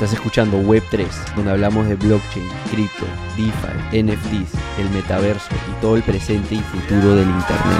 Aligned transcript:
Estás 0.00 0.14
escuchando 0.14 0.58
Web3, 0.62 1.34
donde 1.34 1.50
hablamos 1.50 1.86
de 1.86 1.94
blockchain, 1.94 2.48
cripto, 2.70 3.04
DeFi, 3.36 4.02
NFTs, 4.02 4.78
el 4.78 4.88
metaverso 4.88 5.54
y 5.70 5.80
todo 5.82 5.94
el 5.94 6.02
presente 6.02 6.54
y 6.54 6.60
futuro 6.60 7.16
del 7.16 7.28
Internet. 7.28 7.76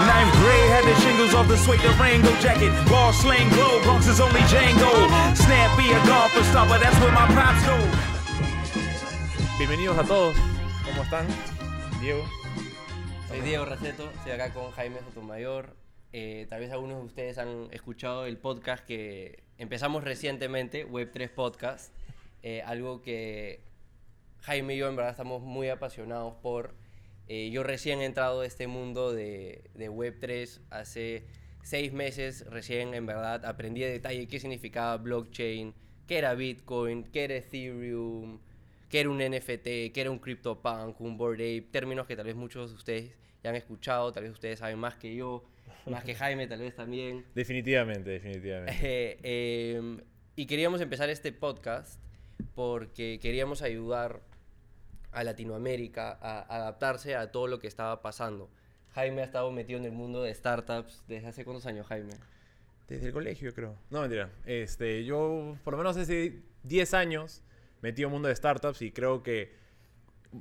Bienvenidos 9.56 9.96
a 9.96 10.04
todos. 10.04 10.36
¿Cómo 10.84 11.02
están? 11.02 11.26
Diego. 12.02 12.22
Soy 13.28 13.40
Diego 13.40 13.64
Raceto, 13.64 14.10
estoy 14.16 14.32
acá 14.32 14.52
con 14.52 14.70
Jaime 14.72 14.98
Sotomayor. 15.06 15.74
Eh, 16.12 16.46
tal 16.50 16.60
vez 16.60 16.70
algunos 16.70 16.98
de 16.98 17.04
ustedes 17.06 17.38
han 17.38 17.68
escuchado 17.70 18.26
el 18.26 18.36
podcast 18.36 18.84
que 18.84 19.42
empezamos 19.56 20.04
recientemente, 20.04 20.86
Web3 20.86 21.30
Podcast. 21.30 21.94
Eh, 22.42 22.62
algo 22.64 23.02
que 23.02 23.60
Jaime 24.40 24.74
y 24.74 24.78
yo 24.78 24.88
en 24.88 24.96
verdad 24.96 25.12
estamos 25.12 25.42
muy 25.42 25.68
apasionados 25.68 26.34
por. 26.36 26.74
Eh, 27.28 27.50
yo 27.50 27.62
recién 27.62 28.00
he 28.00 28.06
entrado 28.06 28.40
a 28.40 28.46
este 28.46 28.66
mundo 28.66 29.12
de, 29.12 29.70
de 29.74 29.90
Web3 29.90 30.60
hace 30.70 31.24
seis 31.62 31.92
meses, 31.92 32.44
recién 32.50 32.94
en 32.94 33.06
verdad 33.06 33.44
aprendí 33.44 33.82
de 33.82 33.90
detalle 33.90 34.26
qué 34.26 34.40
significaba 34.40 34.96
blockchain, 34.96 35.74
qué 36.08 36.18
era 36.18 36.34
Bitcoin, 36.34 37.04
qué 37.04 37.24
era 37.24 37.36
Ethereum, 37.36 38.40
qué 38.88 39.00
era 39.00 39.10
un 39.10 39.18
NFT, 39.18 39.92
qué 39.92 39.92
era 39.94 40.10
un 40.10 40.18
CryptoPunk, 40.18 41.00
un 41.00 41.16
Bored 41.16 41.40
Ape, 41.40 41.68
términos 41.70 42.06
que 42.06 42.16
tal 42.16 42.26
vez 42.26 42.34
muchos 42.34 42.70
de 42.70 42.76
ustedes 42.76 43.16
ya 43.42 43.50
han 43.50 43.56
escuchado, 43.56 44.12
tal 44.12 44.24
vez 44.24 44.32
ustedes 44.32 44.58
saben 44.58 44.78
más 44.78 44.96
que 44.96 45.14
yo, 45.14 45.44
más 45.86 46.02
que 46.04 46.14
Jaime 46.14 46.46
tal 46.46 46.60
vez 46.60 46.74
también. 46.74 47.24
Definitivamente, 47.34 48.10
definitivamente. 48.10 48.72
Eh, 49.22 49.76
em, 49.76 50.00
y 50.36 50.46
queríamos 50.46 50.80
empezar 50.80 51.08
este 51.10 51.32
podcast 51.32 52.00
porque 52.54 53.18
queríamos 53.20 53.62
ayudar 53.62 54.20
a 55.12 55.24
Latinoamérica 55.24 56.18
a 56.20 56.40
adaptarse 56.56 57.16
a 57.16 57.30
todo 57.32 57.46
lo 57.46 57.58
que 57.58 57.66
estaba 57.66 58.02
pasando. 58.02 58.48
Jaime 58.94 59.22
ha 59.22 59.24
estado 59.24 59.50
metido 59.52 59.78
en 59.78 59.84
el 59.84 59.92
mundo 59.92 60.22
de 60.22 60.34
startups 60.34 61.04
desde 61.06 61.28
hace 61.28 61.44
cuántos 61.44 61.66
años, 61.66 61.86
Jaime? 61.86 62.12
Desde 62.88 63.08
el 63.08 63.12
colegio, 63.12 63.54
creo. 63.54 63.76
No, 63.90 64.00
mentira. 64.00 64.30
Este, 64.44 65.04
yo, 65.04 65.56
por 65.62 65.74
lo 65.74 65.78
menos 65.78 65.96
hace 65.96 66.42
10 66.64 66.94
años, 66.94 67.42
metí 67.82 68.02
en 68.02 68.08
el 68.08 68.12
mundo 68.12 68.28
de 68.28 68.34
startups 68.34 68.82
y 68.82 68.90
creo 68.90 69.22
que 69.22 69.52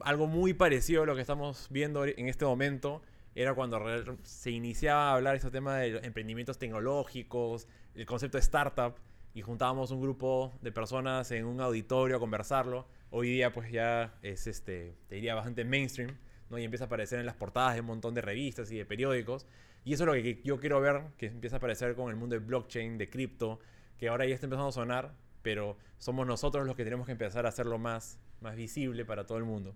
algo 0.02 0.28
muy 0.28 0.54
parecido 0.54 1.04
a 1.04 1.06
lo 1.06 1.16
que 1.16 1.22
estamos 1.22 1.68
viendo 1.70 2.06
en 2.06 2.28
este 2.28 2.46
momento 2.46 3.02
era 3.36 3.54
cuando 3.54 3.80
se 4.24 4.52
iniciaba 4.52 5.12
a 5.12 5.16
hablar 5.16 5.36
este 5.36 5.52
tema 5.52 5.78
de 5.78 6.00
emprendimientos 6.00 6.58
tecnológicos, 6.58 7.68
el 7.96 8.06
concepto 8.06 8.38
de 8.38 8.42
startup 8.42 8.96
y 9.34 9.42
juntábamos 9.42 9.92
un 9.92 10.02
grupo 10.02 10.58
de 10.62 10.72
personas 10.72 11.32
en 11.32 11.46
un 11.46 11.62
auditorio 11.62 12.18
a 12.18 12.20
conversarlo. 12.20 12.88
Hoy 13.12 13.30
día 13.30 13.54
pues 13.54 13.72
ya 13.72 14.18
es, 14.22 14.48
este, 14.48 14.96
te 15.08 15.16
diría, 15.16 15.36
bastante 15.36 15.64
mainstream, 15.66 16.18
¿no? 16.50 16.58
Y 16.58 16.64
empieza 16.64 16.86
a 16.86 16.88
aparecer 16.88 17.20
en 17.20 17.26
las 17.26 17.36
portadas 17.36 17.76
de 17.76 17.82
un 17.82 17.88
montón 17.88 18.14
de 18.14 18.22
revistas 18.22 18.72
y 18.72 18.78
de 18.78 18.86
periódicos. 18.86 19.46
Y 19.86 19.94
eso 19.94 20.04
es 20.04 20.08
lo 20.08 20.14
que 20.14 20.42
yo 20.44 20.60
quiero 20.60 20.82
ver, 20.82 21.04
que 21.18 21.28
empieza 21.28 21.56
a 21.56 21.58
aparecer 21.58 21.96
con 21.96 22.10
el 22.10 22.16
mundo 22.16 22.36
de 22.36 22.46
blockchain, 22.46 22.98
de 22.98 23.10
cripto, 23.10 23.60
que 23.98 24.10
ahora 24.10 24.26
ya 24.26 24.34
está 24.34 24.46
empezando 24.46 24.70
a 24.70 24.72
sonar, 24.72 25.14
pero 25.42 25.78
somos 25.98 26.28
nosotros 26.28 26.66
los 26.66 26.76
que 26.76 26.84
tenemos 26.84 27.06
que 27.06 27.14
empezar 27.14 27.46
a 27.46 27.50
hacerlo 27.50 27.78
más, 27.78 28.20
más 28.42 28.56
visible 28.56 29.06
para 29.06 29.26
todo 29.26 29.38
el 29.38 29.46
mundo. 29.46 29.76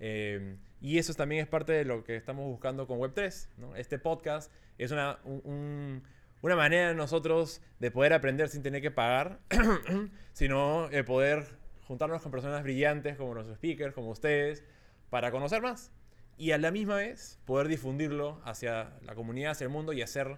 Eh, 0.00 0.56
y 0.80 0.98
eso 0.98 1.14
también 1.14 1.42
es 1.42 1.48
parte 1.48 1.72
de 1.72 1.84
lo 1.84 2.04
que 2.04 2.16
estamos 2.16 2.46
buscando 2.46 2.86
con 2.86 2.98
Web3. 2.98 3.48
¿no? 3.58 3.76
Este 3.76 3.98
podcast 3.98 4.52
es 4.78 4.90
una, 4.90 5.18
un, 5.24 6.02
una 6.44 6.56
manera 6.56 6.88
de 6.88 6.94
nosotros 6.94 7.62
de 7.80 7.90
poder 7.90 8.12
aprender 8.12 8.50
sin 8.50 8.62
tener 8.62 8.82
que 8.82 8.90
pagar, 8.90 9.40
sino 10.34 10.90
de 10.90 11.02
poder 11.02 11.46
juntarnos 11.88 12.20
con 12.20 12.30
personas 12.30 12.62
brillantes 12.62 13.16
como 13.16 13.32
nuestros 13.32 13.56
speakers, 13.56 13.94
como 13.94 14.10
ustedes, 14.10 14.62
para 15.08 15.30
conocer 15.30 15.62
más. 15.62 15.90
Y 16.36 16.50
a 16.50 16.58
la 16.58 16.70
misma 16.70 16.96
vez 16.96 17.40
poder 17.46 17.68
difundirlo 17.68 18.42
hacia 18.44 18.92
la 19.00 19.14
comunidad, 19.14 19.52
hacia 19.52 19.64
el 19.64 19.70
mundo 19.70 19.94
y 19.94 20.02
hacer 20.02 20.36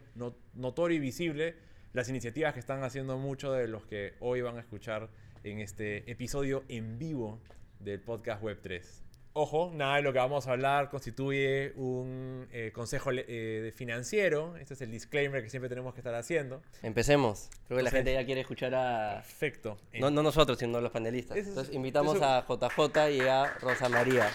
notorio 0.54 0.96
y 0.96 1.00
visible 1.00 1.56
las 1.92 2.08
iniciativas 2.08 2.54
que 2.54 2.60
están 2.60 2.84
haciendo 2.84 3.18
muchos 3.18 3.56
de 3.56 3.66
los 3.66 3.84
que 3.84 4.14
hoy 4.20 4.42
van 4.42 4.58
a 4.58 4.60
escuchar 4.60 5.10
en 5.42 5.58
este 5.58 6.08
episodio 6.08 6.62
en 6.68 7.00
vivo 7.00 7.40
del 7.80 8.00
podcast 8.00 8.44
Web3. 8.44 9.05
Ojo, 9.38 9.70
nada 9.74 9.96
de 9.96 10.02
lo 10.02 10.14
que 10.14 10.18
vamos 10.18 10.46
a 10.46 10.52
hablar 10.52 10.88
constituye 10.88 11.74
un 11.76 12.48
eh, 12.52 12.72
consejo 12.72 13.10
eh, 13.12 13.70
financiero. 13.76 14.56
Este 14.56 14.72
es 14.72 14.80
el 14.80 14.90
disclaimer 14.90 15.42
que 15.42 15.50
siempre 15.50 15.68
tenemos 15.68 15.92
que 15.92 16.00
estar 16.00 16.14
haciendo. 16.14 16.62
Empecemos. 16.82 17.50
Creo 17.66 17.76
que 17.76 17.82
la 17.82 17.90
gente 17.90 18.14
ya 18.14 18.24
quiere 18.24 18.40
escuchar 18.40 18.74
a... 18.74 19.16
Perfecto. 19.16 19.76
No, 20.00 20.08
no 20.08 20.22
nosotros, 20.22 20.58
sino 20.58 20.80
los 20.80 20.90
panelistas. 20.90 21.36
Entonces 21.36 21.74
invitamos 21.74 22.22
a 22.22 22.46
JJ 22.48 23.10
y 23.10 23.20
a 23.28 23.44
Rosa 23.60 23.90
María. 23.90 24.30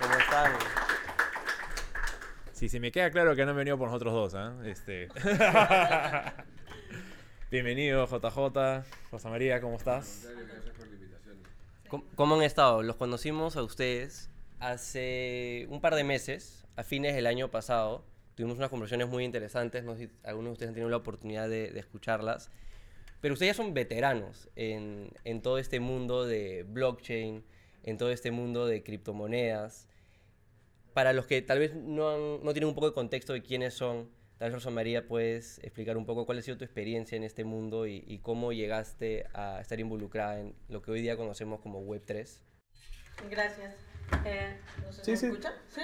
¿Cómo 0.00 0.14
están? 0.14 0.52
Sí, 2.52 2.68
se 2.68 2.78
me 2.78 2.92
queda 2.92 3.10
claro 3.10 3.34
que 3.34 3.44
no 3.44 3.50
han 3.50 3.56
venido 3.56 3.76
por 3.76 3.88
nosotros 3.88 4.32
dos, 4.32 4.34
¿eh? 4.36 4.70
Este... 4.70 5.08
Bienvenido, 7.56 8.06
JJ. 8.06 8.84
Rosa 9.10 9.30
María, 9.30 9.62
¿cómo 9.62 9.76
estás? 9.76 10.28
¿Cómo 12.14 12.34
han 12.34 12.42
estado? 12.42 12.82
Los 12.82 12.96
conocimos 12.96 13.56
a 13.56 13.62
ustedes 13.62 14.28
hace 14.60 15.66
un 15.70 15.80
par 15.80 15.94
de 15.94 16.04
meses, 16.04 16.66
a 16.76 16.82
fines 16.82 17.14
del 17.14 17.26
año 17.26 17.50
pasado. 17.50 18.04
Tuvimos 18.34 18.58
unas 18.58 18.68
conversaciones 18.68 19.08
muy 19.08 19.24
interesantes, 19.24 19.84
no 19.84 19.96
sé 19.96 20.08
si 20.08 20.12
algunos 20.22 20.50
de 20.50 20.52
ustedes 20.52 20.68
han 20.68 20.74
tenido 20.74 20.90
la 20.90 20.98
oportunidad 20.98 21.48
de, 21.48 21.68
escucharlas. 21.78 22.50
Pero 23.22 23.32
ustedes 23.32 23.56
son 23.56 23.72
veteranos 23.72 24.50
en, 24.54 25.08
en, 25.24 25.40
todo 25.40 25.56
este 25.56 25.80
mundo 25.80 26.26
de 26.26 26.62
blockchain, 26.68 27.42
en 27.84 27.96
todo 27.96 28.10
este 28.10 28.32
mundo 28.32 28.66
de 28.66 28.82
criptomonedas. 28.82 29.88
Para 30.92 31.14
los 31.14 31.24
que 31.24 31.40
tal 31.40 31.60
vez 31.60 31.74
no, 31.74 32.36
no 32.36 32.52
tienen 32.52 32.68
un 32.68 32.74
poco 32.74 32.88
de 32.88 32.92
contexto 32.92 33.32
de 33.32 33.40
quiénes 33.40 33.72
son, 33.72 34.10
Tal 34.38 34.48
vez 34.48 34.54
Rosa 34.54 34.70
María 34.70 35.08
puedes 35.08 35.58
explicar 35.60 35.96
un 35.96 36.04
poco 36.04 36.26
cuál 36.26 36.38
ha 36.38 36.42
sido 36.42 36.58
tu 36.58 36.64
experiencia 36.64 37.16
en 37.16 37.24
este 37.24 37.44
mundo 37.44 37.86
y, 37.86 38.20
cómo 38.22 38.52
llegaste 38.52 39.26
a 39.32 39.60
estar 39.60 39.80
involucrada 39.80 40.40
en 40.40 40.54
lo 40.68 40.82
que 40.82 40.90
hoy 40.90 41.00
día 41.00 41.16
conocemos 41.16 41.60
como 41.60 41.82
Web3. 41.82 42.40
Gracias. 43.30 43.74
Eh, 44.26 44.58
¿no 44.84 44.92
se 44.92 45.16
sí, 45.16 45.26
escucha? 45.26 45.54
Sí. 45.68 45.82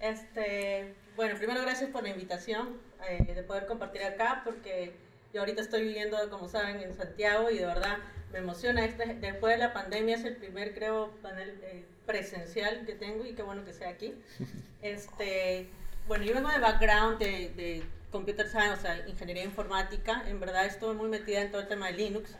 Este, 0.00 0.92
bueno, 1.14 1.36
primero 1.36 1.62
gracias 1.62 1.90
por 1.90 2.02
la 2.02 2.08
invitación 2.08 2.80
eh, 3.08 3.32
de 3.32 3.42
poder 3.44 3.66
compartir 3.66 4.02
acá 4.02 4.42
porque 4.44 4.92
yo 5.32 5.40
ahorita 5.40 5.62
estoy 5.62 5.82
viviendo, 5.82 6.16
como 6.30 6.48
saben, 6.48 6.80
en 6.80 6.94
Santiago 6.94 7.48
y 7.48 7.58
de 7.58 7.66
verdad 7.66 7.98
me 8.32 8.38
emociona. 8.40 8.84
Este, 8.84 9.14
después 9.14 9.54
de 9.54 9.58
la 9.58 9.72
pandemia 9.72 10.16
es 10.16 10.24
el 10.24 10.36
primer, 10.36 10.74
creo, 10.74 11.12
panel 11.22 11.60
eh, 11.62 11.84
presencial 12.06 12.84
que 12.86 12.94
tengo 12.94 13.24
y 13.24 13.34
qué 13.34 13.42
bueno 13.42 13.64
que 13.64 13.72
sea 13.72 13.90
aquí. 13.90 14.14
Este, 14.80 15.68
bueno, 16.08 16.24
yo 16.24 16.34
vengo 16.34 16.48
de 16.48 16.58
background 16.58 17.18
de, 17.18 17.50
de, 17.50 17.84
computer 18.10 18.48
science, 18.48 18.72
o 18.72 18.76
sea, 18.80 19.06
ingeniería 19.06 19.44
informática. 19.44 20.24
En 20.26 20.40
verdad 20.40 20.64
estoy 20.64 20.96
muy 20.96 21.08
metida 21.08 21.42
en 21.42 21.50
todo 21.50 21.60
el 21.60 21.68
tema 21.68 21.88
de 21.88 21.92
Linux, 21.92 22.34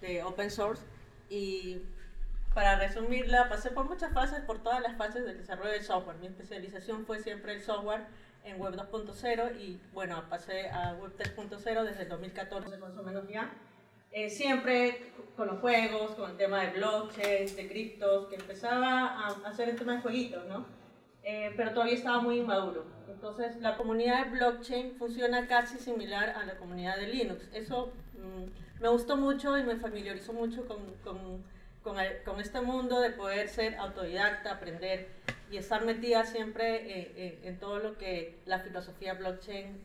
de 0.00 0.22
open 0.22 0.50
source. 0.50 0.84
Y 1.28 1.82
para 2.54 2.78
resumirla, 2.78 3.48
pasé 3.48 3.70
por 3.70 3.86
muchas 3.86 4.12
fases, 4.12 4.40
por 4.42 4.62
todas 4.62 4.80
las 4.80 4.96
fases 4.96 5.24
del 5.24 5.36
desarrollo 5.36 5.72
del 5.72 5.82
software. 5.82 6.18
Mi 6.18 6.28
especialización 6.28 7.04
fue 7.04 7.18
siempre 7.18 7.54
el 7.54 7.62
software 7.62 8.06
en 8.44 8.60
Web 8.60 8.76
2.0 8.76 9.60
y 9.60 9.80
bueno, 9.92 10.24
pasé 10.30 10.70
a 10.70 10.94
Web 10.94 11.16
3.0 11.18 11.84
desde 11.84 12.02
el 12.02 12.08
2014 12.08 12.76
más 12.78 12.96
o 12.96 13.02
menos 13.02 13.28
ya. 13.28 13.52
Eh, 14.12 14.30
siempre 14.30 15.12
con 15.36 15.48
los 15.48 15.60
juegos, 15.60 16.12
con 16.12 16.30
el 16.30 16.36
tema 16.36 16.62
de 16.62 16.70
blockchain, 16.78 17.54
de 17.56 17.68
criptos, 17.68 18.28
que 18.28 18.36
empezaba 18.36 19.08
a 19.08 19.28
hacer 19.48 19.68
el 19.68 19.76
tema 19.76 19.96
de 19.96 20.00
jueguitos, 20.00 20.46
¿no? 20.46 20.64
Eh, 21.30 21.52
pero 21.58 21.72
todavía 21.72 21.94
estaba 21.94 22.22
muy 22.22 22.38
inmaduro. 22.38 22.86
Entonces, 23.06 23.60
la 23.60 23.76
comunidad 23.76 24.24
de 24.24 24.30
blockchain 24.30 24.96
funciona 24.96 25.46
casi 25.46 25.76
similar 25.76 26.30
a 26.30 26.46
la 26.46 26.56
comunidad 26.56 26.96
de 26.96 27.08
Linux. 27.08 27.46
Eso 27.52 27.92
mm, 28.14 28.80
me 28.82 28.88
gustó 28.88 29.18
mucho 29.18 29.58
y 29.58 29.62
me 29.62 29.76
familiarizó 29.76 30.32
mucho 30.32 30.66
con, 30.66 30.78
con, 31.04 31.44
con, 32.24 32.40
este 32.40 32.62
mundo 32.62 32.98
de 33.00 33.10
poder 33.10 33.48
ser 33.48 33.74
autodidacta, 33.74 34.52
aprender 34.52 35.08
y 35.50 35.58
estar 35.58 35.84
metida 35.84 36.24
siempre 36.24 36.76
eh, 36.76 37.12
eh, 37.16 37.40
en 37.44 37.58
todo 37.58 37.78
lo 37.78 37.98
que 37.98 38.38
la 38.46 38.60
filosofía 38.60 39.12
blockchain 39.12 39.82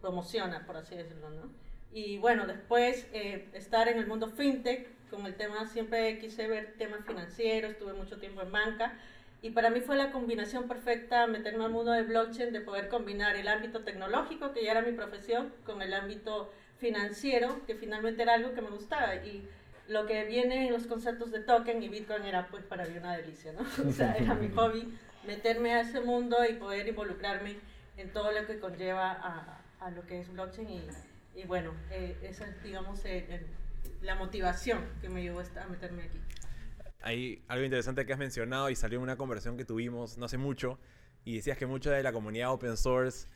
promociona, 0.00 0.64
por 0.64 0.78
así 0.78 0.96
decirlo. 0.96 1.28
¿no? 1.28 1.50
Y 1.92 2.16
bueno, 2.16 2.46
después 2.46 3.06
estar 3.12 3.88
en 3.88 3.98
el 3.98 4.06
mundo 4.06 4.30
fintech, 4.30 4.88
con 5.10 5.26
el 5.26 5.34
tema, 5.34 5.66
siempre 5.66 6.18
quise 6.18 6.48
ver 6.48 6.76
temas 6.78 7.04
financieros, 7.04 7.72
estuve 7.72 7.92
mucho 7.92 8.18
tiempo 8.18 8.40
en 8.40 8.52
banca 8.52 8.98
y 9.40 9.50
para 9.50 9.70
mí 9.70 9.80
fue 9.80 9.96
la 9.96 10.10
combinación 10.10 10.66
perfecta 10.66 11.26
meterme 11.26 11.64
al 11.64 11.70
mundo 11.70 11.92
de 11.92 12.02
blockchain, 12.02 12.52
de 12.52 12.60
poder 12.60 12.88
combinar 12.88 13.36
el 13.36 13.46
ámbito 13.46 13.84
tecnológico, 13.84 14.52
que 14.52 14.64
ya 14.64 14.72
era 14.72 14.82
mi 14.82 14.92
profesión, 14.92 15.52
con 15.64 15.80
el 15.80 15.94
ámbito 15.94 16.52
financiero, 16.78 17.64
que 17.66 17.76
finalmente 17.76 18.22
era 18.22 18.34
algo 18.34 18.52
que 18.54 18.62
me 18.62 18.70
gustaba. 18.70 19.14
Y 19.16 19.48
lo 19.86 20.06
que 20.06 20.24
viene 20.24 20.66
en 20.66 20.72
los 20.72 20.86
conceptos 20.86 21.30
de 21.30 21.40
token 21.40 21.82
y 21.82 21.88
Bitcoin 21.88 22.24
era 22.24 22.48
pues 22.48 22.64
para 22.64 22.84
mí 22.86 22.98
una 22.98 23.16
delicia, 23.16 23.52
¿no? 23.52 23.60
O 23.88 23.92
sea, 23.92 24.16
era 24.16 24.34
mi 24.34 24.48
hobby 24.54 24.92
meterme 25.24 25.74
a 25.74 25.82
ese 25.82 26.00
mundo 26.00 26.36
y 26.48 26.54
poder 26.54 26.88
involucrarme 26.88 27.56
en 27.96 28.12
todo 28.12 28.32
lo 28.32 28.44
que 28.46 28.58
conlleva 28.58 29.12
a, 29.12 29.60
a 29.80 29.90
lo 29.90 30.04
que 30.06 30.20
es 30.20 30.32
blockchain 30.32 30.68
y, 30.68 30.82
y 31.36 31.44
bueno, 31.44 31.72
esa 32.22 32.46
es, 32.46 32.62
digamos, 32.62 33.02
la 34.02 34.16
motivación 34.16 34.84
que 35.00 35.08
me 35.08 35.22
llevó 35.22 35.40
a 35.40 35.66
meterme 35.68 36.02
aquí. 36.02 36.18
Hay 37.00 37.42
algo 37.48 37.64
interesante 37.64 38.04
que 38.06 38.12
has 38.12 38.18
mencionado 38.18 38.70
y 38.70 38.76
salió 38.76 38.98
en 38.98 39.04
una 39.04 39.16
conversación 39.16 39.56
que 39.56 39.64
tuvimos 39.64 40.18
no 40.18 40.26
hace 40.26 40.38
mucho 40.38 40.78
y 41.24 41.36
decías 41.36 41.58
que 41.58 41.66
mucha 41.66 41.90
de 41.90 42.02
la 42.02 42.12
comunidad 42.12 42.52
open 42.52 42.76
source 42.76 43.28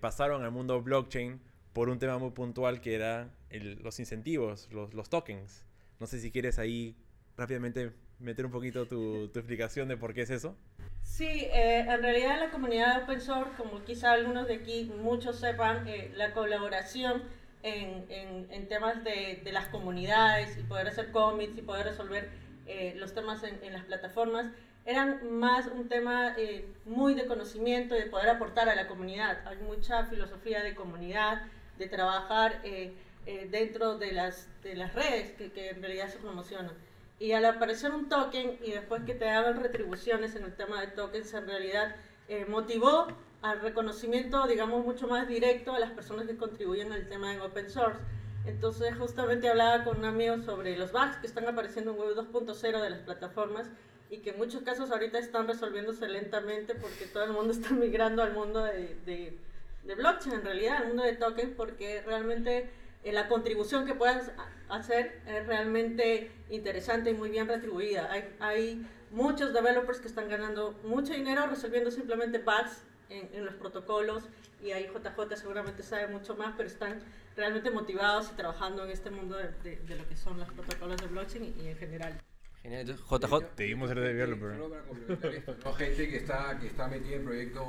pasaron 0.00 0.44
al 0.44 0.50
mundo 0.50 0.80
blockchain 0.82 1.40
por 1.72 1.88
un 1.88 1.98
tema 1.98 2.18
muy 2.18 2.30
puntual 2.30 2.80
que 2.80 2.94
era 2.94 3.30
los 3.50 4.00
incentivos, 4.00 4.68
los, 4.72 4.94
los 4.94 5.10
tokens. 5.10 5.64
No 6.00 6.06
sé 6.06 6.18
si 6.20 6.30
quieres 6.30 6.58
ahí 6.58 6.96
rápidamente 7.36 7.92
meter 8.18 8.46
un 8.46 8.52
poquito 8.52 8.86
tu, 8.86 9.28
tu 9.28 9.38
explicación 9.38 9.88
de 9.88 9.96
por 9.96 10.14
qué 10.14 10.22
es 10.22 10.30
eso. 10.30 10.56
Sí, 11.02 11.24
eh, 11.26 11.80
en 11.80 12.02
realidad 12.02 12.40
la 12.40 12.50
comunidad 12.50 13.02
open 13.02 13.20
source, 13.20 13.52
como 13.56 13.84
quizá 13.84 14.12
algunos 14.12 14.48
de 14.48 14.54
aquí, 14.54 14.90
muchos 15.02 15.38
sepan, 15.38 15.86
eh, 15.86 16.10
la 16.14 16.32
colaboración 16.32 17.22
en, 17.62 18.04
en, 18.10 18.50
en 18.50 18.68
temas 18.68 19.02
de, 19.04 19.40
de, 19.44 19.52
las 19.52 19.68
comunidades 19.68 20.56
y 20.58 20.62
poder 20.62 20.88
hacer 20.88 21.10
cómics 21.12 21.56
y 21.56 21.62
poder 21.62 21.86
resolver 21.86 22.30
eh, 22.66 22.94
los 22.96 23.14
temas 23.14 23.42
en, 23.42 23.62
en, 23.62 23.72
las 23.72 23.84
plataformas, 23.84 24.46
eran 24.84 25.38
más 25.38 25.66
un 25.66 25.88
tema 25.88 26.36
muy 26.84 27.14
de 27.14 27.26
conocimiento 27.26 27.94
de 27.94 28.06
poder 28.06 28.28
aportar 28.28 28.68
a 28.68 28.76
la 28.76 28.86
comunidad. 28.86 29.40
Hay 29.46 29.56
mucha 29.58 30.04
filosofía 30.04 30.62
de 30.62 30.76
comunidad, 30.76 31.42
de 31.78 31.88
trabajar 31.88 32.60
eh, 32.64 32.94
eh, 33.26 33.48
dentro 33.50 33.98
de 33.98 34.12
las, 34.12 34.48
de 34.62 34.74
las 34.74 34.94
redes 34.94 35.32
que, 35.32 35.50
que, 35.52 35.70
en 35.70 35.82
realidad 35.82 36.08
se 36.08 36.18
promocionan. 36.18 36.72
Y 37.18 37.32
al 37.32 37.44
aparecer 37.44 37.92
un 37.92 38.08
token 38.08 38.58
y 38.62 38.72
después 38.72 39.02
que 39.04 39.14
te 39.14 39.28
hagan 39.28 39.62
retribuciones 39.62 40.36
en 40.36 40.44
el 40.44 40.54
tema 40.54 40.80
de 40.80 40.88
tokens, 40.88 41.32
en 41.34 41.46
realidad 41.46 41.96
eh, 42.28 42.44
motivó 42.46 43.06
al 43.42 43.60
reconocimiento, 43.60 44.46
digamos, 44.46 44.84
mucho 44.84 45.08
más 45.08 45.28
directo 45.28 45.74
a 45.74 45.78
las 45.78 45.90
personas 45.90 46.26
que 46.26 46.36
contribuyen 46.36 46.92
al 46.92 47.08
tema 47.08 47.32
en 47.32 47.40
open 47.40 47.70
source. 47.70 48.00
Entonces, 48.46 48.94
justamente 48.96 49.48
hablaba 49.48 49.84
con 49.84 49.98
un 49.98 50.04
amigo 50.04 50.38
sobre 50.42 50.76
los 50.76 50.92
bugs 50.92 51.16
que 51.20 51.26
están 51.26 51.46
apareciendo 51.46 51.92
en 51.92 51.98
Web 51.98 52.16
2.0 52.16 52.80
de 52.80 52.90
las 52.90 53.00
plataformas 53.00 53.68
y 54.08 54.18
que 54.18 54.30
en 54.30 54.38
muchos 54.38 54.62
casos 54.62 54.90
ahorita 54.90 55.18
están 55.18 55.48
resolviéndose 55.48 56.08
lentamente 56.08 56.74
porque 56.74 57.06
todo 57.06 57.24
el 57.24 57.32
mundo 57.32 57.52
está 57.52 57.70
migrando 57.74 58.22
al 58.22 58.32
mundo 58.32 58.62
de, 58.62 58.96
de 59.04 59.38
de 59.86 59.94
blockchain 59.94 60.34
en 60.34 60.42
realidad, 60.42 60.82
el 60.82 60.88
mundo 60.88 61.04
de 61.04 61.14
tokens, 61.14 61.52
porque 61.56 62.02
realmente 62.02 62.68
eh, 63.04 63.12
la 63.12 63.28
contribución 63.28 63.86
que 63.86 63.94
puedas 63.94 64.32
hacer 64.68 65.20
es 65.26 65.46
realmente 65.46 66.30
interesante 66.50 67.10
y 67.10 67.14
muy 67.14 67.30
bien 67.30 67.48
retribuida. 67.48 68.10
Hay, 68.10 68.36
hay, 68.40 68.86
muchos 69.12 69.54
developers 69.54 70.00
que 70.00 70.08
están 70.08 70.28
ganando 70.28 70.72
mucho 70.82 71.12
dinero 71.12 71.46
resolviendo 71.46 71.92
simplemente 71.92 72.38
bugs 72.38 72.82
en, 73.08 73.30
en, 73.32 73.46
los 73.46 73.54
protocolos 73.54 74.24
y 74.60 74.72
ahí 74.72 74.88
JJ 74.88 75.36
seguramente 75.36 75.84
sabe 75.84 76.08
mucho 76.08 76.34
más, 76.34 76.54
pero 76.56 76.68
están 76.68 76.98
realmente 77.36 77.70
motivados 77.70 78.30
y 78.32 78.36
trabajando 78.36 78.84
en 78.84 78.90
este 78.90 79.10
mundo 79.10 79.36
de, 79.36 79.76
de, 79.76 79.96
lo 79.96 80.08
que 80.08 80.16
son 80.16 80.38
los 80.38 80.50
protocolos 80.50 81.00
de 81.00 81.06
blockchain 81.06 81.54
y, 81.60 81.68
en 81.68 81.76
general. 81.76 82.20
Genial. 82.62 82.86
JJ. 82.86 83.54
Te 83.54 83.64
dimos 83.64 83.88
ser 83.88 84.00
developer. 84.00 84.56
¿no? 84.56 85.72
Gente 85.74 86.08
que 86.08 86.16
está, 86.16 86.58
que 86.58 86.66
está 86.66 86.88
metida 86.88 87.16
en 87.16 87.24
proyectos 87.24 87.64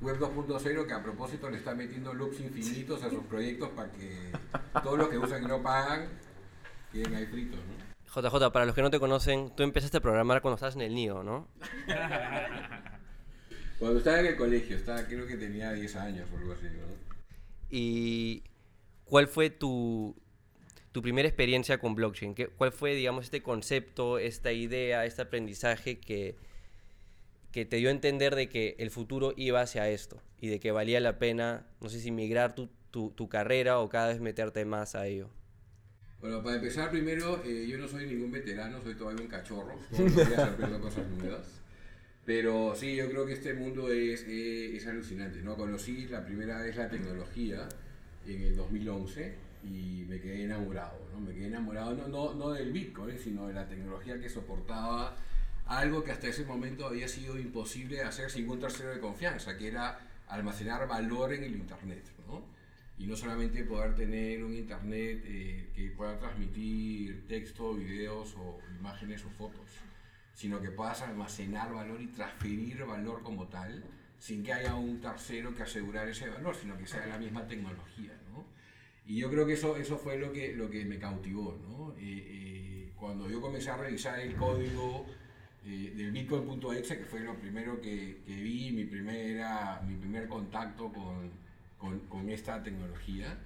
Web 0.00 0.18
2.0 0.20 0.86
que 0.86 0.92
a 0.92 1.02
propósito 1.02 1.50
le 1.50 1.56
está 1.58 1.74
metiendo 1.74 2.14
loops 2.14 2.40
infinitos 2.40 3.02
a 3.02 3.10
sus 3.10 3.24
proyectos 3.24 3.70
para 3.70 3.90
que 3.90 4.32
todos 4.82 4.96
los 4.98 5.08
que 5.08 5.18
usan 5.18 5.42
y 5.42 5.46
no 5.46 5.60
pagan 5.60 6.08
queden 6.92 7.14
ahí 7.16 7.26
fritos, 7.26 7.58
¿no? 7.58 7.88
JJ, 8.22 8.52
para 8.52 8.64
los 8.64 8.74
que 8.74 8.82
no 8.82 8.90
te 8.90 8.98
conocen, 8.98 9.54
tú 9.54 9.62
empezaste 9.62 9.98
a 9.98 10.00
programar 10.00 10.40
cuando 10.40 10.54
estabas 10.54 10.76
en 10.76 10.82
el 10.82 10.94
NIO, 10.94 11.22
¿no? 11.22 11.48
cuando 13.78 13.98
estaba 13.98 14.20
en 14.20 14.26
el 14.26 14.36
colegio, 14.36 14.76
estaba, 14.76 15.04
creo 15.04 15.26
que 15.26 15.36
tenía 15.36 15.72
10 15.72 15.96
años 15.96 16.28
o 16.32 16.38
algo 16.38 16.52
así, 16.52 16.64
¿no? 16.66 16.86
¿Y 17.70 18.42
cuál 19.08 19.26
fue 19.28 19.50
tu, 19.50 20.14
tu 20.92 21.02
primera 21.02 21.28
experiencia 21.28 21.78
con 21.78 21.94
blockchain? 21.94 22.34
¿Qué, 22.34 22.48
¿Cuál 22.48 22.72
fue, 22.72 22.94
digamos, 22.94 23.24
este 23.24 23.42
concepto, 23.42 24.18
esta 24.18 24.52
idea, 24.52 25.04
este 25.04 25.22
aprendizaje 25.22 25.98
que, 25.98 26.36
que 27.52 27.64
te 27.64 27.76
dio 27.76 27.88
a 27.88 27.92
entender 27.92 28.34
de 28.34 28.48
que 28.48 28.76
el 28.78 28.90
futuro 28.90 29.32
iba 29.36 29.60
hacia 29.60 29.88
esto 29.88 30.20
y 30.40 30.48
de 30.48 30.60
que 30.60 30.70
valía 30.70 31.00
la 31.00 31.18
pena, 31.18 31.66
no 31.80 31.88
sé 31.88 32.00
si 32.00 32.10
migrar 32.10 32.54
tu, 32.54 32.68
tu, 32.90 33.10
tu 33.10 33.28
carrera 33.28 33.80
o 33.80 33.88
cada 33.88 34.08
vez 34.08 34.20
meterte 34.20 34.64
más 34.64 34.94
a 34.94 35.06
ello? 35.06 35.30
Bueno, 36.20 36.42
para 36.42 36.56
empezar, 36.56 36.90
primero, 36.90 37.42
eh, 37.44 37.66
yo 37.68 37.78
no 37.78 37.86
soy 37.86 38.06
ningún 38.06 38.32
veterano, 38.32 38.82
soy 38.82 38.94
todavía 38.94 39.22
un 39.22 39.28
cachorro, 39.28 39.78
días 39.90 40.38
aprendo 40.38 40.80
cosas 40.80 41.06
nuevas. 41.10 41.46
Pero 42.26 42.74
sí, 42.74 42.96
yo 42.96 43.08
creo 43.08 43.24
que 43.24 43.32
este 43.34 43.54
mundo 43.54 43.90
es, 43.90 44.22
es, 44.22 44.74
es, 44.74 44.86
alucinante, 44.86 45.40
¿no? 45.40 45.56
Conocí 45.56 46.08
la 46.08 46.26
primera 46.26 46.60
vez 46.60 46.76
la 46.76 46.90
tecnología 46.90 47.66
en 48.28 48.42
el 48.42 48.56
2011 48.56 49.34
y 49.64 50.04
me 50.08 50.20
quedé 50.20 50.44
enamorado, 50.44 50.98
¿no? 51.12 51.20
Me 51.20 51.34
quedé 51.34 51.46
enamorado 51.46 51.94
no, 51.94 52.08
no, 52.08 52.34
no 52.34 52.50
del 52.50 52.72
Bitcoin, 52.72 53.18
sino 53.18 53.48
de 53.48 53.54
la 53.54 53.66
tecnología 53.66 54.20
que 54.20 54.28
soportaba 54.28 55.16
algo 55.66 56.02
que 56.02 56.12
hasta 56.12 56.28
ese 56.28 56.44
momento 56.44 56.86
había 56.86 57.08
sido 57.08 57.38
imposible 57.38 58.02
hacer 58.02 58.30
sin 58.30 58.48
un 58.48 58.58
tercero 58.58 58.90
de 58.90 59.00
confianza, 59.00 59.56
que 59.56 59.68
era 59.68 59.98
almacenar 60.28 60.88
valor 60.88 61.32
en 61.34 61.44
el 61.44 61.56
Internet. 61.56 62.04
¿no? 62.26 62.42
Y 62.98 63.06
no 63.06 63.16
solamente 63.16 63.64
poder 63.64 63.94
tener 63.94 64.42
un 64.42 64.54
Internet 64.54 65.22
eh, 65.24 65.70
que 65.74 65.90
pueda 65.90 66.18
transmitir 66.18 67.26
texto, 67.28 67.74
videos 67.74 68.34
o 68.36 68.60
imágenes 68.78 69.24
o 69.24 69.30
fotos, 69.30 69.68
sino 70.34 70.60
que 70.60 70.70
puedas 70.70 71.02
almacenar 71.02 71.72
valor 71.72 72.00
y 72.00 72.06
transferir 72.06 72.84
valor 72.84 73.22
como 73.22 73.46
tal, 73.48 73.84
sin 74.18 74.42
que 74.42 74.52
haya 74.52 74.74
un 74.74 75.00
tercero 75.00 75.54
que 75.54 75.62
asegurar 75.62 76.08
ese 76.08 76.28
valor, 76.28 76.56
sino 76.56 76.76
que 76.76 76.86
sea 76.86 77.06
la 77.06 77.18
misma 77.18 77.46
tecnología. 77.46 78.17
Y 79.08 79.16
yo 79.16 79.30
creo 79.30 79.46
que 79.46 79.54
eso, 79.54 79.74
eso 79.78 79.96
fue 79.96 80.18
lo 80.18 80.30
que, 80.30 80.54
lo 80.54 80.68
que 80.70 80.84
me 80.84 80.98
cautivó. 80.98 81.58
¿no? 81.66 81.94
Eh, 81.98 82.02
eh, 82.02 82.92
cuando 82.94 83.28
yo 83.28 83.40
comencé 83.40 83.70
a 83.70 83.78
revisar 83.78 84.20
el 84.20 84.36
código 84.36 85.06
eh, 85.64 85.94
del 85.96 86.12
Bitcoin.exe, 86.12 86.98
que 86.98 87.04
fue 87.06 87.20
lo 87.20 87.34
primero 87.34 87.80
que, 87.80 88.18
que, 88.26 88.36
vi, 88.36 88.70
mi, 88.70 88.84
primera, 88.84 89.80
mi 89.88 89.96
primer 89.96 90.28
contacto 90.28 90.92
con, 90.92 91.30
con, 91.78 92.00
con 92.00 92.28
esta 92.28 92.62
tecnología. 92.62 93.38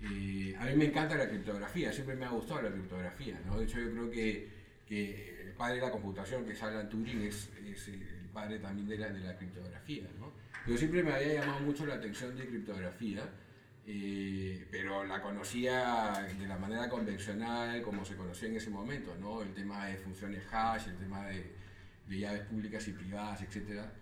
Eh, 0.00 0.54
a 0.56 0.66
mí 0.66 0.76
me 0.76 0.86
encanta 0.86 1.16
la 1.16 1.28
criptografía, 1.28 1.92
siempre 1.92 2.14
me 2.14 2.24
ha 2.24 2.30
gustado 2.30 2.62
la 2.62 2.70
criptografía. 2.70 3.40
¿no? 3.46 3.58
De 3.58 3.64
hecho, 3.64 3.80
yo 3.80 3.90
creo 3.90 4.10
que, 4.12 4.48
que 4.86 5.42
el 5.42 5.52
padre 5.54 5.76
de 5.76 5.80
la 5.82 5.90
computación, 5.90 6.44
que 6.44 6.52
es 6.52 6.62
Alan 6.62 6.88
Turing, 6.88 7.22
es, 7.22 7.50
es 7.66 7.88
el 7.88 8.28
padre 8.32 8.60
también 8.60 8.88
de 8.88 8.96
la, 8.96 9.08
de 9.08 9.20
la 9.20 9.36
criptografía. 9.36 10.04
¿no? 10.20 10.30
Pero 10.64 10.78
siempre 10.78 11.02
me 11.02 11.12
había 11.12 11.34
llamado 11.40 11.60
mucho 11.60 11.84
la 11.84 11.94
atención 11.94 12.36
de 12.36 12.46
criptografía. 12.46 13.28
Eh, 13.86 14.66
pero 14.70 15.04
la 15.04 15.20
conocía 15.20 16.28
de 16.38 16.46
la 16.46 16.56
manera 16.56 16.88
convencional 16.88 17.82
como 17.82 18.04
se 18.04 18.16
conocía 18.16 18.48
en 18.48 18.56
ese 18.56 18.70
momento, 18.70 19.16
¿no? 19.16 19.42
El 19.42 19.52
tema 19.54 19.86
de 19.86 19.96
funciones 19.96 20.44
hash, 20.52 20.88
el 20.88 20.96
tema 20.96 21.26
de, 21.26 21.52
de 22.06 22.18
llaves 22.18 22.42
públicas 22.42 22.86
y 22.88 22.92
privadas, 22.92 23.42
etcétera. 23.42 23.92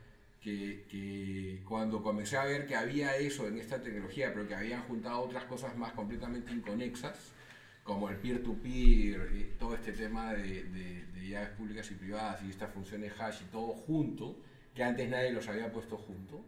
Que, 0.40 0.86
que, 0.88 1.62
cuando 1.64 2.02
comencé 2.02 2.36
a 2.36 2.44
ver 2.44 2.66
que 2.66 2.76
había 2.76 3.16
eso 3.16 3.48
en 3.48 3.58
esta 3.58 3.82
tecnología, 3.82 4.32
pero 4.32 4.46
que 4.46 4.54
habían 4.54 4.82
juntado 4.82 5.20
otras 5.20 5.44
cosas 5.44 5.76
más 5.76 5.92
completamente 5.92 6.52
inconexas, 6.52 7.32
como 7.82 8.08
el 8.08 8.16
peer-to-peer, 8.16 9.20
-peer, 9.20 9.36
eh, 9.36 9.56
todo 9.58 9.74
este 9.74 9.92
tema 9.92 10.34
de, 10.34 10.64
de, 10.64 11.06
de, 11.06 11.28
llaves 11.28 11.50
públicas 11.50 11.90
y 11.90 11.94
privadas 11.94 12.42
y 12.44 12.50
estas 12.50 12.72
funciones 12.72 13.12
hash 13.18 13.42
y 13.42 13.46
todo 13.46 13.68
junto, 13.74 14.36
que 14.74 14.84
antes 14.84 15.08
nadie 15.08 15.32
los 15.32 15.48
había 15.48 15.72
puesto 15.72 15.96
junto, 15.96 16.44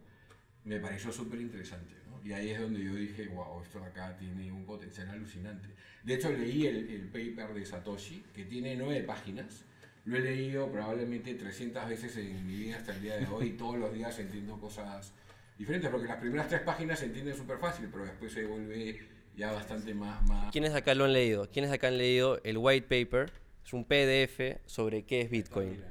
me 0.64 0.78
pareció 0.78 1.10
súper 1.12 1.40
interesante. 1.40 1.99
Y 2.24 2.32
ahí 2.32 2.50
es 2.50 2.60
donde 2.60 2.82
yo 2.84 2.94
dije, 2.94 3.28
wow, 3.28 3.62
esto 3.62 3.82
acá 3.82 4.16
tiene 4.18 4.52
un 4.52 4.64
potencial 4.64 5.08
alucinante. 5.08 5.68
De 6.02 6.14
hecho, 6.14 6.30
leí 6.30 6.66
el, 6.66 6.88
el 6.88 7.08
paper 7.08 7.54
de 7.54 7.64
Satoshi, 7.64 8.22
que 8.34 8.44
tiene 8.44 8.76
nueve 8.76 9.02
páginas. 9.02 9.64
Lo 10.04 10.16
he 10.16 10.20
leído 10.20 10.70
probablemente 10.70 11.34
300 11.34 11.88
veces 11.88 12.16
en 12.16 12.46
mi 12.46 12.56
vida 12.56 12.76
hasta 12.76 12.94
el 12.94 13.02
día 13.02 13.16
de 13.16 13.26
hoy 13.26 13.48
y 13.48 13.50
todos 13.52 13.76
los 13.76 13.92
días 13.92 14.18
entiendo 14.18 14.58
cosas 14.58 15.12
diferentes, 15.58 15.90
porque 15.90 16.08
las 16.08 16.16
primeras 16.16 16.48
tres 16.48 16.62
páginas 16.62 16.98
se 16.98 17.06
entienden 17.06 17.36
súper 17.36 17.58
fácil, 17.58 17.88
pero 17.92 18.04
después 18.04 18.32
se 18.32 18.46
vuelve 18.46 18.98
ya 19.36 19.52
bastante 19.52 19.94
más, 19.94 20.26
más... 20.26 20.50
¿Quiénes 20.52 20.74
acá 20.74 20.94
lo 20.94 21.04
han 21.04 21.12
leído? 21.12 21.50
¿Quiénes 21.50 21.70
acá 21.70 21.88
han 21.88 21.98
leído 21.98 22.40
el 22.44 22.56
white 22.58 22.86
paper? 22.88 23.30
Es 23.64 23.72
un 23.74 23.84
PDF 23.84 24.58
sobre 24.64 25.04
qué 25.04 25.20
es 25.20 25.30
Bitcoin. 25.30 25.82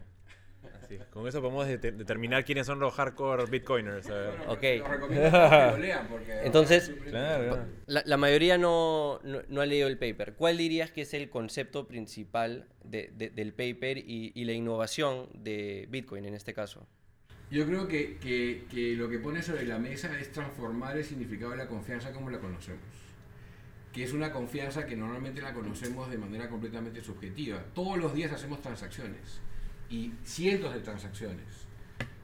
Sí, 0.89 0.97
con 1.11 1.27
eso 1.27 1.39
podemos 1.39 1.67
de 1.67 1.77
determinar 1.77 2.43
quiénes 2.43 2.65
son 2.65 2.79
los 2.79 2.95
hardcore 2.95 3.45
bitcoiners. 3.45 4.07
Bueno, 4.07 4.31
ok. 4.47 4.63
Lo 5.71 5.77
lean 5.77 6.07
porque 6.07 6.41
Entonces, 6.43 6.91
claro, 7.07 7.63
La, 7.85 8.01
la, 8.07 8.17
mayoría 8.17 8.57
no, 8.57 9.19
no, 9.23 9.43
no, 9.47 9.61
ha 9.61 9.67
leído 9.67 9.87
el 9.87 9.99
paper. 9.99 10.33
¿Cuál 10.33 10.57
dirías 10.57 10.89
que 10.89 11.01
es 11.01 11.13
el 11.13 11.29
concepto 11.29 11.87
principal 11.87 12.67
de, 12.83 13.11
de, 13.15 13.29
del 13.29 13.53
paper 13.53 13.99
y, 13.99 14.31
y, 14.33 14.45
la 14.45 14.53
innovación 14.53 15.29
de 15.35 15.87
Bitcoin 15.91 16.25
en 16.25 16.33
este 16.33 16.55
caso? 16.55 16.87
Yo 17.51 17.67
creo 17.67 17.87
que, 17.87 18.17
que, 18.17 18.65
que 18.71 18.95
lo 18.95 19.09
que 19.09 19.19
pone 19.19 19.43
sobre 19.43 19.65
la 19.65 19.77
mesa 19.77 20.19
es 20.19 20.31
transformar 20.31 20.97
el 20.97 21.05
significado 21.05 21.51
de 21.51 21.57
la 21.57 21.67
confianza 21.67 22.11
como 22.11 22.31
la 22.31 22.39
conocemos 22.39 22.81
que 23.93 24.03
es 24.03 24.13
una 24.13 24.31
confianza 24.31 24.85
que 24.85 24.95
normalmente 24.95 25.41
la 25.41 25.51
conocemos 25.51 26.11
de 26.11 26.17
manera 26.19 26.47
completamente 26.47 27.01
subjetiva. 27.01 27.65
Todos 27.73 27.97
los 27.97 28.13
días 28.13 28.31
hacemos 28.31 28.61
transacciones 28.61 29.41
y 29.89 30.13
cientos 30.23 30.73
de 30.73 30.79
transacciones. 30.81 31.45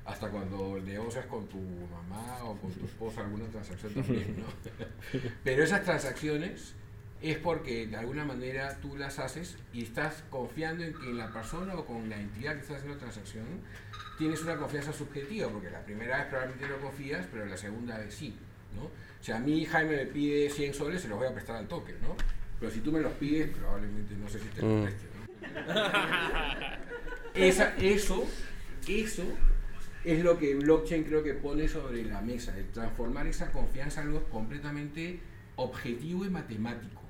hasta 0.06 0.30
cuando 0.30 0.80
negocias 0.86 1.26
con 1.26 1.48
tu 1.48 1.58
mamá 1.90 2.44
o 2.44 2.56
con 2.58 2.72
tu 2.72 2.86
esposa 2.86 3.22
alguna 3.22 3.46
transacción 3.48 3.92
también, 3.96 4.36
¿no? 4.38 4.46
Pero 5.44 5.64
esas 5.64 5.84
transacciones 5.84 6.76
es 7.24 7.38
porque 7.40 7.88
de 7.88 7.96
alguna 7.98 8.24
manera 8.24 8.78
tú 8.82 8.96
las 8.98 9.18
haces 9.18 9.58
y 9.74 9.82
estás 9.82 10.24
confiando 10.30 10.84
en 10.84 10.94
que 10.94 11.12
la 11.12 11.34
persona 11.34 11.74
o 11.74 11.86
con 11.86 12.08
la 12.08 12.18
entidad 12.18 12.54
que 12.54 12.60
está 12.62 12.76
haciendo 12.76 12.94
la 12.94 13.00
transacción 13.00 13.46
tienes 14.20 14.44
una 14.44 14.58
confianza 14.58 14.94
subjetiva, 14.94 15.50
porque 15.50 15.72
la 15.72 15.84
primera 15.84 16.18
vez 16.18 16.28
probablemente 16.28 16.68
no 16.70 16.78
confías, 16.78 17.26
pero 17.32 17.46
la 17.48 17.58
segunda 17.58 17.98
vez 17.98 18.14
sí, 18.14 18.36
¿no? 18.76 18.84
O 18.84 18.92
sea, 19.24 19.38
a 19.38 19.40
mí 19.40 19.66
Jaime 19.66 19.96
me 19.98 20.06
pide 20.06 20.52
100 20.52 20.74
soles, 20.76 21.02
se 21.02 21.08
los 21.08 21.18
voy 21.18 21.26
a 21.28 21.34
prestar 21.34 21.56
al 21.56 21.68
toque, 21.68 21.94
¿no? 22.04 22.16
Pero 22.60 22.72
si 22.72 22.82
tú 22.82 22.92
me 22.92 23.00
los 23.02 23.14
pides, 23.14 23.50
probablemente 23.58 24.14
no 24.18 24.30
sé 24.30 24.40
si 24.40 24.46
te 24.50 24.62
los 24.62 24.72
Mm. 24.72 24.84
preste, 24.84 25.08
¿no? 25.16 25.26
Esa, 27.36 27.76
eso, 27.78 28.26
eso 28.88 29.24
es 30.04 30.24
lo 30.24 30.38
que 30.38 30.56
blockchain 30.56 31.04
creo 31.04 31.24
que 31.24 31.34
pone 31.34 31.68
sobre 31.68 32.04
la 32.06 32.22
mesa, 32.22 32.58
el 32.58 32.70
transformar 32.72 33.28
esa 33.28 33.52
confianza 33.52 34.02
en 34.02 34.08
algo 34.08 34.24
completamente 34.26 35.20
objetivo 35.56 36.26
y 36.26 36.30
matemático, 36.30 37.02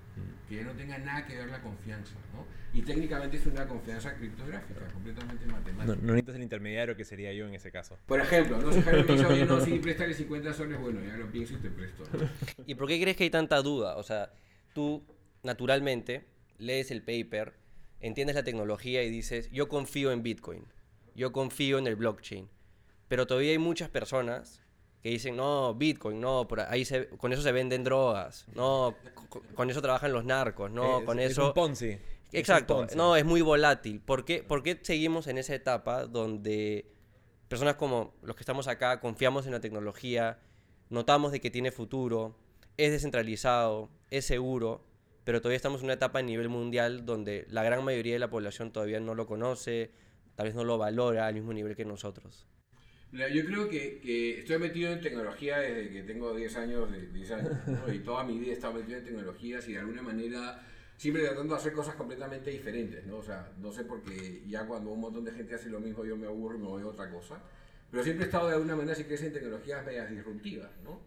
que 0.47 0.55
ya 0.55 0.63
no 0.63 0.71
tenga 0.71 0.97
nada 0.97 1.25
que 1.25 1.35
ver 1.35 1.49
la 1.49 1.61
confianza, 1.61 2.13
¿no? 2.33 2.45
Y 2.73 2.81
técnicamente 2.81 3.37
es 3.37 3.45
una 3.45 3.65
confianza 3.67 4.15
criptográfica, 4.15 4.87
completamente 4.87 5.45
matemática. 5.45 5.85
No, 5.85 5.95
no 5.95 6.13
necesitas 6.13 6.35
el 6.35 6.43
intermediario 6.43 6.95
que 6.97 7.05
sería 7.05 7.31
yo 7.31 7.47
en 7.47 7.53
ese 7.53 7.71
caso. 7.71 7.97
Por 8.05 8.19
ejemplo, 8.19 8.57
no 8.59 8.71
sé, 8.71 8.81
Jaime 8.81 9.03
me 9.03 9.13
dice, 9.13 9.25
oye, 9.25 9.45
no, 9.45 9.61
sí, 9.61 9.79
préstale 9.79 10.13
50 10.13 10.53
soles, 10.53 10.79
bueno, 10.79 10.99
ya 11.05 11.15
lo 11.15 11.31
pienso 11.31 11.53
y 11.53 11.57
te 11.57 11.69
presto, 11.69 12.03
¿no? 12.11 12.29
¿Y 12.65 12.75
por 12.75 12.87
qué 12.87 12.99
crees 12.99 13.15
que 13.15 13.23
hay 13.23 13.29
tanta 13.29 13.61
duda? 13.61 13.95
O 13.95 14.03
sea, 14.03 14.33
tú 14.73 15.05
naturalmente 15.43 16.25
lees 16.57 16.91
el 16.91 17.01
paper, 17.01 17.53
entiendes 17.99 18.35
la 18.35 18.43
tecnología 18.43 19.03
y 19.03 19.09
dices, 19.09 19.49
yo 19.51 19.67
confío 19.67 20.11
en 20.11 20.23
Bitcoin, 20.23 20.65
yo 21.15 21.31
confío 21.31 21.77
en 21.77 21.87
el 21.87 21.95
blockchain. 21.95 22.49
Pero 23.07 23.27
todavía 23.27 23.51
hay 23.51 23.57
muchas 23.57 23.89
personas 23.89 24.61
que 25.03 25.09
dicen, 25.09 25.35
no, 25.35 25.73
Bitcoin, 25.75 26.19
no, 26.19 26.47
por 26.47 26.59
ahí 26.61 26.83
se- 26.85 27.07
con 27.09 27.31
eso 27.31 27.41
se 27.43 27.51
venden 27.51 27.83
drogas, 27.83 28.45
no, 28.55 28.95
co- 29.29 29.43
con 29.53 29.69
eso 29.69 29.81
trabajan 29.81 30.11
los 30.11 30.25
narcos, 30.25 30.71
no, 30.71 30.99
Es- 30.99 31.05
con 31.05 31.19
es 31.19 31.31
eso... 31.31 31.47
un 31.47 31.53
Ponzi. 31.53 31.89
Es 31.91 31.99
un 31.99 32.39
Exacto, 32.39 32.77
Ponzi. 32.77 32.95
no, 32.97 33.15
es 33.15 33.23
muy 33.23 33.41
volátil. 33.41 33.99
¿Por 34.01 34.25
qué, 34.25 34.41
por 34.43 34.63
qué 34.63 34.79
seguimos 34.81 35.27
en 35.27 35.37
esa 35.37 35.53
etapa 35.53 36.05
donde 36.07 36.85
personas 37.47 37.75
como 37.75 38.13
los 38.23 38.35
que 38.35 38.41
estamos 38.41 38.67
acá 38.67 38.99
confiamos 38.99 39.45
en 39.45 39.51
la 39.51 39.59
tecnología, 39.61 40.39
notamos 40.89 41.31
de 41.31 41.39
que 41.39 41.51
tiene 41.51 41.71
futuro, 41.71 42.35
es 42.77 42.91
descentralizado, 42.91 43.89
es 44.09 44.25
seguro, 44.25 44.81
pero 45.25 45.41
todavía 45.41 45.57
estamos 45.57 45.81
en 45.81 45.85
una 45.85 45.95
etapa 45.95 46.19
a 46.19 46.21
nivel 46.21 46.47
mundial 46.47 47.05
donde 47.05 47.45
la 47.49 47.63
gran 47.63 47.83
mayoría 47.83 48.13
de 48.13 48.19
la 48.19 48.29
población 48.29 48.71
todavía 48.71 49.01
no 49.01 49.15
lo 49.15 49.25
conoce, 49.25 49.91
tal 50.35 50.45
vez 50.45 50.55
no 50.55 50.63
lo 50.63 50.77
valora 50.77 51.27
al 51.27 51.33
mismo 51.33 51.51
nivel 51.51 51.75
que 51.75 51.83
nosotros? 51.83 52.47
Yo 53.11 53.45
creo 53.45 53.69
que, 53.69 53.99
que 53.99 54.39
estoy 54.39 54.57
metido 54.59 54.91
en 54.91 55.01
tecnología 55.01 55.59
desde 55.59 55.89
que 55.89 56.03
tengo 56.03 56.33
10 56.33 56.55
años, 56.57 56.91
de, 56.91 57.07
10 57.07 57.31
años 57.31 57.53
¿no? 57.67 57.93
y 57.93 57.99
toda 57.99 58.23
mi 58.23 58.37
vida 58.37 58.51
he 58.51 58.53
estado 58.53 58.73
metido 58.73 58.97
en 58.99 59.05
tecnologías 59.05 59.67
y 59.67 59.73
de 59.73 59.79
alguna 59.79 60.01
manera 60.01 60.61
siempre 60.97 61.23
tratando 61.23 61.53
de 61.53 61.59
hacer 61.59 61.73
cosas 61.73 61.95
completamente 61.95 62.51
diferentes, 62.51 63.05
¿no? 63.05 63.17
O 63.17 63.23
sea, 63.23 63.51
no 63.59 63.71
sé 63.71 63.83
por 63.83 64.01
qué 64.03 64.43
ya 64.47 64.65
cuando 64.65 64.91
un 64.91 65.01
montón 65.01 65.25
de 65.25 65.31
gente 65.31 65.55
hace 65.55 65.69
lo 65.69 65.79
mismo 65.79 66.05
yo 66.05 66.15
me 66.15 66.27
aburro 66.27 66.55
y 66.55 66.59
me 66.59 66.67
voy 66.67 66.83
a 66.83 66.87
otra 66.87 67.09
cosa, 67.09 67.41
pero 67.89 68.03
siempre 68.03 68.25
he 68.25 68.27
estado 68.27 68.47
de 68.47 68.55
alguna 68.55 68.75
manera, 68.75 68.95
si 68.95 69.03
crees, 69.03 69.23
en 69.23 69.33
tecnologías 69.33 69.85
medias 69.85 70.09
disruptivas, 70.09 70.71
¿no? 70.83 71.01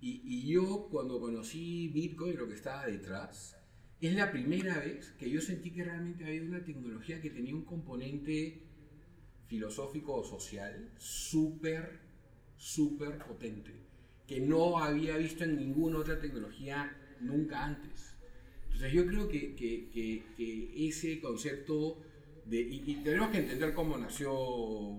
Y, 0.00 0.22
y 0.24 0.52
yo 0.52 0.88
cuando 0.90 1.20
conocí 1.20 1.88
Bitcoin, 1.88 2.36
lo 2.36 2.48
que 2.48 2.54
estaba 2.54 2.86
detrás, 2.86 3.56
es 4.08 4.14
la 4.14 4.32
primera 4.32 4.78
vez 4.80 5.12
que 5.18 5.30
yo 5.30 5.40
sentí 5.40 5.70
que 5.70 5.84
realmente 5.84 6.24
había 6.24 6.42
una 6.42 6.64
tecnología 6.64 7.20
que 7.20 7.30
tenía 7.30 7.54
un 7.54 7.64
componente 7.64 8.60
filosófico 9.46 10.14
o 10.14 10.24
social 10.24 10.90
súper, 10.98 12.00
súper 12.56 13.18
potente, 13.18 13.70
que 14.26 14.40
no 14.40 14.78
había 14.78 15.16
visto 15.16 15.44
en 15.44 15.56
ninguna 15.56 15.98
otra 15.98 16.18
tecnología 16.18 16.96
nunca 17.20 17.64
antes. 17.64 18.16
Entonces 18.64 18.92
yo 18.92 19.06
creo 19.06 19.28
que, 19.28 20.24
ese 20.76 21.20
concepto 21.20 21.98
de, 22.46 22.60
y, 22.60 22.94
tenemos 23.04 23.30
que 23.30 23.38
entender 23.38 23.72
cómo 23.72 23.96
nació 23.98 24.32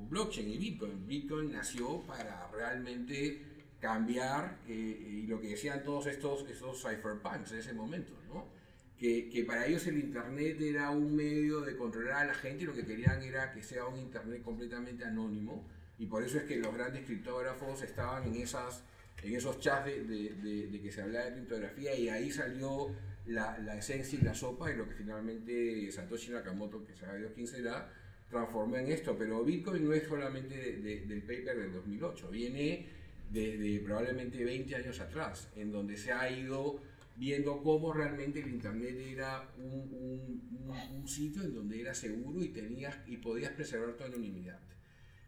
blockchain 0.09 0.49
y 0.49 0.57
Bitcoin. 0.57 1.05
Bitcoin 1.05 1.51
nació 1.51 2.01
para 2.03 2.49
realmente 2.51 3.41
cambiar, 3.81 4.59
eh, 4.65 5.23
y 5.23 5.27
lo 5.27 5.41
que 5.41 5.49
decían 5.49 5.83
todos 5.83 6.05
estos, 6.05 6.47
estos 6.49 6.81
cypherpunks 6.81 7.51
en 7.51 7.59
ese 7.59 7.73
momento, 7.73 8.13
¿no? 8.29 8.62
Que, 9.03 9.27
que 9.29 9.43
para 9.43 9.65
ellos 9.67 9.85
el 9.87 9.97
Internet 9.99 10.61
era 10.61 10.89
un 10.89 11.13
medio 11.13 11.59
de 11.59 11.75
controlar 11.75 12.23
a 12.23 12.25
la 12.27 12.33
gente 12.33 12.63
y 12.63 12.67
lo 12.67 12.73
que 12.73 12.85
querían 12.85 13.21
era 13.21 13.51
que 13.51 13.61
sea 13.61 13.85
un 13.85 13.99
Internet 13.99 14.41
completamente 14.43 15.03
anónimo 15.03 15.67
y 15.99 16.05
por 16.05 16.23
eso 16.23 16.37
es 16.37 16.45
que 16.45 16.55
los 16.55 16.73
grandes 16.73 17.03
criptógrafos 17.05 17.81
estaban 17.81 18.23
en, 18.23 18.35
esas, 18.35 18.81
en 19.21 19.35
esos 19.35 19.59
chats 19.59 19.87
de, 19.87 20.03
de- 20.05 20.29
de- 20.41 20.67
de 20.67 20.81
que 20.81 20.89
se 20.89 21.01
hablaba 21.01 21.25
de 21.25 21.33
criptografía 21.33 21.93
y 21.95 22.07
ahí 22.07 22.31
salió 22.31 22.95
la, 23.25 23.57
la 23.59 23.77
esencia 23.77 24.17
y 24.17 24.23
la 24.23 24.33
sopa 24.33 24.71
y 24.71 24.77
lo 24.77 24.87
que 24.87 24.95
finalmente 24.95 25.91
Satoshi 25.91 26.31
Nakamoto, 26.31 26.85
que 26.85 26.95
sabe 26.95 27.19
Dios 27.19 27.31
quién 27.35 27.47
será, 27.47 27.91
transformó 28.29 28.77
en 28.77 28.87
esto. 28.89 29.17
Pero 29.17 29.43
Bitcoin 29.43 29.83
no 29.83 29.93
es 29.93 30.03
solamente 30.07 30.55
de- 30.55 30.77
de- 30.77 31.01
del 31.07 31.21
paper 31.23 31.57
del 31.57 31.73
2008, 31.73 32.29
viene 32.29 32.85
desde 33.31 33.79
probablemente 33.81 34.43
20 34.45 34.75
años 34.75 34.99
atrás, 35.01 35.49
en 35.57 35.71
donde 35.73 35.97
se 35.97 36.13
ha 36.13 36.29
ido 36.31 36.79
viendo 37.15 37.61
cómo 37.61 37.93
realmente 37.93 38.39
el 38.39 38.49
Internet 38.49 38.95
era 38.99 39.49
un, 39.57 39.89
un- 39.93 40.69
un- 40.69 40.95
un 41.01 41.07
sitio 41.07 41.43
en 41.43 41.53
donde 41.53 41.79
era 41.81 41.93
seguro 41.93 42.41
y, 42.43 42.49
tenías, 42.49 42.97
y 43.07 43.17
podías 43.17 43.51
preservar 43.51 43.95
tu 43.95 44.03
anonimidad. 44.03 44.59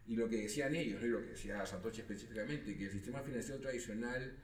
Y 0.08 0.16
lo 0.16 0.28
que 0.28 0.36
decían 0.42 0.74
ellos, 0.76 1.02
y 1.02 1.06
lo 1.08 1.20
que 1.20 1.30
decía 1.30 1.64
Satoshi 1.66 2.00
específicamente, 2.02 2.76
que 2.76 2.84
el 2.86 2.90
sistema 2.92 3.22
financiero 3.22 3.60
tradicional 3.60 4.36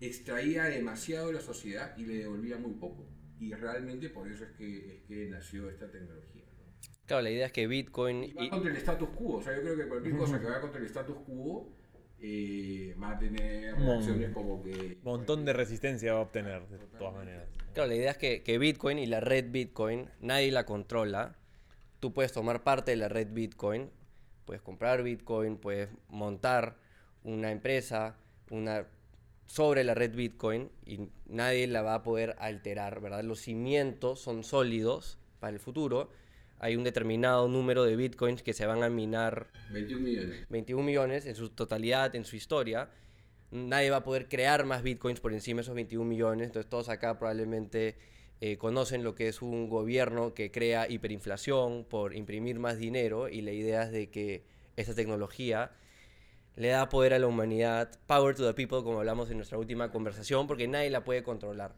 extraía 0.00 0.64
demasiado 0.64 1.28
de 1.28 1.34
la 1.34 1.40
sociedad 1.40 1.96
y 1.96 2.04
le 2.06 2.18
devolvía 2.18 2.56
muy 2.58 2.74
poco. 2.74 3.08
Y 3.38 3.52
realmente 3.54 4.08
por 4.10 4.30
eso 4.30 4.44
es 4.44 4.50
que, 4.52 4.96
es 4.96 5.02
que 5.04 5.28
nació 5.28 5.68
esta 5.70 5.90
tecnología. 5.90 6.44
¿no? 6.44 6.72
Claro, 7.06 7.22
la 7.22 7.30
idea 7.30 7.46
es 7.46 7.52
que 7.52 7.66
Bitcoin... 7.66 8.24
Y 8.24 8.32
va 8.32 8.44
y- 8.44 8.50
contra 8.50 8.70
el 8.70 8.76
status 8.76 9.08
quo. 9.10 9.36
O 9.38 9.42
sea, 9.42 9.54
yo 9.56 9.62
creo 9.62 9.76
que 9.76 9.88
cualquier 9.88 10.16
cosa 10.16 10.40
que 10.40 10.46
vaya 10.46 10.60
contra 10.60 10.80
el 10.80 10.86
status 10.86 11.16
quo 11.26 11.76
eh, 12.22 12.94
va 13.02 13.10
a 13.10 13.18
tener 13.18 13.74
Mon- 13.76 13.86
reacciones 13.86 14.30
como 14.30 14.62
que... 14.62 14.98
montón 15.02 15.44
de 15.44 15.52
resistencia 15.52 16.12
va 16.12 16.20
a 16.20 16.22
obtener, 16.22 16.66
de 16.68 16.78
todas 16.98 17.14
maneras. 17.14 17.48
Claro, 17.74 17.88
la 17.88 17.96
idea 17.96 18.10
es 18.12 18.16
que, 18.18 18.42
que 18.42 18.58
Bitcoin 18.58 18.98
y 18.98 19.06
la 19.06 19.20
red 19.20 19.46
Bitcoin, 19.50 20.08
nadie 20.20 20.52
la 20.52 20.64
controla. 20.64 21.34
Tú 22.00 22.12
puedes 22.12 22.32
tomar 22.32 22.62
parte 22.62 22.92
de 22.92 22.96
la 22.96 23.08
red 23.08 23.28
Bitcoin, 23.32 23.90
puedes 24.44 24.62
comprar 24.62 25.02
Bitcoin, 25.02 25.56
puedes 25.56 25.88
montar 26.08 26.76
una 27.24 27.50
empresa 27.50 28.16
una, 28.50 28.86
sobre 29.46 29.84
la 29.84 29.94
red 29.94 30.14
Bitcoin 30.14 30.70
y 30.84 31.08
nadie 31.26 31.66
la 31.66 31.82
va 31.82 31.94
a 31.94 32.02
poder 32.02 32.36
alterar, 32.38 33.00
¿verdad? 33.00 33.22
Los 33.24 33.40
cimientos 33.40 34.20
son 34.20 34.44
sólidos 34.44 35.18
para 35.40 35.52
el 35.52 35.60
futuro. 35.60 36.10
Hay 36.62 36.76
un 36.76 36.84
determinado 36.84 37.48
número 37.48 37.82
de 37.82 37.96
Bitcoins 37.96 38.44
que 38.44 38.52
se 38.52 38.66
van 38.66 38.84
a 38.84 38.88
minar 38.88 39.48
21 39.72 40.00
millones. 40.00 40.46
21 40.48 40.84
millones 40.84 41.26
en 41.26 41.34
su 41.34 41.48
totalidad, 41.48 42.14
en 42.14 42.24
su 42.24 42.36
historia. 42.36 42.88
Nadie 43.50 43.90
va 43.90 43.96
a 43.96 44.04
poder 44.04 44.28
crear 44.28 44.64
más 44.64 44.84
bitcoins 44.84 45.18
por 45.18 45.32
encima 45.32 45.58
de 45.58 45.62
esos 45.62 45.74
21 45.74 46.08
millones. 46.08 46.46
Entonces 46.46 46.70
todos 46.70 46.88
acá 46.88 47.18
probablemente 47.18 47.96
eh, 48.40 48.58
conocen 48.58 49.02
lo 49.02 49.16
que 49.16 49.26
es 49.26 49.42
un 49.42 49.68
gobierno 49.68 50.34
que 50.34 50.52
crea 50.52 50.88
hiperinflación 50.88 51.84
por 51.84 52.14
imprimir 52.14 52.60
más 52.60 52.78
dinero 52.78 53.28
y 53.28 53.40
la 53.40 53.50
idea 53.50 53.82
es 53.82 53.90
de 53.90 54.08
que 54.10 54.44
esta 54.76 54.94
tecnología 54.94 55.72
le 56.54 56.68
da 56.68 56.88
poder 56.88 57.12
a 57.12 57.18
la 57.18 57.26
humanidad, 57.26 57.90
power 58.06 58.36
to 58.36 58.46
the 58.46 58.54
people, 58.54 58.84
como 58.84 59.00
hablamos 59.00 59.28
en 59.32 59.36
nuestra 59.36 59.58
última 59.58 59.90
conversación, 59.90 60.46
porque 60.46 60.68
nadie 60.68 60.90
la 60.90 61.02
puede 61.02 61.24
controlar. 61.24 61.74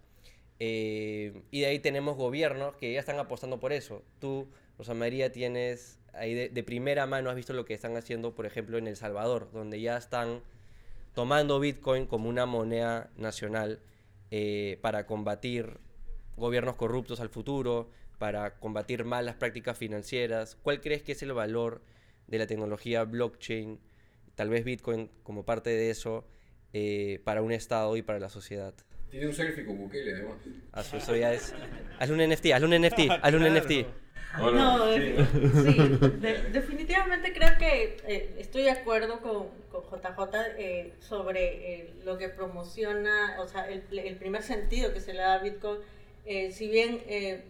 Eh, 0.58 1.42
y 1.50 1.60
de 1.60 1.66
ahí 1.66 1.78
tenemos 1.78 2.18
gobiernos 2.18 2.76
que 2.76 2.92
ya 2.92 3.00
están 3.00 3.18
apostando 3.18 3.58
por 3.58 3.72
eso. 3.72 4.02
Tú, 4.18 4.48
Rosa 4.78 4.94
María, 4.94 5.32
tienes 5.32 5.98
ahí 6.12 6.34
de, 6.34 6.48
de 6.48 6.62
primera 6.62 7.06
mano, 7.06 7.30
has 7.30 7.36
visto 7.36 7.52
lo 7.52 7.64
que 7.64 7.74
están 7.74 7.96
haciendo, 7.96 8.34
por 8.34 8.46
ejemplo, 8.46 8.78
en 8.78 8.86
El 8.86 8.96
Salvador, 8.96 9.50
donde 9.52 9.80
ya 9.80 9.96
están 9.96 10.42
tomando 11.14 11.60
Bitcoin 11.60 12.06
como 12.06 12.28
una 12.28 12.44
moneda 12.44 13.10
nacional 13.16 13.80
eh, 14.30 14.78
para 14.82 15.06
combatir 15.06 15.78
gobiernos 16.36 16.76
corruptos 16.76 17.20
al 17.20 17.28
futuro, 17.28 17.88
para 18.18 18.58
combatir 18.58 19.04
malas 19.04 19.36
prácticas 19.36 19.78
financieras. 19.78 20.56
¿Cuál 20.62 20.80
crees 20.80 21.02
que 21.02 21.12
es 21.12 21.22
el 21.22 21.32
valor 21.32 21.82
de 22.26 22.38
la 22.38 22.46
tecnología 22.46 23.04
blockchain, 23.04 23.78
tal 24.34 24.48
vez 24.48 24.64
Bitcoin 24.64 25.08
como 25.22 25.44
parte 25.44 25.70
de 25.70 25.90
eso, 25.90 26.26
eh, 26.72 27.20
para 27.24 27.42
un 27.42 27.52
Estado 27.52 27.96
y 27.96 28.02
para 28.02 28.18
la 28.18 28.28
sociedad? 28.28 28.74
Tiene 29.08 29.28
un 29.28 29.34
selfie 29.34 29.64
con 29.64 29.78
Bukele 29.78 30.14
además. 30.14 30.38
Eso, 30.76 30.96
eso 30.96 31.14
ya 31.14 31.32
es... 31.32 31.54
Hazle 32.00 32.24
un 32.24 32.32
NFT, 32.32 32.46
hazle 32.46 32.66
un 32.66 32.82
NFT, 32.82 33.00
hazle 33.22 33.38
un 33.38 33.54
NFT. 33.56 34.03
No, 34.38 34.92
sí, 34.94 34.98
de- 36.20 36.48
definitivamente 36.52 37.32
creo 37.32 37.56
que 37.58 37.96
eh, 38.06 38.34
estoy 38.38 38.62
de 38.62 38.70
acuerdo 38.70 39.20
con, 39.20 39.48
con 39.70 39.82
JJ 40.00 40.36
eh, 40.58 40.94
sobre 41.00 41.74
eh, 41.74 41.94
lo 42.04 42.18
que 42.18 42.28
promociona, 42.28 43.36
o 43.40 43.46
sea, 43.46 43.68
el, 43.68 43.84
el 43.96 44.16
primer 44.16 44.42
sentido 44.42 44.92
que 44.92 45.00
se 45.00 45.12
le 45.12 45.20
da 45.20 45.34
a 45.34 45.38
Bitcoin 45.38 45.78
eh, 46.26 46.52
si 46.52 46.68
bien 46.68 47.02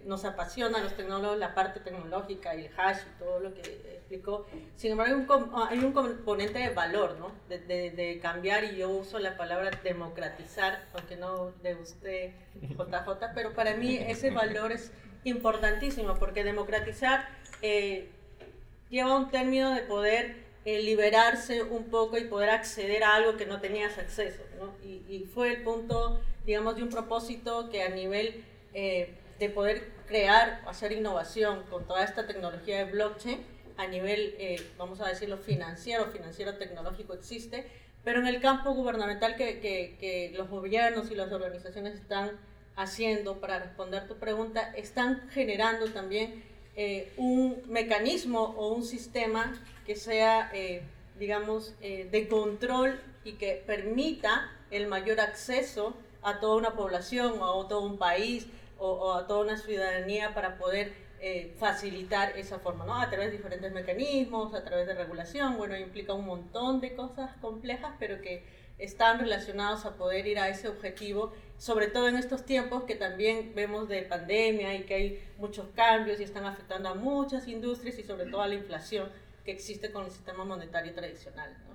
nos 0.04 0.24
apasiona 0.24 0.78
a 0.78 0.82
los 0.82 0.96
tecnólogos 0.96 1.38
la 1.38 1.54
parte 1.54 1.78
tecnológica 1.78 2.56
y 2.56 2.64
el 2.64 2.72
hash 2.76 2.98
y 3.02 3.18
todo 3.20 3.38
lo 3.38 3.54
que 3.54 3.60
explicó, 3.60 4.46
sin 4.74 4.90
embargo 4.90 5.14
hay 5.14 5.38
un, 5.38 5.50
hay 5.68 5.78
un 5.78 5.92
componente 5.92 6.58
de 6.58 6.70
valor, 6.70 7.16
¿no? 7.20 7.30
De, 7.48 7.58
de, 7.92 8.18
cambiar, 8.20 8.64
y 8.64 8.78
yo 8.78 8.88
uso 8.88 9.20
la 9.20 9.36
palabra 9.36 9.70
democratizar, 9.84 10.86
aunque 10.92 11.14
no 11.16 11.52
le 11.62 11.74
guste 11.74 12.34
JJ, 12.62 13.26
pero 13.32 13.52
para 13.54 13.76
mí 13.76 13.96
ese 13.96 14.30
valor 14.32 14.72
es 14.72 14.90
importantísimo, 15.24 16.14
porque 16.14 16.44
democratizar 16.44 17.28
eh, 17.62 18.08
lleva 18.90 19.16
un 19.16 19.30
término 19.30 19.74
de 19.74 19.82
poder 19.82 20.44
liberarse 20.64 21.62
un 21.62 21.90
poco 21.90 22.16
y 22.16 22.24
poder 22.24 22.48
acceder 22.48 23.04
a 23.04 23.16
algo 23.16 23.36
que 23.36 23.44
no 23.44 23.60
tenías 23.60 23.98
acceso, 23.98 24.42
¿no? 24.58 24.72
Y, 24.82 25.02
y 25.14 25.28
fue 25.34 25.52
el 25.52 25.62
punto, 25.62 26.22
digamos, 26.46 26.76
de 26.76 26.82
un 26.82 26.88
propósito 26.88 27.68
que 27.68 27.82
a 27.82 27.90
nivel 27.90 28.42
eh, 28.74 29.14
de 29.38 29.50
poder 29.50 29.92
crear, 30.06 30.62
hacer 30.66 30.92
innovación 30.92 31.62
con 31.70 31.86
toda 31.86 32.04
esta 32.04 32.26
tecnología 32.26 32.84
de 32.84 32.92
blockchain 32.92 33.44
a 33.76 33.86
nivel, 33.86 34.34
eh, 34.38 34.60
vamos 34.78 35.00
a 35.00 35.08
decirlo, 35.08 35.38
financiero, 35.38 36.06
financiero 36.06 36.56
tecnológico 36.56 37.14
existe, 37.14 37.66
pero 38.04 38.20
en 38.20 38.26
el 38.26 38.40
campo 38.40 38.72
gubernamental 38.74 39.34
que, 39.36 39.60
que, 39.60 40.32
los 40.36 40.48
gobiernos 40.48 41.10
y 41.10 41.14
las 41.14 41.32
organizaciones 41.32 41.94
están 41.94 42.38
haciendo 42.76 43.40
para 43.40 43.58
responder 43.58 44.08
tu 44.08 44.16
pregunta, 44.16 44.72
están 44.76 45.28
generando 45.30 45.90
también 45.92 46.42
eh, 46.76 47.12
un 47.16 47.62
mecanismo 47.68 48.54
o 48.56 48.74
un 48.74 48.84
sistema 48.84 49.52
que 49.86 49.96
sea, 49.96 50.50
digamos, 51.18 51.74
de 51.80 52.26
control 52.28 52.98
y 53.22 53.32
que 53.32 53.62
permita 53.66 54.50
el 54.70 54.86
mayor 54.86 55.20
acceso 55.20 55.94
a 56.22 56.40
toda 56.40 56.56
una 56.56 56.74
población 56.74 57.34
o 57.40 57.62
a 57.62 57.68
todo 57.68 57.82
un 57.82 57.98
país 57.98 58.46
o, 58.78 59.14
a 59.14 59.26
toda 59.26 59.40
una 59.44 59.56
ciudadanía 59.56 60.34
para 60.34 60.56
poder 60.56 60.92
eh, 61.20 61.54
facilitar 61.58 62.36
esa 62.36 62.58
forma, 62.58 62.84
¿no? 62.84 63.00
A 63.00 63.08
través 63.08 63.30
de 63.30 63.36
diferentes 63.36 63.72
mecanismos, 63.72 64.54
a 64.54 64.64
través 64.64 64.86
de 64.86 64.94
regulación, 64.94 65.56
bueno, 65.56 65.76
implica 65.76 66.12
un 66.12 66.26
montón 66.26 66.80
de 66.80 66.94
cosas 66.94 67.30
complejas, 67.40 67.92
pero 67.98 68.20
que 68.20 68.44
están 68.78 69.20
relacionados 69.20 69.86
a 69.86 69.94
poder 69.94 70.26
ir 70.26 70.38
a 70.38 70.48
ese 70.48 70.68
objetivo, 70.68 71.32
sobre 71.58 71.88
todo 71.88 72.08
en 72.08 72.16
estos 72.16 72.44
tiempos 72.44 72.84
que 72.84 72.94
también 72.94 73.52
vemos 73.54 73.88
de 73.88 74.02
pandemia 74.02 74.74
y 74.74 74.84
que 74.84 74.94
hay 74.94 75.24
muchos 75.38 75.66
cambios 75.74 76.20
y 76.20 76.24
están 76.24 76.44
afectando 76.44 76.88
a 76.88 76.94
muchas 76.94 77.48
industrias 77.48 77.98
y 77.98 78.02
sobre 78.02 78.26
todo 78.26 78.42
a 78.42 78.48
la 78.48 78.54
inflación 78.54 79.08
que 79.44 79.52
existe 79.52 79.90
con 79.90 80.04
el 80.04 80.10
sistema 80.10 80.44
monetario 80.44 80.92
tradicional. 80.94 81.56
¿no? 81.66 81.74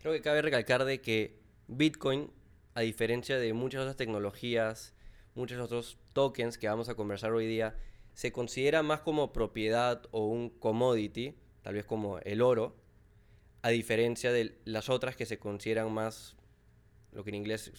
Creo 0.00 0.12
que 0.12 0.22
cabe 0.22 0.42
recalcar 0.42 0.84
de 0.84 1.00
que 1.00 1.38
Bitcoin, 1.68 2.30
a 2.74 2.80
diferencia 2.80 3.38
de 3.38 3.52
muchas 3.52 3.82
otras 3.82 3.96
tecnologías 3.96 4.94
muchos 5.34 5.60
otros 5.60 5.98
tokens 6.12 6.58
que 6.58 6.68
vamos 6.68 6.88
a 6.88 6.94
conversar 6.94 7.32
hoy 7.32 7.46
día, 7.46 7.76
se 8.14 8.32
considera 8.32 8.82
más 8.82 9.00
como 9.00 9.32
propiedad 9.32 10.02
o 10.10 10.26
un 10.26 10.50
commodity, 10.50 11.34
tal 11.62 11.74
vez 11.74 11.84
como 11.84 12.18
el 12.20 12.42
oro, 12.42 12.76
a 13.62 13.70
diferencia 13.70 14.32
de 14.32 14.58
las 14.64 14.88
otras 14.88 15.16
que 15.16 15.26
se 15.26 15.38
consideran 15.38 15.92
más 15.92 16.36
lo 17.12 17.24
que 17.24 17.30
en 17.30 17.36
inglés 17.36 17.72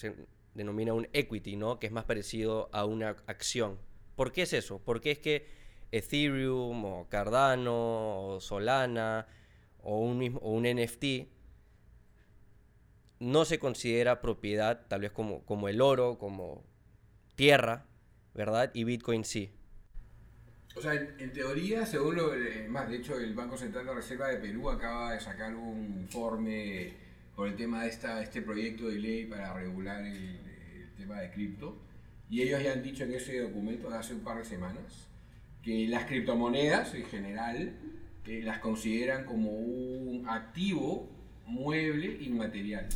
denomina 0.53 0.93
un 0.93 1.07
equity, 1.13 1.55
¿no? 1.55 1.79
Que 1.79 1.87
es 1.87 1.93
más 1.93 2.05
parecido 2.05 2.69
a 2.73 2.85
una 2.85 3.09
acción. 3.27 3.79
¿Por 4.15 4.31
qué 4.31 4.43
es 4.43 4.53
eso? 4.53 4.81
Porque 4.83 5.11
es 5.11 5.19
que 5.19 5.47
Ethereum 5.91 6.85
o 6.85 7.07
Cardano 7.09 8.27
o 8.27 8.39
Solana 8.39 9.27
o 9.79 9.99
un, 9.99 10.17
mismo, 10.17 10.39
o 10.39 10.51
un 10.51 10.63
NFT 10.63 11.27
no 13.19 13.45
se 13.45 13.59
considera 13.59 14.21
propiedad, 14.21 14.87
tal 14.87 15.01
vez 15.01 15.11
como, 15.11 15.45
como 15.45 15.69
el 15.69 15.81
oro, 15.81 16.17
como 16.17 16.65
tierra, 17.35 17.85
¿verdad? 18.33 18.71
Y 18.73 18.83
Bitcoin 18.83 19.23
sí. 19.23 19.51
O 20.75 20.81
sea, 20.81 20.93
en, 20.93 21.33
teoría, 21.33 21.85
según 21.85 22.15
lo 22.15 22.31
más, 22.69 22.89
de 22.89 22.97
hecho, 22.97 23.17
el 23.19 23.33
Banco 23.33 23.57
Central 23.57 23.85
de 23.85 23.93
Reserva 23.93 24.29
de 24.29 24.37
Perú 24.37 24.69
acaba 24.69 25.13
de 25.13 25.19
sacar 25.19 25.53
un 25.53 25.99
informe 26.01 26.93
por 27.35 27.47
el 27.47 27.55
tema 27.55 27.83
de 27.83 27.89
esta, 27.89 28.21
este 28.21 28.41
proyecto 28.41 28.87
de 28.87 28.99
ley 28.99 29.25
para 29.25 29.53
regular 29.53 30.05
el, 30.05 30.39
tema 30.97 31.19
de 31.19 31.31
cripto. 31.31 31.77
Y 32.29 32.41
ellos 32.41 32.61
ya 32.61 32.73
han 32.73 32.83
dicho 32.83 33.03
en 33.03 33.13
ese 33.13 33.39
documento 33.39 33.89
de 33.89 33.97
hace 33.97 34.13
un 34.13 34.21
par 34.21 34.37
de 34.37 34.45
semanas 34.45 35.07
que 35.63 35.87
las 35.87 36.05
criptomonedas 36.05 36.93
en 36.93 37.05
general 37.05 37.73
eh, 38.25 38.41
las 38.43 38.59
consideran 38.59 39.25
como 39.25 39.51
un 39.51 40.27
activo 40.29 41.09
mueble 41.47 42.17
inmaterial. 42.21 42.87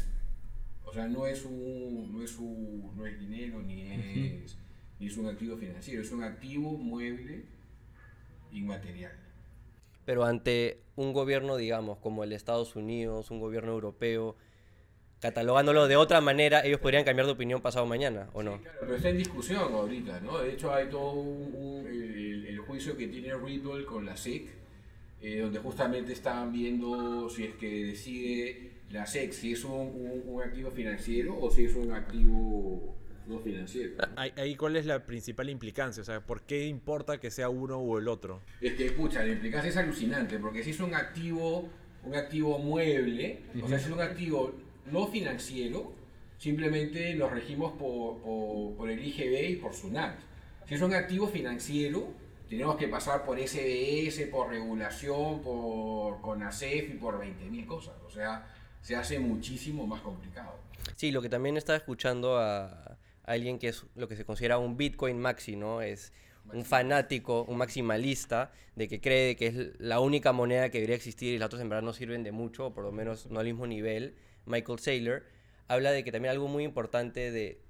O 0.85 0.93
sea, 0.93 1.07
no 1.07 1.25
es 1.25 1.43
un, 1.45 2.11
no 2.13 2.23
es 2.23 2.37
un, 2.37 2.91
no 2.95 3.05
es 3.05 3.19
dinero 3.19 3.61
ni 3.61 3.81
es, 3.91 4.55
ni 4.99 5.07
es 5.07 5.17
un 5.17 5.27
activo 5.27 5.57
financiero, 5.57 6.01
es 6.01 6.11
un 6.11 6.23
activo 6.23 6.77
mueble 6.77 7.45
inmaterial. 8.51 9.24
Pero 10.05 10.23
ante 10.23 10.81
un 10.95 11.13
gobierno, 11.13 11.57
digamos, 11.57 11.97
como 11.97 12.23
el 12.23 12.29
de 12.29 12.35
Estados 12.35 12.75
Unidos, 12.75 13.31
un 13.31 13.39
gobierno 13.39 13.71
europeo, 13.71 14.35
catalogándolo 15.19 15.87
de 15.87 15.95
otra 15.95 16.21
manera, 16.21 16.65
ellos 16.65 16.79
podrían 16.79 17.03
cambiar 17.03 17.25
de 17.25 17.33
opinión 17.33 17.61
pasado 17.61 17.85
mañana, 17.85 18.29
¿o 18.33 18.43
no? 18.43 18.61
claro, 18.61 18.77
pero 18.81 18.95
está 18.95 19.09
en 19.09 19.17
discusión 19.17 19.73
ahorita, 19.73 20.19
¿no? 20.19 20.39
De 20.39 20.53
hecho, 20.53 20.71
hay 20.73 20.87
todo 20.89 21.13
un, 21.13 21.87
el, 21.87 22.59
juicio 22.59 22.97
que 22.97 23.07
tiene 23.07 23.33
Ripple 23.35 23.85
con 23.85 24.05
la 24.05 24.17
SEC, 24.17 24.47
eh, 25.21 25.39
donde 25.39 25.59
justamente 25.59 26.13
estaban 26.13 26.51
viendo 26.51 27.29
si 27.29 27.43
es 27.43 27.55
que 27.55 27.85
decide 27.85 28.71
la 28.89 29.05
SEC, 29.05 29.31
si 29.33 29.53
es 29.53 29.63
un, 29.63 30.41
activo 30.43 30.71
financiero 30.71 31.37
o 31.39 31.51
si 31.51 31.65
es 31.65 31.75
un 31.75 31.91
activo 31.91 32.95
no 33.27 33.39
financiero. 33.39 33.95
Ahí, 34.15 34.55
cuál 34.55 34.75
es 34.75 34.85
la 34.85 35.05
principal 35.05 35.49
implicancia, 35.49 36.01
o 36.01 36.05
sea, 36.05 36.21
¿por 36.21 36.41
qué 36.41 36.65
importa 36.65 37.19
que 37.19 37.31
sea 37.31 37.49
uno 37.49 37.77
o 37.77 37.99
el 37.99 38.07
otro? 38.07 38.41
Es 38.61 38.73
que, 38.73 38.87
escucha, 38.87 39.23
la 39.23 39.33
implicancia 39.33 39.69
es 39.69 39.77
alucinante, 39.77 40.39
porque 40.39 40.63
si 40.63 40.71
es 40.71 40.79
un 40.79 40.93
activo, 40.93 41.69
un 42.03 42.15
activo 42.15 42.59
mueble, 42.59 43.41
o 43.61 43.67
sea, 43.67 43.79
si 43.79 43.85
es 43.85 43.91
un 43.91 44.01
activo 44.01 44.53
no 44.91 45.07
financiero, 45.07 45.93
simplemente 46.37 47.15
nos 47.15 47.31
regimos 47.31 47.73
por, 47.73 48.21
por, 48.75 48.89
el 48.89 49.03
IGB 49.03 49.49
y 49.51 49.55
por 49.55 49.73
SUNAT. 49.73 50.19
Si 50.67 50.75
es 50.75 50.81
un 50.81 50.93
activo 50.93 51.27
financiero, 51.27 52.07
tenemos 52.49 52.75
que 52.77 52.87
pasar 52.87 53.25
por 53.25 53.39
SBS, 53.39 54.27
por 54.31 54.49
regulación, 54.49 55.41
por 55.41 56.21
CONACEF 56.21 56.89
y 56.91 56.97
por 56.97 57.19
20.000 57.19 57.65
cosas. 57.65 57.95
O 58.05 58.09
sea, 58.09 58.47
se 58.81 58.95
hace 58.95 59.19
muchísimo 59.19 59.87
más 59.87 60.01
complicado. 60.01 60.53
Sí, 60.95 61.11
lo 61.11 61.21
que 61.21 61.29
también 61.29 61.57
estaba 61.57 61.77
escuchando 61.77 62.37
a, 62.37 62.94
alguien 63.25 63.59
que 63.59 63.69
es 63.69 63.85
lo 63.95 64.07
que 64.07 64.15
se 64.15 64.25
considera 64.25 64.57
un 64.57 64.77
Bitcoin 64.77 65.19
maxi, 65.19 65.55
¿no? 65.55 65.81
Es 65.81 66.13
un 66.53 66.63
fanático, 66.63 67.43
un 67.43 67.57
maximalista, 67.57 68.51
de 68.75 68.87
que 68.87 69.01
cree 69.01 69.35
que 69.35 69.47
es 69.47 69.79
la 69.79 69.99
única 69.99 70.31
moneda 70.31 70.69
que 70.69 70.77
debería 70.77 70.95
existir 70.95 71.33
y 71.33 71.37
las 71.37 71.47
otras 71.47 71.61
en 71.61 71.69
verdad 71.69 71.83
no 71.83 71.93
sirven 71.93 72.23
de 72.23 72.31
mucho, 72.31 72.67
o 72.67 72.73
por 72.73 72.83
lo 72.83 72.91
menos 72.91 73.27
no 73.27 73.39
al 73.39 73.45
mismo 73.45 73.67
nivel. 73.67 74.15
Michael 74.45 74.79
Saylor 74.79 75.23
habla 75.67 75.91
de 75.91 76.03
que 76.03 76.11
también 76.11 76.31
algo 76.31 76.47
muy 76.47 76.63
importante 76.63 77.31
de, 77.31 77.61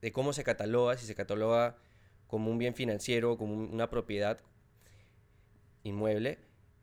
de 0.00 0.12
cómo 0.12 0.32
se 0.32 0.44
cataloga, 0.44 0.96
si 0.96 1.06
se 1.06 1.14
cataloga 1.14 1.76
como 2.26 2.50
un 2.50 2.58
bien 2.58 2.74
financiero, 2.74 3.36
como 3.36 3.54
una 3.54 3.90
propiedad 3.90 4.40
inmueble, 5.82 6.38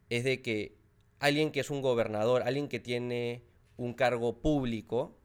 es 0.09 0.23
de 0.23 0.41
que 0.41 0.77
alguien 1.19 1.51
que 1.51 1.61
es 1.61 1.69
un 1.69 1.81
gobernador, 1.81 2.43
alguien 2.43 2.67
que 2.67 2.79
tiene 2.79 3.43
un 3.77 3.93
cargo 3.93 4.41
público, 4.41 5.17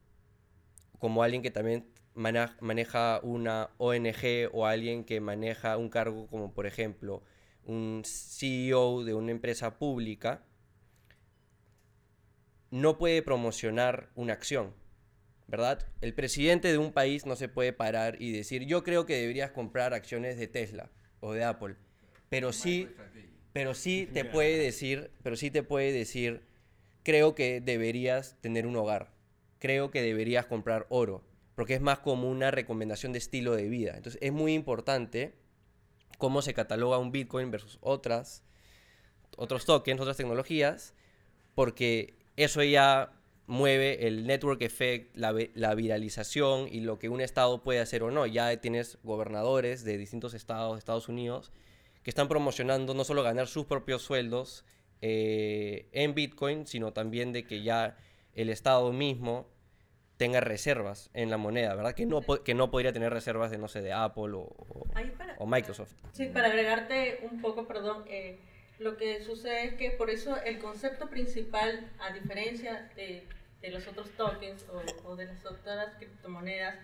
como 0.98 1.22
alguien 1.22 1.42
que 1.42 1.50
también 1.50 1.91
maneja 2.14 3.20
una 3.22 3.70
ONG 3.78 4.50
o 4.52 4.66
alguien 4.66 5.04
que 5.04 5.20
maneja 5.20 5.76
un 5.76 5.88
cargo 5.88 6.26
como 6.26 6.52
por 6.52 6.66
ejemplo 6.66 7.22
un 7.64 8.02
CEO 8.04 9.04
de 9.04 9.14
una 9.14 9.30
empresa 9.30 9.78
pública, 9.78 10.44
no 12.70 12.98
puede 12.98 13.22
promocionar 13.22 14.10
una 14.14 14.32
acción, 14.32 14.74
¿verdad? 15.46 15.86
El 16.00 16.14
presidente 16.14 16.72
de 16.72 16.78
un 16.78 16.92
país 16.92 17.26
no 17.26 17.36
se 17.36 17.48
puede 17.48 17.72
parar 17.72 18.20
y 18.20 18.32
decir, 18.32 18.64
yo 18.66 18.82
creo 18.82 19.06
que 19.06 19.16
deberías 19.16 19.50
comprar 19.50 19.94
acciones 19.94 20.38
de 20.38 20.48
Tesla 20.48 20.90
o 21.20 21.32
de 21.32 21.44
Apple, 21.44 21.76
pero 22.28 22.52
sí, 22.52 22.88
pero 23.52 23.74
sí 23.74 24.08
te 24.12 24.24
puede 24.24 24.58
decir, 24.58 25.10
pero 25.22 25.36
sí 25.36 25.50
te 25.50 25.62
puede 25.62 25.92
decir, 25.92 26.42
creo 27.02 27.34
que 27.34 27.60
deberías 27.60 28.40
tener 28.40 28.66
un 28.66 28.76
hogar, 28.76 29.12
creo 29.58 29.90
que 29.90 30.02
deberías 30.02 30.46
comprar 30.46 30.86
oro, 30.88 31.22
porque 31.62 31.74
es 31.74 31.80
más 31.80 32.00
como 32.00 32.28
una 32.28 32.50
recomendación 32.50 33.12
de 33.12 33.18
estilo 33.18 33.54
de 33.54 33.68
vida. 33.68 33.92
Entonces 33.96 34.20
es 34.20 34.32
muy 34.32 34.52
importante 34.52 35.32
cómo 36.18 36.42
se 36.42 36.54
cataloga 36.54 36.98
un 36.98 37.12
Bitcoin 37.12 37.52
versus 37.52 37.78
otras, 37.80 38.42
otros 39.36 39.64
tokens, 39.64 40.00
otras 40.00 40.16
tecnologías, 40.16 40.92
porque 41.54 42.16
eso 42.34 42.64
ya 42.64 43.12
mueve 43.46 44.08
el 44.08 44.26
network 44.26 44.60
effect, 44.62 45.16
la, 45.16 45.32
la, 45.54 45.76
viralización 45.76 46.66
y 46.66 46.80
lo 46.80 46.98
que 46.98 47.08
un 47.08 47.20
estado 47.20 47.62
puede 47.62 47.78
hacer 47.78 48.02
o 48.02 48.10
no. 48.10 48.26
Ya 48.26 48.60
tienes 48.60 48.98
gobernadores 49.04 49.84
de 49.84 49.98
distintos 49.98 50.34
estados 50.34 50.72
de 50.72 50.78
Estados 50.80 51.08
Unidos 51.08 51.52
que 52.02 52.10
están 52.10 52.26
promocionando 52.26 52.92
no 52.92 53.04
solo 53.04 53.22
ganar 53.22 53.46
sus 53.46 53.66
propios 53.66 54.02
sueldos 54.02 54.64
eh, 55.00 55.86
en 55.92 56.16
Bitcoin, 56.16 56.66
sino 56.66 56.92
también 56.92 57.32
de 57.32 57.46
que 57.46 57.62
ya 57.62 57.96
el 58.34 58.50
Estado 58.50 58.92
mismo 58.92 59.51
tenga 60.22 60.38
reservas 60.38 61.10
en 61.14 61.30
la 61.30 61.36
moneda, 61.36 61.74
¿verdad? 61.74 61.96
Que 61.96 62.06
no, 62.06 62.20
que 62.20 62.54
no 62.54 62.70
podría 62.70 62.92
tener 62.92 63.12
reservas 63.12 63.50
de, 63.50 63.58
no 63.58 63.66
sé, 63.66 63.82
de 63.82 63.92
Apple 63.92 64.34
o, 64.34 64.54
o, 65.36 65.46
Microsoft. 65.48 65.94
Sí, 66.12 66.26
para 66.26 66.46
agregarte 66.46 67.18
un 67.28 67.40
poco, 67.40 67.66
perdón, 67.66 68.04
eh, 68.06 68.38
lo 68.78 68.96
que 68.96 69.20
sucede 69.24 69.64
es 69.64 69.74
que 69.74 69.90
por 69.90 70.10
eso 70.10 70.36
el 70.44 70.60
concepto 70.60 71.10
principal, 71.10 71.90
a 71.98 72.12
diferencia 72.12 72.88
de, 72.94 73.26
de 73.62 73.70
los 73.72 73.88
otros 73.88 74.10
tokens 74.10 74.64
o, 74.72 75.08
o, 75.08 75.16
de 75.16 75.24
las 75.24 75.44
otras 75.44 75.88
criptomonedas, 75.96 76.76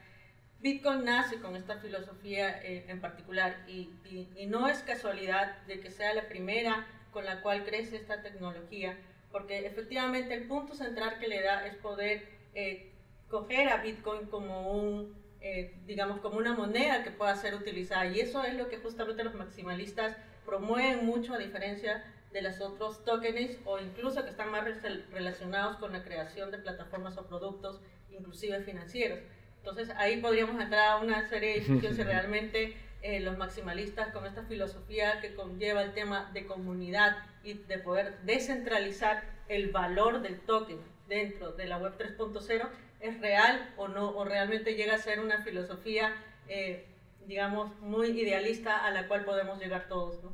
Bitcoin 0.59 1.05
nace 1.05 1.39
con 1.39 1.55
esta 1.55 1.79
filosofía 1.79 2.61
eh, 2.65 2.87
en 2.89 3.01
particular 3.01 3.63
y, 3.69 3.93
y, 4.05 4.29
y 4.35 4.47
no 4.47 4.69
es 4.69 4.81
casualidad 4.81 5.59
de 5.69 5.79
que 5.79 5.93
sea 5.93 6.13
la 6.13 6.27
primera 6.29 6.89
con 7.13 7.25
la 7.25 7.41
cual 7.41 7.65
crece 7.65 7.95
esta 7.95 8.21
tecnología, 8.21 8.99
porque 9.31 9.65
efectivamente 9.65 10.35
el 10.35 10.49
punto 10.49 10.75
central 10.75 11.21
que 11.21 11.29
le 11.29 11.41
da 11.41 11.69
es 11.69 11.77
poder 11.77 12.27
eh, 12.57 12.91
coger 13.29 13.69
a 13.69 13.79
Bitcoin 13.79 14.27
como 14.27 14.73
un, 14.73 15.15
eh, 15.41 15.75
digamos, 15.87 16.21
como 16.21 16.39
una 16.39 16.55
moneda 16.55 17.05
que 17.05 17.11
pueda 17.11 17.35
ser 17.37 17.55
utilizada. 17.55 18.07
Y 18.07 18.21
eso 18.21 18.43
es 18.45 18.55
lo 18.55 18.69
que 18.69 18.79
justamente 18.79 19.25
los 19.25 19.35
maximalistas 19.35 20.17
promueven 20.45 21.05
mucho 21.05 21.35
a 21.35 21.39
diferencia 21.39 22.05
de 22.33 22.43
los 22.43 22.61
otros 22.61 23.05
tokens 23.05 23.59
o 23.65 23.79
incluso 23.79 24.23
que 24.25 24.31
están 24.31 24.51
más 24.51 24.65
relacionados 25.11 25.77
con 25.77 25.93
la 25.93 26.03
creación 26.03 26.51
de 26.51 26.59
plataformas 26.59 27.17
o 27.19 27.27
productos, 27.27 27.81
inclusive 28.11 28.63
financieros. 28.63 29.21
Entonces 29.59 29.91
ahí 29.97 30.21
podríamos 30.21 30.61
entrar 30.61 30.89
a 30.89 30.97
una 30.99 31.29
serie 31.29 31.55
de 31.55 31.61
discusiones 31.61 31.97
si 31.97 32.03
realmente 32.05 32.77
eh, 33.03 33.21
los 33.21 33.39
maximalistas 33.39 34.13
con 34.13 34.27
esta 34.27 34.43
filosofía 34.45 35.21
que 35.21 35.35
conlleva 35.35 35.83
el 35.83 35.93
tema 35.93 36.31
de 36.33 36.47
comunidad 36.47 37.17
y 37.45 37.55
de 37.55 37.79
poder 37.79 38.19
descentralizar 38.25 39.23
el 39.49 39.71
valor 39.71 40.21
del 40.21 40.41
token 40.41 40.79
dentro 41.09 41.53
de 41.53 41.67
la 41.67 41.79
web 41.79 41.97
3.0 41.99 42.69
es 43.01 43.21
real 43.21 43.73
o 43.77 43.89
no, 43.89 44.11
o 44.17 44.25
realmente 44.25 44.75
llega 44.75 44.95
a 44.95 44.99
ser 44.99 45.21
una 45.21 45.43
filosofía, 45.43 46.15
eh, 46.49 46.87
digamos, 47.27 47.79
muy 47.81 48.09
idealista 48.09 48.85
a 48.85 48.91
la 48.91 49.07
cual 49.07 49.25
podemos 49.25 49.61
llegar 49.61 49.89
todos. 49.89 50.23
¿no? 50.23 50.33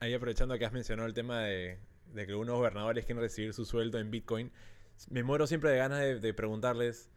Ahí 0.00 0.14
aprovechando 0.14 0.58
que 0.58 0.64
has 0.64 0.72
mencionado 0.72 1.08
el 1.08 1.14
tema 1.14 1.42
de, 1.42 1.78
de 2.12 2.26
que 2.26 2.32
algunos 2.32 2.56
gobernadores 2.56 3.04
quieren 3.04 3.22
recibir 3.22 3.52
su 3.52 3.64
sueldo 3.64 3.98
en 3.98 4.10
Bitcoin, 4.10 4.50
me 5.10 5.22
muero 5.22 5.46
siempre 5.46 5.70
de 5.70 5.78
ganas 5.78 6.22
de, 6.22 6.34
preguntarles, 6.34 7.10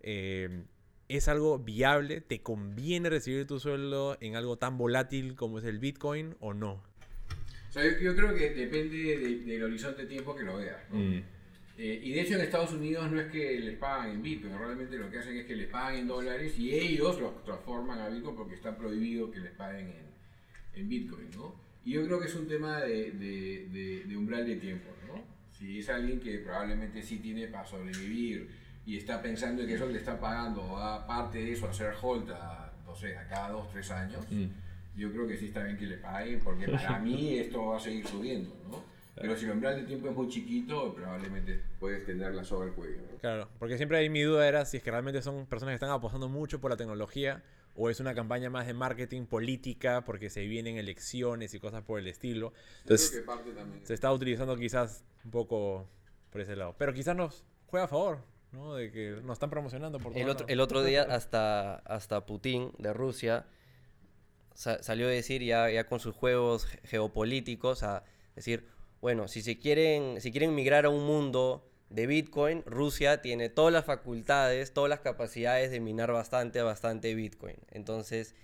eh, 0.00 0.64
¿es 1.08 1.28
algo 1.28 1.58
viable? 1.58 2.20
¿Te 2.20 2.40
conviene 2.40 3.10
recibir 3.10 3.46
tu 3.46 3.60
sueldo 3.60 4.16
en 4.20 4.36
algo 4.36 4.56
tan 4.56 4.78
volátil 4.78 5.34
como 5.34 5.58
es 5.58 5.64
el 5.64 5.78
Bitcoin 5.78 6.36
o 6.40 6.54
no? 6.54 6.82
yo, 8.00 8.16
creo 8.16 8.34
que 8.34 8.54
depende 8.54 9.44
del 9.44 9.62
horizonte 9.62 10.02
de 10.02 10.08
tiempo 10.08 10.34
que 10.34 10.44
lo 10.44 10.56
veas. 10.56 10.78
Mm. 10.90 11.18
Eh, 11.78 12.00
y 12.04 12.12
de 12.12 12.22
hecho 12.22 12.34
en 12.34 12.40
Estados 12.40 12.72
Unidos 12.72 13.10
no 13.10 13.20
es 13.20 13.30
que 13.30 13.60
les 13.60 13.76
pagan 13.76 14.10
en 14.10 14.22
Bitcoin, 14.22 14.58
realmente 14.58 14.96
lo 14.96 15.10
que 15.10 15.18
hacen 15.18 15.36
es 15.36 15.44
que 15.44 15.54
les 15.54 15.68
pagan 15.68 15.96
en 15.96 16.08
dólares 16.08 16.58
y 16.58 16.72
ellos 16.72 17.20
los 17.20 17.44
transforman 17.44 17.98
a 17.98 18.08
Bitcoin 18.08 18.34
porque 18.34 18.54
está 18.54 18.74
prohibido 18.74 19.30
que 19.30 19.40
les 19.40 19.52
paguen 19.52 19.88
en, 19.88 20.80
en 20.80 20.88
Bitcoin, 20.88 21.30
¿no? 21.36 21.54
Y 21.84 21.92
yo 21.92 22.04
creo 22.06 22.18
que 22.18 22.26
es 22.26 22.34
un 22.34 22.48
tema 22.48 22.80
de, 22.80 23.12
de, 23.12 24.04
de, 24.06 24.16
umbral 24.16 24.46
de 24.46 24.56
tiempo, 24.56 24.88
¿no? 25.06 25.22
Si 25.52 25.80
es 25.80 25.88
alguien 25.90 26.18
que 26.18 26.38
probablemente 26.38 27.02
sí 27.02 27.18
tiene 27.18 27.46
para 27.46 27.66
sobrevivir 27.66 28.48
y 28.86 28.96
está 28.96 29.20
pensando 29.20 29.66
que 29.66 29.74
eso 29.74 29.86
le 29.86 29.98
está 29.98 30.18
pagando, 30.18 30.78
aparte 30.78 31.38
de 31.38 31.52
eso, 31.52 31.68
hacer 31.68 31.92
hold 32.00 32.30
a, 32.30 32.72
no 32.86 32.94
sé, 32.96 33.16
a 33.16 33.28
cada 33.28 33.50
dos, 33.50 33.70
tres 33.70 33.90
años, 33.90 34.24
mm. 34.30 34.46
yo 34.96 35.12
creo 35.12 35.28
que 35.28 35.36
sí 35.36 35.46
está 35.46 35.62
bien 35.62 35.76
que 35.76 35.86
le 35.86 35.98
paguen 35.98 36.40
porque 36.40 36.66
para 36.68 36.98
mí 37.00 37.38
esto 37.38 37.66
va 37.66 37.76
a 37.76 37.80
seguir 37.80 38.06
subiendo, 38.06 38.56
¿no? 38.70 38.95
Pero 39.18 39.36
si 39.36 39.46
el 39.46 39.52
umbral 39.52 39.76
de 39.76 39.82
tiempo 39.84 40.10
es 40.10 40.14
muy 40.14 40.28
chiquito, 40.28 40.94
probablemente 40.94 41.62
puedes 41.80 42.04
tenerla 42.04 42.44
sobre 42.44 42.68
el 42.68 42.74
cuello. 42.74 42.98
Claro, 43.20 43.48
porque 43.58 43.78
siempre 43.78 43.96
ahí 43.96 44.10
mi 44.10 44.22
duda 44.22 44.46
era 44.46 44.64
si 44.66 44.76
es 44.76 44.82
que 44.82 44.90
realmente 44.90 45.22
son 45.22 45.46
personas 45.46 45.72
que 45.72 45.76
están 45.76 45.90
apostando 45.90 46.28
mucho 46.28 46.60
por 46.60 46.70
la 46.70 46.76
tecnología 46.76 47.42
o 47.74 47.88
es 47.88 47.98
una 48.00 48.14
campaña 48.14 48.50
más 48.50 48.66
de 48.66 48.74
marketing 48.74 49.26
política 49.26 50.04
porque 50.04 50.28
se 50.28 50.46
vienen 50.46 50.76
elecciones 50.76 51.54
y 51.54 51.60
cosas 51.60 51.82
por 51.82 51.98
el 51.98 52.08
estilo. 52.08 52.52
Entonces, 52.82 53.24
se 53.84 53.94
está 53.94 54.12
utilizando 54.12 54.56
quizás 54.56 55.04
un 55.24 55.30
poco 55.30 55.88
por 56.30 56.42
ese 56.42 56.54
lado. 56.54 56.74
Pero 56.78 56.92
quizás 56.92 57.16
nos 57.16 57.44
juega 57.66 57.84
a 57.84 57.88
favor, 57.88 58.18
¿no? 58.52 58.74
De 58.74 58.90
que 58.90 59.20
nos 59.22 59.34
están 59.34 59.50
promocionando 59.50 59.98
por 59.98 60.16
el 60.16 60.28
otro, 60.28 60.46
el 60.48 60.60
otro 60.60 60.82
día 60.84 61.02
hasta, 61.02 61.76
hasta 61.76 62.26
Putin 62.26 62.72
de 62.78 62.92
Rusia 62.92 63.46
salió 64.54 65.06
a 65.06 65.10
decir 65.10 65.42
ya, 65.42 65.70
ya 65.70 65.86
con 65.86 66.00
sus 66.00 66.14
juegos 66.14 66.66
geopolíticos 66.84 67.82
a 67.82 68.04
decir 68.34 68.66
bueno, 69.00 69.28
si 69.28 69.42
se 69.42 69.58
quieren, 69.58 70.20
si 70.20 70.30
quieren 70.30 70.54
migrar 70.54 70.86
a 70.86 70.90
un 70.90 71.04
mundo 71.04 71.68
de 71.90 72.06
Bitcoin, 72.06 72.62
Rusia 72.66 73.22
tiene 73.22 73.48
todas 73.48 73.72
las 73.72 73.84
facultades, 73.84 74.72
todas 74.72 74.90
las 74.90 75.00
capacidades 75.00 75.70
de 75.70 75.80
minar 75.80 76.12
bastante, 76.12 76.62
bastante 76.62 77.14
Bitcoin. 77.14 77.56
Entonces, 77.70 78.34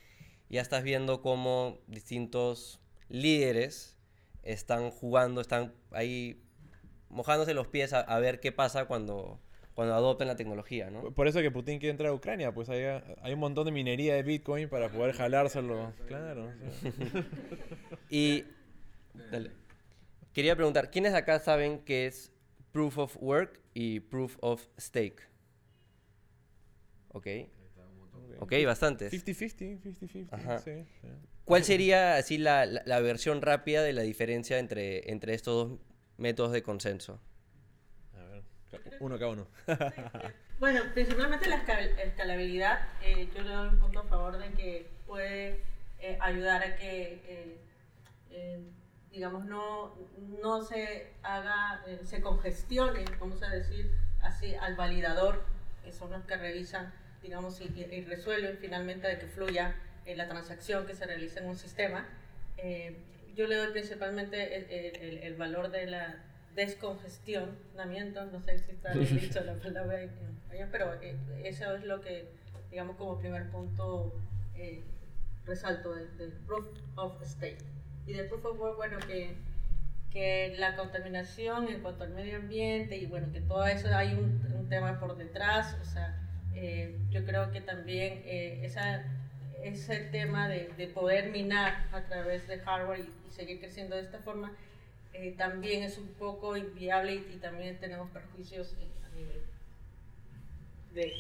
ya 0.49 0.61
estás 0.61 0.85
viendo 0.85 1.23
cómo 1.23 1.79
distintos 1.87 2.81
líderes 3.09 3.97
están 4.43 4.91
jugando, 4.91 5.41
están 5.41 5.73
ahí 5.91 6.43
mojándose 7.09 7.55
los 7.55 7.67
pies 7.67 7.93
a, 7.93 8.19
ver 8.19 8.41
qué 8.41 8.53
pasa 8.53 8.87
cuando, 8.87 9.39
cuando 9.75 9.95
adopten 9.95 10.29
la 10.29 10.37
tecnología, 10.37 10.91
¿no? 10.91 11.11
Por 11.13 11.29
eso 11.29 11.41
que 11.41 11.51
Putin 11.51 11.79
quiere 11.79 11.91
entrar 11.91 12.11
a 12.11 12.15
Ucrania, 12.15 12.53
pues 12.53 12.69
hay, 12.69 12.85
hay 13.23 13.33
un 13.33 13.41
montón 13.41 13.67
de 13.67 13.73
minería 13.73 14.15
de 14.15 14.23
Bitcoin 14.23 14.69
para 14.69 14.89
poder 14.89 15.15
jalárselo. 15.15 15.93
Claro. 16.07 16.51
y... 18.11 18.45
Dale. 19.31 19.62
Quería 20.33 20.57
preguntar, 20.57 20.91
¿quiénes 20.91 21.13
acá 21.13 21.39
saben 21.41 21.81
qué 21.81 22.07
es 22.07 22.33
Proof 22.73 22.97
of 22.99 23.17
Work 23.21 23.61
y 23.75 24.01
Proof 24.01 24.39
of 24.41 24.67
Stake? 24.79 25.29
Ok. 27.09 27.27
Ok, 28.41 28.53
bastantes. 28.65 29.13
50-50, 29.13 29.83
50-50. 30.31 30.87
¿Cuál 31.45 31.65
sería 31.65 32.17
así 32.17 32.39
la, 32.39 32.65
la, 32.67 33.01
versión 33.01 33.43
rápida 33.43 33.83
de 33.83 33.93
la 33.93 34.03
diferencia 34.03 34.59
entre, 34.59 35.11
entre 35.11 35.35
estos 35.35 35.69
dos 35.69 35.81
métodos 36.17 36.53
de 36.53 36.63
consenso? 36.63 37.21
A 38.15 38.25
ver, 38.25 38.43
uno 39.01 39.19
cada 39.19 39.33
uno. 39.33 39.49
bueno, 40.59 40.81
principalmente 40.95 41.49
la 41.49 41.57
escalabilidad. 41.57 42.89
Eh, 43.03 43.29
yo 43.35 43.43
le 43.43 43.51
doy 43.51 43.69
un 43.69 43.79
punto 43.81 44.01
a 44.01 44.05
favor 44.05 44.39
de 44.39 44.51
que 44.53 44.87
puede 45.07 45.61
eh, 45.99 46.17
ayudar 46.21 46.63
a 46.63 46.77
que 46.77 47.59
eh, 48.31 48.61
digamos, 49.13 49.45
no, 49.45 49.95
no 50.43 50.63
se 50.63 51.13
haga, 51.23 51.83
eh, 51.87 52.01
se 52.05 52.21
congestione, 52.23 53.05
vamos 53.21 53.43
a 53.43 53.51
decir 53.51 53.91
así, 54.23 54.55
al 54.55 54.75
validador, 54.75 55.45
que 55.85 55.93
son 55.93 56.11
los 56.11 56.25
que 56.25 56.37
revisan, 56.37 56.93
digamos, 57.23 57.61
y, 57.61 57.69
resuelven 58.03 58.57
finalmente 58.59 59.07
de 59.07 59.19
que 59.19 59.27
fluya 59.27 59.77
eh, 60.07 60.17
la 60.17 60.29
transacción 60.29 60.87
que 60.87 60.95
se 60.95 61.07
realiza 61.07 61.41
en 61.41 61.47
un 61.47 61.57
sistema. 61.57 62.07
Eh, 62.57 62.97
yo 63.37 63.47
le 63.47 63.57
doy 63.57 63.73
principalmente 63.73 64.57
el, 64.57 65.19
el, 65.19 65.35
valor 65.37 65.71
de 65.71 65.87
la 65.87 66.17
descongestionamiento, 66.55 68.27
no 68.27 68.43
sé 68.43 68.59
si 68.59 68.73
está 68.73 68.93
bien 68.93 69.17
dicho 69.21 69.41
la 69.43 69.55
palabra 69.55 70.07
pero 70.71 70.93
eso 71.43 71.75
es 71.75 71.85
lo 71.85 72.01
que, 72.03 72.29
digamos, 72.71 72.97
como 72.97 73.19
primer 73.19 73.51
punto 73.51 74.13
resalto 75.47 75.95
del 75.95 76.33
proof 76.47 76.67
of 76.97 77.23
stake 77.25 77.59
y 78.07 78.13
de 78.13 78.25
Proof 78.25 78.45
of 78.45 78.61
Work, 78.61 78.77
bueno, 78.77 78.99
que, 79.07 79.35
que 80.11 80.55
la 80.59 80.77
contaminación 80.77 81.69
en 81.69 81.81
cuanto 81.81 82.05
al 82.05 82.11
medio 82.11 82.37
ambiente 82.37 82.97
y 82.97 83.07
bueno, 83.07 83.33
que 83.33 83.41
todo 83.41 83.65
eso 83.67 83.89
hay 83.95 84.15
un, 84.15 84.45
un 84.55 84.69
tema 84.69 84.99
por 84.99 85.17
detrás, 85.17 85.77
o 85.81 85.85
sea, 85.85 86.19
eh, 86.55 86.99
yo 87.11 87.25
creo 87.25 87.51
que 87.51 87.61
también 87.61 88.23
eh, 88.25 88.61
esa, 88.65 89.05
ese 89.63 90.01
tema 90.11 90.49
de, 90.49 90.69
de, 90.77 90.87
poder 90.89 91.31
minar 91.31 91.87
a 91.93 92.03
través 92.03 92.47
de 92.49 92.59
hardware 92.59 93.01
y, 93.01 93.33
seguir 93.33 93.61
creciendo 93.61 93.97
de 93.97 94.03
esta 94.03 94.19
forma, 94.19 94.53
eh, 95.15 95.35
también 95.39 95.83
es 95.83 95.97
un 95.97 96.09
poco 96.09 96.55
inviable 96.55 97.15
y, 97.15 97.33
y 97.35 97.39
también 97.39 97.79
tenemos 97.79 98.11
perjuicios 98.11 98.77
a 99.11 99.17
nivel 99.17 99.43
de 100.95 101.13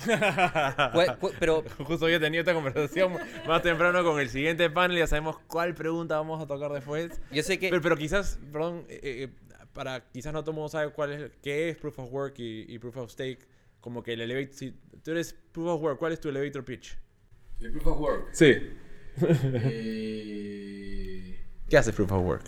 pero 1.38 1.62
justo 1.84 2.06
hoy 2.06 2.14
he 2.14 2.20
tenido 2.20 2.40
esta 2.40 2.54
conversación 2.54 3.12
más 3.46 3.62
temprano 3.62 4.02
con 4.02 4.18
el 4.18 4.30
siguiente 4.30 4.70
panel, 4.70 4.96
ya 4.98 5.06
sabemos 5.06 5.38
cuál 5.46 5.74
pregunta 5.74 6.16
vamos 6.16 6.42
a 6.42 6.46
tocar 6.46 6.72
después. 6.72 7.20
Yo 7.30 7.42
sé 7.42 7.58
que 7.58 7.68
pero, 7.68 7.96
quizás, 7.96 8.38
perdón, 8.50 8.86
eh, 8.88 9.00
eh, 9.02 9.28
para 9.72 10.10
quizás 10.10 10.32
no 10.32 10.40
todo 10.42 10.52
el 10.52 10.56
mundo 10.56 10.70
sabe 10.70 10.90
cuál 10.92 11.12
es 11.12 11.30
qué 11.42 11.68
es 11.68 11.76
proof 11.76 11.98
of 11.98 12.10
work 12.12 12.36
y, 12.38 12.78
proof 12.78 12.96
of 12.96 13.10
stake, 13.10 13.46
como 13.80 14.02
que 14.02 14.14
el 14.14 14.22
elevator 14.22 14.54
si 14.54 14.74
tú 15.02 15.10
eres 15.10 15.34
proof 15.52 15.68
of 15.68 15.82
work, 15.82 15.98
¿cuál 15.98 16.12
es 16.12 16.20
tu 16.20 16.30
elevator 16.30 16.64
pitch? 16.64 16.96
El 17.60 17.72
proof 17.72 17.86
of 17.88 18.00
work. 18.00 18.28
Sí. 18.32 18.54
Eh, 19.62 20.20
¿Qué 21.68 21.76
hace 21.76 21.92
proof 21.92 22.10
of 22.12 22.24
work? 22.24 22.44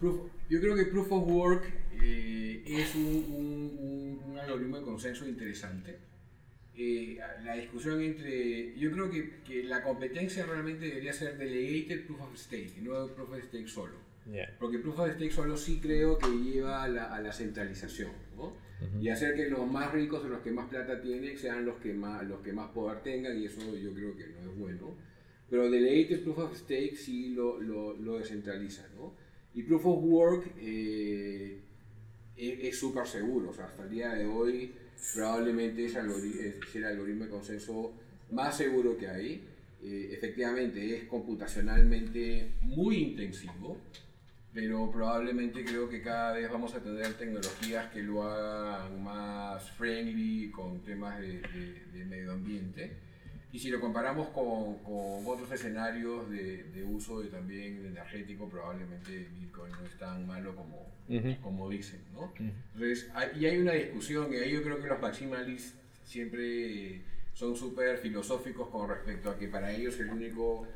yo 0.00 0.60
creo 0.60 0.74
que 0.76 0.86
proof 0.86 1.12
of 1.12 1.28
work 1.28 1.72
es 2.02 2.94
un, 2.94 3.04
un, 3.04 4.22
un 4.30 4.38
algoritmo 4.38 4.78
de 4.78 4.82
consenso 4.82 5.26
interesante 5.26 5.98
eh, 6.78 7.18
la 7.42 7.54
discusión 7.54 8.02
entre. 8.02 8.78
Yo 8.78 8.90
creo 8.92 9.10
que, 9.10 9.40
que, 9.46 9.64
la 9.64 9.82
competencia 9.82 10.44
realmente 10.44 10.86
debería 10.86 11.12
ser 11.12 11.38
delegated 11.38 12.04
proof 12.04 12.20
of 12.20 12.36
stake, 12.36 12.76
no 12.82 13.06
proof 13.08 13.30
of 13.30 13.42
stake 13.44 13.68
solo. 13.68 14.06
Porque 14.58 14.78
Proof 14.78 14.98
of 14.98 15.10
Stake 15.14 15.30
solo 15.30 15.56
sí 15.56 15.78
creo 15.80 16.18
que 16.18 16.28
lleva 16.28 16.82
a 16.82 16.88
la, 16.88 17.14
a 17.14 17.20
la 17.20 17.32
centralización, 17.32 18.10
¿no? 18.36 18.54
Y 19.00 19.08
hacer 19.08 19.34
que 19.34 19.48
los 19.48 19.70
más 19.70 19.92
ricos 19.92 20.24
o 20.24 20.28
los 20.28 20.40
que 20.40 20.50
más 20.50 20.68
plata 20.68 21.00
tienen 21.00 21.38
sean 21.38 21.64
los 21.64 21.76
que 21.76 21.94
más, 21.94 22.26
los 22.26 22.40
que 22.40 22.52
más 22.52 22.70
poder 22.72 23.02
tengan, 23.02 23.40
y 23.40 23.46
eso 23.46 23.60
yo 23.76 23.94
creo 23.94 24.16
que 24.16 24.26
no 24.26 24.50
es 24.50 24.58
bueno. 24.58 24.94
Pero 25.48 25.70
Delegated 25.70 26.24
Proof 26.24 26.38
of 26.38 26.56
Stake 26.56 26.96
sí 26.96 27.28
lo, 27.30 27.60
lo, 27.60 27.96
lo 27.96 28.18
descentraliza, 28.18 28.86
¿no? 28.96 29.14
Y 29.54 29.62
Proof 29.62 29.86
of 29.86 30.04
Work 30.04 30.52
eh, 30.58 31.60
es 32.36 32.78
súper 32.78 33.06
seguro, 33.06 33.50
o 33.50 33.54
sea, 33.54 33.66
hasta 33.66 33.84
el 33.84 33.90
día 33.90 34.14
de 34.14 34.26
hoy 34.26 34.74
probablemente 35.14 35.86
es, 35.86 35.94
el 36.74 36.84
algoritmo 36.84 37.24
de 37.24 37.30
consenso 37.30 37.92
más 38.30 38.56
seguro 38.56 38.96
que 38.96 39.08
hay. 39.08 39.44
Eh, 39.82 40.10
efectivamente 40.12 40.96
es 40.96 41.04
computacionalmente 41.04 42.52
muy 42.62 42.96
intensivo, 42.96 43.78
pero 44.52 44.90
probablemente 44.90 45.64
creo 45.64 45.88
que 45.88 46.02
cada 46.02 46.32
vez 46.32 46.50
vamos 46.50 46.74
a 46.74 46.82
tener 46.82 47.12
tecnologías 47.14 47.92
que 47.92 48.02
lo 48.02 48.22
hagan 48.22 49.02
más 49.02 49.70
friendly 49.72 50.50
con 50.50 50.80
temas 50.80 51.20
de, 51.20 51.40
de 51.92 52.04
medio 52.04 52.32
ambiente. 52.32 53.05
Y 53.56 53.58
si 53.58 53.70
lo 53.70 53.80
comparamos 53.80 54.28
con, 54.34 54.74
con 54.80 55.26
otros 55.26 55.50
escenarios 55.50 56.28
de, 56.28 56.64
de, 56.64 56.84
uso 56.84 57.24
y 57.24 57.28
también 57.28 57.86
energético, 57.86 58.50
probablemente 58.50 59.30
Bitcoin 59.40 59.72
no 59.72 59.86
es 59.86 59.96
tan 59.98 60.26
malo 60.26 60.54
como, 60.54 60.86
como 61.40 61.70
dicen, 61.70 62.02
¿no? 62.12 62.34
Entonces, 62.38 63.10
hay, 63.14 63.30
y 63.40 63.46
hay 63.46 63.56
una 63.56 63.72
discusión, 63.72 64.30
y 64.30 64.36
ahí 64.36 64.52
yo 64.52 64.62
creo 64.62 64.78
que 64.78 64.88
los 64.88 65.00
maximalistas 65.00 65.72
siempre 66.04 67.00
son 67.32 67.56
súper 67.56 67.96
filosóficos 67.96 68.68
con 68.68 68.90
respecto 68.90 69.30
a 69.30 69.38
que 69.38 69.48
para 69.48 69.72
ellos 69.72 69.98
el 70.00 70.10
único 70.10 70.66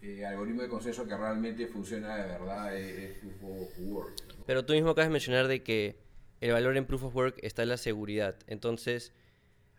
eh, 0.00 0.24
algoritmo 0.24 0.62
de 0.62 0.68
consenso 0.68 1.06
que 1.06 1.14
realmente 1.14 1.66
funciona 1.66 2.16
de 2.16 2.28
verdad 2.28 2.74
es, 2.74 3.18
Proof 3.18 3.44
of 3.44 3.78
Work. 3.80 4.14
Pero 4.46 4.64
tú 4.64 4.72
mismo 4.72 4.88
acabas 4.88 5.08
de 5.08 5.12
mencionar 5.12 5.48
de 5.48 5.62
que 5.62 5.96
el 6.40 6.52
valor 6.52 6.78
en 6.78 6.86
Proof 6.86 7.04
of 7.04 7.14
Work 7.14 7.40
está 7.42 7.64
en 7.64 7.68
la 7.68 7.76
seguridad. 7.76 8.36
Entonces, 8.46 9.12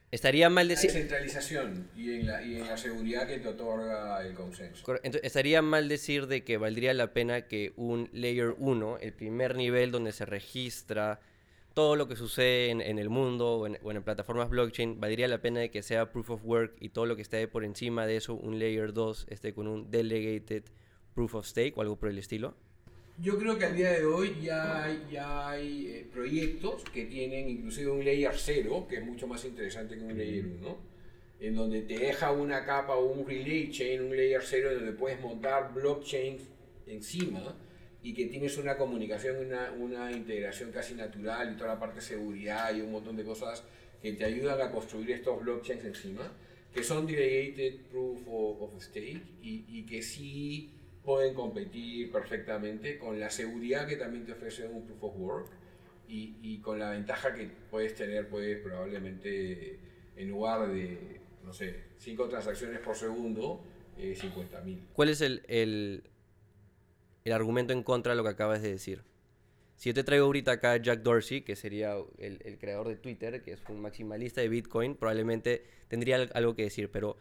Estaría 0.10 0.50
mal 0.50 0.68
decir... 0.70 0.90
La 0.90 0.94
descentralización 0.94 1.90
y 1.96 2.14
en 2.14 2.28
la, 2.28 2.42
y 2.42 2.56
en 2.56 2.68
la 2.68 2.78
seguridad 2.78 3.28
que 3.28 3.40
te 3.40 3.48
otorga 3.50 4.26
el 4.26 4.34
consenso. 4.34 4.84
Entonces, 5.04 5.22
estaría 5.24 5.62
mal 5.62 5.90
decir 5.90 6.28
de 6.28 6.44
que 6.44 6.58
valdría 6.58 6.94
la 6.94 7.12
pena 7.12 7.42
que 7.48 7.74
un 7.76 8.10
Layer 8.14 8.56
1, 8.58 9.00
el 9.02 9.14
primer 9.14 9.56
nivel 9.56 9.92
donde 9.92 10.14
se 10.14 10.26
registra 10.26 11.20
todo 11.74 11.96
lo 11.96 12.08
que 12.08 12.16
sucede 12.16 12.70
en, 12.70 12.80
en 12.82 13.00
el 13.00 13.10
mundo 13.10 13.58
o 13.58 13.68
en, 13.68 13.78
o 13.84 13.92
en, 13.92 14.02
plataformas 14.02 14.50
blockchain, 14.50 15.00
valdría 15.00 15.28
la 15.28 15.42
pena 15.42 15.60
de 15.60 15.70
que 15.70 15.84
sea 15.84 16.10
Proof 16.10 16.30
of 16.32 16.46
Work 16.46 16.78
y 16.80 16.90
todo 16.90 17.06
lo 17.06 17.16
que 17.18 17.22
esté 17.22 17.48
por 17.50 17.66
encima 17.66 18.08
de 18.08 18.16
eso, 18.16 18.34
un 18.34 18.58
Layer 18.60 18.94
2, 18.94 19.28
esté 19.30 19.54
con 19.54 19.68
un 19.68 19.92
Delegated 19.92 20.64
Proof 21.14 21.36
of 21.36 21.46
Stake 21.46 21.74
o 21.76 21.82
algo 21.82 21.98
por 21.98 22.10
el 22.10 22.18
estilo. 22.18 22.56
Yo 23.20 23.40
creo 23.40 23.58
que 23.58 23.66
al 23.66 23.76
día 23.76 23.94
de 23.94 24.06
hoy 24.06 24.38
ya 24.44 24.84
hay, 24.84 25.08
ya 25.12 25.50
hay 25.50 25.88
eh, 25.88 26.08
proyectos 26.14 26.84
que 26.84 27.06
tienen 27.06 27.50
inclusive 27.50 27.90
un 27.90 28.06
layer 28.06 28.34
0, 28.36 28.86
que 28.88 28.98
es 28.98 29.06
mucho 29.06 29.26
más 29.26 29.44
interesante 29.44 29.98
que 29.98 30.04
un 30.04 30.16
layer 30.16 30.46
1, 30.46 30.78
en 31.40 31.56
donde 31.56 31.82
te 31.82 31.98
deja 31.98 32.32
una 32.32 32.64
capa 32.64 32.94
o 32.96 33.06
un 33.06 33.28
relay 33.28 33.72
chain, 33.72 34.04
un 34.04 34.16
layer 34.16 34.44
0, 34.44 34.76
donde 34.76 34.92
puedes 34.92 35.20
montar 35.20 35.74
blockchains 35.74 36.44
encima 36.86 37.58
y 38.04 38.14
que 38.14 38.28
tienes 38.28 38.56
una 38.60 38.78
comunicación, 38.78 39.48
una, 39.48 39.72
una 39.72 40.12
integración 40.12 40.72
casi 40.72 40.94
natural 40.94 41.54
y 41.54 41.58
toda 41.58 41.74
la 41.74 41.80
parte 41.80 41.96
de 41.96 42.02
seguridad 42.04 42.72
y 42.76 42.82
un 42.82 42.92
montón 42.92 43.18
de 43.18 43.24
cosas 43.24 43.64
que 44.00 44.14
te 44.14 44.26
ayudan 44.26 44.62
a 44.62 44.72
construir 44.72 45.10
estos 45.10 45.42
blockchains 45.42 45.86
encima, 45.86 46.32
que 46.72 46.84
son 46.84 47.08
delegated 47.08 47.82
proof 47.90 48.20
of, 48.28 48.62
of 48.62 48.84
stake 48.84 49.24
y, 49.42 49.66
y 49.68 49.88
que 49.88 50.04
sí 50.04 50.77
pueden 51.08 51.34
competir 51.36 52.12
perfectamente 52.12 52.98
con 52.98 53.18
la 53.18 53.30
seguridad 53.30 53.88
que 53.88 53.96
también 53.96 54.26
te 54.26 54.34
ofrece 54.34 54.68
un 54.68 54.86
Proof 54.86 55.04
of 55.06 55.16
Work 55.16 55.48
y, 56.06 56.36
y 56.42 56.60
con 56.60 56.80
la 56.80 56.90
ventaja 56.90 57.34
que 57.34 57.50
puedes 57.72 57.96
tener, 57.96 58.28
puedes 58.28 58.60
probablemente 58.62 59.80
en 60.18 60.30
lugar 60.30 60.68
de, 60.68 61.22
no 61.46 61.54
sé, 61.54 61.78
5 62.00 62.28
transacciones 62.28 62.80
por 62.80 62.98
segundo, 62.98 63.64
eh, 63.98 64.18
50.000. 64.20 64.80
¿Cuál 64.92 65.08
es 65.08 65.22
el, 65.22 65.44
el, 65.48 66.04
el, 67.24 67.32
argumento 67.32 67.72
en 67.72 67.84
contra 67.84 68.12
de 68.12 68.18
lo 68.18 68.24
que 68.24 68.32
acabas 68.32 68.62
de 68.62 68.72
decir? 68.72 69.04
Si 69.78 69.90
yo 69.90 69.94
te 69.94 70.04
traigo 70.04 70.26
ahorita 70.26 70.52
acá 70.52 70.74
a 70.74 70.78
Jack 70.78 71.04
Dorsey, 71.04 71.40
que 71.40 71.56
sería 71.56 71.96
el, 72.18 72.40
el 72.44 72.58
creador 72.58 72.90
de 72.90 72.98
Twitter, 72.98 73.42
que 73.44 73.54
es 73.54 73.64
un 73.70 73.80
maximalista 73.80 74.42
de 74.42 74.50
Bitcoin, 74.50 74.98
probablemente 74.98 75.64
tendría 75.88 76.18
algo 76.34 76.54
que 76.54 76.64
decir, 76.64 76.92
pero 76.92 77.16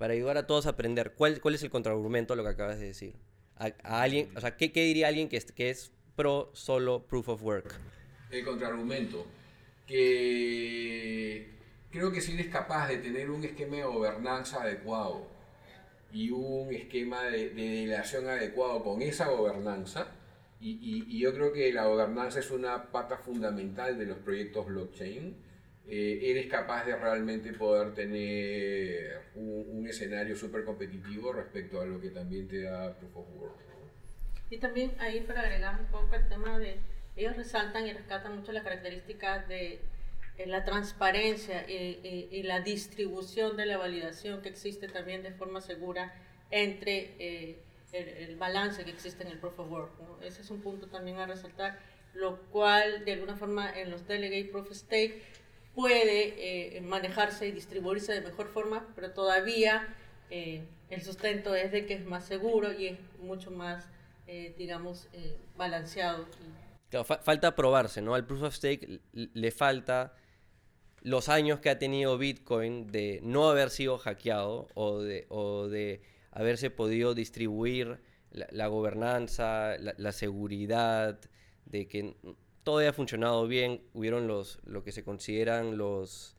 para 0.00 0.14
ayudar 0.14 0.38
a 0.38 0.46
todos 0.46 0.64
a 0.64 0.70
aprender, 0.70 1.12
¿cuál, 1.12 1.38
es 1.52 1.62
el 1.62 1.68
contraargumento 1.68 2.32
a 2.32 2.36
lo 2.36 2.42
que 2.42 2.48
acabas 2.48 2.80
de 2.80 2.86
decir? 2.86 3.12
a, 3.58 4.00
alguien, 4.00 4.30
o 4.34 4.40
sea, 4.40 4.56
¿qué, 4.56 4.72
¿qué, 4.72 4.82
diría 4.84 5.08
alguien 5.08 5.28
que 5.28 5.36
es, 5.68 5.92
pro 6.16 6.50
solo 6.54 7.06
proof 7.06 7.28
of 7.28 7.42
work? 7.42 7.78
El 8.30 8.42
contraargumento, 8.42 9.26
que 9.86 11.50
creo 11.90 12.10
que 12.10 12.22
si 12.22 12.32
eres 12.32 12.48
capaz 12.48 12.88
de 12.88 12.96
tener 12.96 13.30
un 13.30 13.44
esquema 13.44 13.76
de 13.76 13.82
gobernanza 13.82 14.62
adecuado 14.62 15.26
y 16.10 16.30
un 16.30 16.74
esquema 16.74 17.24
de, 17.24 17.50
de 17.50 17.94
adecuado 17.94 18.82
con 18.82 19.02
esa 19.02 19.28
gobernanza, 19.28 20.06
y, 20.62 21.04
y, 21.08 21.18
yo 21.18 21.34
creo 21.34 21.52
que 21.52 21.70
la 21.74 21.84
gobernanza 21.84 22.40
es 22.40 22.50
una 22.50 22.90
pata 22.90 23.18
fundamental 23.18 23.98
de 23.98 24.06
los 24.06 24.16
proyectos 24.16 24.64
blockchain, 24.64 25.36
eh, 25.92 26.30
eres 26.30 26.46
capaz 26.46 26.84
de 26.84 26.94
realmente 26.94 27.52
poder 27.52 27.92
tener 27.94 29.22
un, 29.34 29.66
un 29.70 29.86
escenario 29.88 30.36
súper 30.36 30.64
competitivo 30.64 31.32
respecto 31.32 31.80
a 31.80 31.84
lo 31.84 32.00
que 32.00 32.10
también 32.10 32.46
te 32.46 32.62
da 32.62 32.96
Proof 32.96 33.16
of 33.16 33.26
Work. 33.34 33.56
Y 34.50 34.58
también 34.58 34.92
ahí 35.00 35.20
para 35.22 35.40
agregar 35.40 35.80
un 35.80 35.86
poco 35.86 36.14
el 36.14 36.28
tema 36.28 36.60
de, 36.60 36.78
ellos 37.16 37.36
resaltan 37.36 37.88
y 37.88 37.92
rescatan 37.92 38.36
mucho 38.36 38.52
las 38.52 38.62
características 38.62 39.48
de 39.48 39.80
eh, 40.38 40.46
la 40.46 40.64
transparencia 40.64 41.68
y, 41.68 41.98
y, 42.04 42.28
y, 42.30 42.42
la 42.44 42.60
distribución 42.60 43.56
de 43.56 43.66
la 43.66 43.76
validación 43.76 44.42
que 44.42 44.48
existe 44.48 44.86
también 44.86 45.24
de 45.24 45.32
forma 45.32 45.60
segura 45.60 46.14
entre 46.52 47.16
eh, 47.18 47.58
el, 47.90 48.08
el, 48.08 48.36
balance 48.36 48.84
que 48.84 48.92
existe 48.92 49.24
en 49.24 49.30
el 49.32 49.38
Proof 49.38 49.58
of 49.58 49.70
Work. 49.72 50.00
¿no? 50.00 50.22
Ese 50.22 50.42
es 50.42 50.50
un 50.50 50.60
punto 50.60 50.86
también 50.86 51.18
a 51.18 51.26
resaltar, 51.26 51.80
lo 52.14 52.40
cual 52.50 53.04
de 53.04 53.14
alguna 53.14 53.36
forma 53.36 53.76
en 53.76 53.90
los 53.90 54.06
Delegate 54.06 54.50
Proof 54.52 54.70
of 54.70 54.76
Stake 54.76 55.39
puede 55.74 56.76
eh, 56.76 56.80
manejarse 56.80 57.48
y 57.48 57.52
distribuirse 57.52 58.12
de 58.12 58.20
mejor 58.20 58.48
forma, 58.48 58.86
pero 58.94 59.12
todavía 59.12 59.88
eh, 60.30 60.64
el 60.88 61.02
sustento 61.02 61.54
es 61.54 61.72
de 61.72 61.86
que 61.86 61.94
es 61.94 62.04
más 62.04 62.24
seguro 62.24 62.72
y 62.72 62.88
es 62.88 62.98
mucho 63.20 63.50
más, 63.50 63.88
eh, 64.26 64.54
digamos, 64.58 65.08
balanceado. 65.56 66.26
Claro, 66.88 67.04
fa 67.04 67.18
falta 67.18 67.54
probarse, 67.54 68.02
¿no? 68.02 68.14
Al 68.14 68.26
Proof 68.26 68.42
of 68.42 68.54
Stake 68.54 69.00
le 69.12 69.50
falta 69.52 70.14
los 71.02 71.28
años 71.28 71.60
que 71.60 71.70
ha 71.70 71.78
tenido 71.78 72.18
Bitcoin 72.18 72.88
de 72.88 73.20
no 73.22 73.48
haber 73.48 73.70
sido 73.70 73.96
hackeado 73.98 74.68
o 74.74 75.00
de, 75.00 75.26
o 75.28 75.68
haberse 76.32 76.70
podido 76.70 77.14
distribuir 77.14 78.00
la, 78.32 78.66
gobernanza, 78.66 79.76
la 79.78 80.12
seguridad, 80.12 81.20
de 81.64 81.86
que 81.86 82.16
todo 82.62 82.78
haya 82.78 82.92
funcionado 82.92 83.46
bien. 83.46 83.82
Hubieron 83.94 84.26
los, 84.26 84.60
lo 84.64 84.82
que 84.82 84.92
se 84.92 85.04
consideran 85.04 85.76
los 85.76 86.36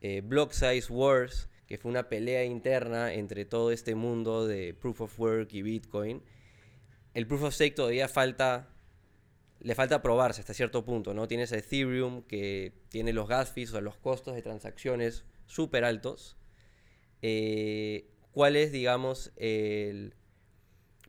eh, 0.00 0.20
block 0.22 0.52
size 0.52 0.92
wars, 0.92 1.48
que 1.66 1.78
fue 1.78 1.90
una 1.90 2.08
pelea 2.08 2.44
interna 2.44 3.14
entre 3.14 3.44
todo 3.44 3.70
este 3.70 3.94
mundo 3.94 4.46
de 4.46 4.74
proof 4.74 5.00
of 5.02 5.18
work 5.18 5.52
y 5.52 5.62
Bitcoin. 5.62 6.22
El 7.14 7.26
proof 7.26 7.44
of 7.44 7.54
stake 7.54 7.74
todavía 7.74 8.08
falta, 8.08 8.68
le 9.60 9.74
falta 9.74 10.02
probarse 10.02 10.40
hasta 10.40 10.52
cierto 10.52 10.84
punto, 10.84 11.14
¿no? 11.14 11.26
Tienes 11.28 11.52
Ethereum 11.52 12.22
que 12.22 12.72
tiene 12.88 13.12
los 13.12 13.28
gas 13.28 13.52
fees, 13.52 13.70
o 13.70 13.72
sea, 13.72 13.80
los 13.80 13.96
costos 13.96 14.34
de 14.34 14.42
transacciones 14.42 15.24
súper 15.46 15.84
altos. 15.84 16.36
Eh, 17.22 18.10
¿Cuál 18.32 18.56
es, 18.56 18.72
digamos, 18.72 19.32
el... 19.36 20.14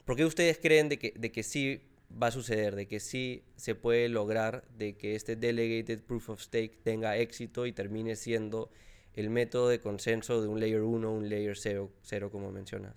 ¿Por 0.05 0.15
qué 0.15 0.25
ustedes 0.25 0.59
creen 0.59 0.87
de 0.87 0.99
que, 0.99 1.13
de 1.17 1.31
que 1.31 1.41
sí 1.41 1.84
va 2.11 2.27
a 2.27 2.31
suceder, 2.31 2.75
de 2.75 2.87
que 2.87 2.99
sí 2.99 3.43
se 3.55 3.75
puede 3.75 4.09
lograr 4.09 4.63
de 4.77 4.95
que 4.95 5.15
este 5.15 5.35
Delegated 5.35 6.01
Proof 6.01 6.29
of 6.29 6.41
Stake 6.41 6.77
tenga 6.83 7.17
éxito 7.17 7.65
y 7.65 7.71
termine 7.71 8.15
siendo 8.15 8.69
el 9.15 9.29
método 9.29 9.69
de 9.69 9.79
consenso 9.79 10.41
de 10.41 10.47
un 10.47 10.59
Layer 10.59 10.81
1 10.81 11.09
o 11.09 11.13
un 11.13 11.29
Layer 11.29 11.57
0, 11.57 11.89
0, 12.03 12.29
como 12.31 12.51
mencionas. 12.51 12.93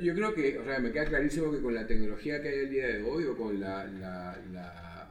Yo 0.00 0.14
creo 0.14 0.34
que, 0.34 0.58
o 0.58 0.64
sea, 0.64 0.78
me 0.78 0.92
queda 0.92 1.04
clarísimo 1.04 1.50
que 1.52 1.60
con 1.60 1.74
la 1.74 1.86
tecnología 1.86 2.40
que 2.40 2.48
hay 2.48 2.58
el 2.60 2.70
día 2.70 2.86
de 2.86 3.02
hoy 3.02 3.24
o 3.24 3.36
con 3.36 3.60
la, 3.60 3.84
la, 3.84 4.38
la 4.52 5.10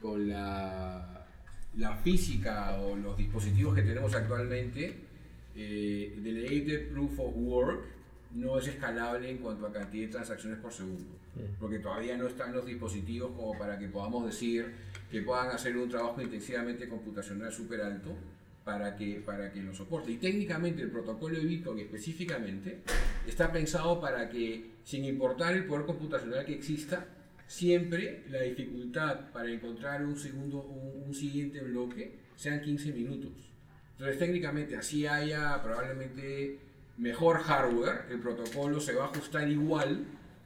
con 0.00 0.28
la, 0.28 1.26
la, 1.76 1.96
física 1.96 2.80
o 2.80 2.96
los 2.96 3.16
dispositivos 3.16 3.74
que 3.74 3.82
tenemos 3.82 4.14
actualmente, 4.14 4.94
eh, 5.56 6.18
Delegated 6.22 6.88
Proof 6.92 7.20
of 7.20 7.34
Work 7.36 7.84
no 8.34 8.58
es 8.58 8.68
escalable 8.68 9.30
en 9.30 9.38
cuanto 9.38 9.66
a 9.66 9.72
cantidad 9.72 10.06
de 10.06 10.12
transacciones 10.12 10.58
por 10.58 10.72
segundo, 10.72 11.18
porque 11.58 11.78
todavía 11.78 12.16
no 12.16 12.26
están 12.26 12.52
los 12.52 12.66
dispositivos 12.66 13.32
como 13.36 13.58
para 13.58 13.78
que 13.78 13.88
podamos 13.88 14.26
decir 14.26 14.72
que 15.10 15.22
puedan 15.22 15.48
hacer 15.48 15.76
un 15.76 15.88
trabajo 15.88 16.20
intensivamente 16.20 16.88
computacional 16.88 17.52
súper 17.52 17.80
alto 17.80 18.16
para 18.64 18.96
que, 18.96 19.22
para 19.24 19.52
que 19.52 19.62
lo 19.62 19.74
soporte. 19.74 20.12
Y 20.12 20.16
técnicamente 20.16 20.82
el 20.82 20.90
protocolo 20.90 21.36
de 21.36 21.44
Bitcoin 21.44 21.80
específicamente 21.80 22.80
está 23.26 23.52
pensado 23.52 24.00
para 24.00 24.28
que, 24.28 24.70
sin 24.84 25.04
importar 25.04 25.54
el 25.54 25.66
poder 25.66 25.84
computacional 25.86 26.44
que 26.44 26.54
exista, 26.54 27.06
siempre 27.46 28.24
la 28.30 28.40
dificultad 28.40 29.30
para 29.32 29.50
encontrar 29.50 30.04
un, 30.04 30.16
segundo, 30.16 30.62
un, 30.62 31.08
un 31.08 31.14
siguiente 31.14 31.60
bloque 31.60 32.18
sean 32.36 32.60
15 32.60 32.92
minutos. 32.92 33.32
Entonces 33.92 34.18
técnicamente 34.18 34.76
así 34.76 35.06
haya 35.06 35.62
probablemente 35.62 36.58
mejor 36.96 37.38
hardware, 37.38 38.06
el 38.10 38.18
protocolo 38.20 38.80
se 38.80 38.94
va 38.94 39.04
a 39.04 39.06
ajustar 39.08 39.48
igual 39.48 40.04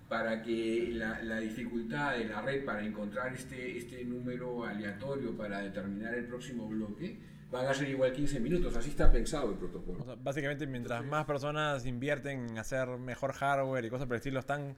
para 0.08 0.42
que 0.42 0.90
la, 0.94 1.22
la, 1.22 1.38
dificultad 1.38 2.16
de 2.16 2.24
la 2.24 2.40
red 2.40 2.64
para 2.64 2.84
encontrar 2.84 3.34
este, 3.34 3.76
este 3.76 4.04
número 4.04 4.64
aleatorio 4.64 5.36
para 5.36 5.60
determinar 5.60 6.14
el 6.14 6.24
próximo 6.24 6.66
bloque 6.66 7.18
van 7.50 7.66
a 7.66 7.74
ser 7.74 7.88
igual 7.88 8.12
15 8.12 8.40
minutos. 8.40 8.76
Así 8.76 8.90
está 8.90 9.10
pensado 9.10 9.50
el 9.50 9.56
protocolo. 9.56 10.00
O 10.00 10.04
sea, 10.04 10.16
básicamente, 10.16 10.66
mientras 10.66 11.04
más 11.04 11.24
personas 11.26 11.86
invierten 11.86 12.50
en 12.50 12.58
hacer 12.58 12.88
mejor 12.88 13.32
hardware 13.32 13.84
y 13.84 13.90
cosas 13.90 14.06
por 14.06 14.16
el 14.16 14.18
estilo, 14.18 14.40
están 14.40 14.76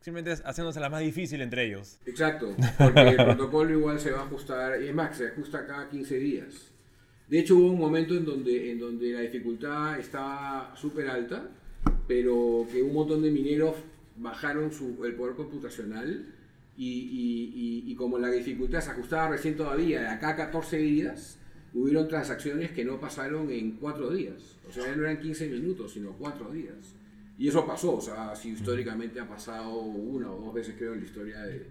simplemente 0.00 0.42
haciéndose 0.44 0.80
la 0.80 0.90
más 0.90 1.00
difícil 1.00 1.40
entre 1.40 1.66
ellos. 1.66 1.98
Exacto, 2.04 2.54
porque 2.78 3.00
el 3.00 3.16
protocolo 3.24 3.70
igual 3.70 4.00
se 4.00 4.10
va 4.10 4.20
a 4.20 4.24
ajustar, 4.24 4.82
y 4.82 4.88
es 4.88 4.94
más, 4.94 5.16
se 5.16 5.28
ajusta 5.28 5.66
cada 5.66 5.88
15 5.88 6.18
días. 6.18 6.72
De 7.28 7.38
hecho, 7.38 7.56
hubo 7.56 7.68
un 7.68 7.78
momento 7.78 8.14
en 8.14 8.24
donde, 8.24 8.72
en 8.72 8.80
donde 8.80 9.12
la 9.12 9.20
dificultad 9.20 9.98
estaba 9.98 10.74
súper 10.76 11.08
alta, 11.08 11.48
pero 12.06 12.66
que 12.70 12.82
un 12.82 12.92
montón 12.92 13.22
de 13.22 13.30
mineros 13.30 13.76
bajaron 14.22 14.72
su, 14.72 15.04
el 15.04 15.14
poder 15.14 15.34
computacional 15.34 16.26
y, 16.76 16.88
y, 16.88 17.84
y, 17.86 17.92
y, 17.92 17.94
como 17.96 18.18
la 18.18 18.30
dificultad 18.30 18.80
se 18.80 18.90
ajustaba 18.90 19.28
recién 19.28 19.56
todavía, 19.56 20.00
de 20.00 20.08
acá 20.08 20.30
a 20.30 20.36
14 20.36 20.78
días, 20.78 21.38
hubieron 21.74 22.08
transacciones 22.08 22.70
que 22.72 22.84
no 22.84 22.98
pasaron 22.98 23.50
en 23.50 23.72
4 23.72 24.10
días. 24.10 24.56
O 24.68 24.72
sea, 24.72 24.94
no 24.96 25.02
eran 25.02 25.20
15 25.20 25.48
minutos, 25.48 25.92
sino 25.92 26.12
4 26.12 26.50
días. 26.50 26.94
Y 27.38 27.48
eso 27.48 27.66
pasó, 27.66 27.96
o 27.96 28.00
sea, 28.00 28.36
si 28.36 28.50
históricamente 28.50 29.18
ha 29.18 29.26
pasado 29.26 29.80
una 29.80 30.30
o 30.30 30.38
dos 30.38 30.54
veces 30.54 30.74
creo 30.78 30.92
en 30.92 31.00
la 31.00 31.06
historia 31.06 31.42
de, 31.42 31.66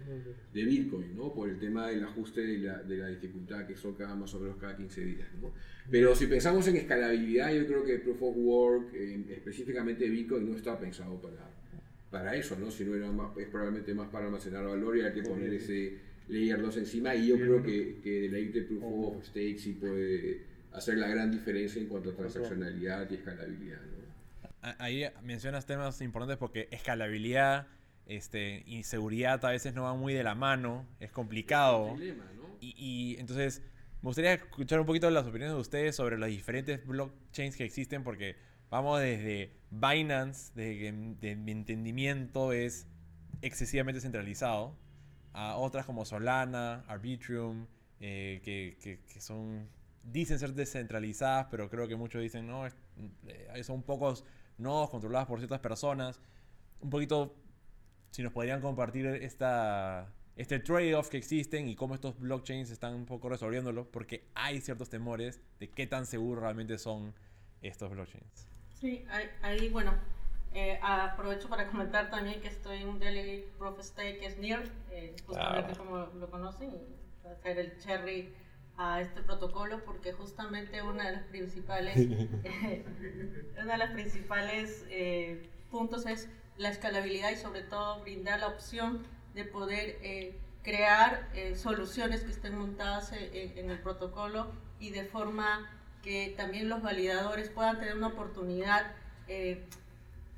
de 0.52 0.64
Bitcoin, 0.64 1.16
¿no? 1.16 1.32
Por 1.32 1.48
el 1.48 1.58
tema 1.58 1.86
del 1.86 2.04
ajuste 2.04 2.42
de 2.42 2.58
la, 2.58 2.82
de 2.82 2.96
la, 2.98 3.06
dificultad 3.06 3.66
que 3.66 3.76
son 3.76 3.94
cada 3.94 4.14
más 4.14 4.34
o 4.34 4.40
menos 4.40 4.56
cada 4.58 4.76
15 4.76 5.04
días, 5.04 5.28
¿no? 5.40 5.52
Pero 5.90 6.14
si 6.14 6.26
pensamos 6.26 6.66
en 6.66 6.76
escalabilidad, 6.76 7.52
yo 7.54 7.66
creo 7.66 7.84
que 7.84 7.98
Proof 8.00 8.22
of 8.22 8.36
Work, 8.36 8.94
eh, 8.94 9.24
específicamente 9.30 10.08
Bitcoin, 10.08 10.50
no 10.50 10.56
está 10.56 10.78
pensado 10.78 11.14
para, 11.22 11.48
para 12.12 12.36
eso, 12.36 12.56
¿no? 12.56 12.70
Sino 12.70 12.94
era 12.94 13.10
más, 13.10 13.36
es 13.38 13.48
probablemente 13.48 13.94
más 13.94 14.08
para 14.10 14.26
almacenar 14.26 14.64
valor 14.64 14.96
y 14.98 15.00
hay 15.00 15.12
que 15.14 15.22
poner 15.22 15.52
ese 15.54 15.98
layer 16.28 16.60
2 16.60 16.76
encima 16.76 17.14
y 17.14 17.28
yo 17.28 17.36
creo 17.36 17.62
que, 17.62 18.00
que 18.04 18.28
la 18.28 18.38
de 18.38 18.62
Proof 18.62 18.82
of 18.84 19.24
Stake 19.24 19.58
sí 19.58 19.72
puede 19.72 20.42
hacer 20.72 20.98
la 20.98 21.08
gran 21.08 21.32
diferencia 21.32 21.80
en 21.80 21.88
cuanto 21.88 22.10
a 22.10 22.14
transaccionalidad 22.14 23.10
y 23.10 23.14
escalabilidad, 23.14 23.80
¿no? 23.80 24.02
Ahí 24.78 25.04
mencionas 25.24 25.66
temas 25.66 26.00
importantes 26.02 26.36
porque 26.36 26.68
escalabilidad 26.70 27.66
este, 28.06 28.62
y 28.66 28.84
seguridad 28.84 29.44
a 29.44 29.50
veces 29.50 29.74
no 29.74 29.84
van 29.84 29.98
muy 29.98 30.14
de 30.14 30.22
la 30.22 30.36
mano, 30.36 30.86
es 31.00 31.10
complicado. 31.10 31.94
Es 31.94 31.98
dilema, 31.98 32.24
¿no? 32.36 32.42
y, 32.60 32.74
y, 32.76 33.16
entonces 33.18 33.60
me 34.02 34.08
gustaría 34.08 34.34
escuchar 34.34 34.78
un 34.78 34.86
poquito 34.86 35.10
las 35.10 35.26
opiniones 35.26 35.54
de 35.54 35.60
ustedes 35.60 35.96
sobre 35.96 36.16
los 36.16 36.28
diferentes 36.28 36.86
blockchains 36.86 37.56
que 37.56 37.64
existen 37.64 38.04
porque 38.04 38.36
vamos 38.72 39.00
desde 39.00 39.52
Binance, 39.70 40.50
desde 40.54 40.78
que 40.78 40.92
de 41.20 41.36
mi 41.36 41.52
entendimiento 41.52 42.52
es 42.52 42.86
excesivamente 43.42 44.00
centralizado, 44.00 44.74
a 45.34 45.56
otras 45.56 45.84
como 45.84 46.06
Solana, 46.06 46.82
Arbitrum, 46.88 47.66
eh, 48.00 48.40
que, 48.42 48.78
que, 48.80 49.00
que, 49.04 49.20
son, 49.20 49.68
dicen 50.02 50.38
ser 50.38 50.54
descentralizadas, 50.54 51.48
pero 51.50 51.68
creo 51.68 51.86
que 51.86 51.96
muchos 51.96 52.22
dicen, 52.22 52.46
no, 52.46 52.66
es, 52.66 52.74
eh, 53.26 53.62
son 53.62 53.82
pocos 53.82 54.24
nodos 54.56 54.88
controlados 54.88 55.28
por 55.28 55.38
ciertas 55.38 55.60
personas. 55.60 56.18
Un 56.80 56.88
poquito, 56.88 57.36
si 58.10 58.22
nos 58.22 58.32
podrían 58.32 58.62
compartir 58.62 59.04
esta, 59.06 60.10
este 60.34 60.60
trade-off 60.60 61.10
que 61.10 61.18
existen 61.18 61.68
y 61.68 61.76
cómo 61.76 61.94
estos 61.94 62.18
blockchains 62.18 62.70
están 62.70 62.94
un 62.94 63.04
poco 63.04 63.28
resolviéndolo, 63.28 63.90
porque 63.90 64.24
hay 64.34 64.62
ciertos 64.62 64.88
temores 64.88 65.40
de 65.60 65.68
qué 65.68 65.86
tan 65.86 66.06
seguros 66.06 66.42
realmente 66.42 66.78
son 66.78 67.12
estos 67.60 67.90
blockchains. 67.90 68.51
Sí, 68.82 69.04
ahí, 69.42 69.68
bueno, 69.68 69.94
eh, 70.52 70.76
aprovecho 70.82 71.48
para 71.48 71.68
comentar 71.68 72.10
también 72.10 72.40
que 72.40 72.48
estoy 72.48 72.78
en 72.78 72.88
un 72.88 72.98
Proof 73.56 73.80
Stake 73.80 74.18
que 74.18 74.26
es 74.26 74.38
NEAR, 74.38 74.64
eh, 74.90 75.14
justamente 75.24 75.70
ah. 75.72 75.78
como 75.78 75.98
lo 75.98 76.28
conocen, 76.28 76.68
y 76.74 77.28
hacer 77.28 77.60
el 77.60 77.78
cherry 77.78 78.34
a 78.76 79.00
este 79.00 79.22
protocolo 79.22 79.84
porque 79.84 80.12
justamente 80.12 80.82
una 80.82 81.06
de 81.06 81.12
las 81.12 81.22
principales 81.26 81.96
eh, 81.96 82.84
una 83.62 83.74
de 83.74 83.78
las 83.78 83.92
principales 83.92 84.84
eh, 84.90 85.48
puntos 85.70 86.04
es 86.04 86.28
la 86.56 86.70
escalabilidad 86.70 87.30
y 87.30 87.36
sobre 87.36 87.62
todo 87.62 88.00
brindar 88.00 88.40
la 88.40 88.48
opción 88.48 89.06
de 89.34 89.44
poder 89.44 89.98
eh, 90.02 90.40
crear 90.64 91.28
soluciones 91.54 92.24
que 92.24 92.32
estén 92.32 92.58
montadas 92.58 93.12
en, 93.12 93.58
en, 93.58 93.70
el 93.70 93.78
protocolo 93.78 94.50
y 94.80 94.90
de 94.90 95.04
forma 95.04 95.70
que 96.02 96.34
también 96.36 96.68
los 96.68 96.82
validadores 96.82 97.48
puedan 97.50 97.78
tener 97.78 97.96
una 97.96 98.08
oportunidad 98.08 98.92
eh, 99.28 99.64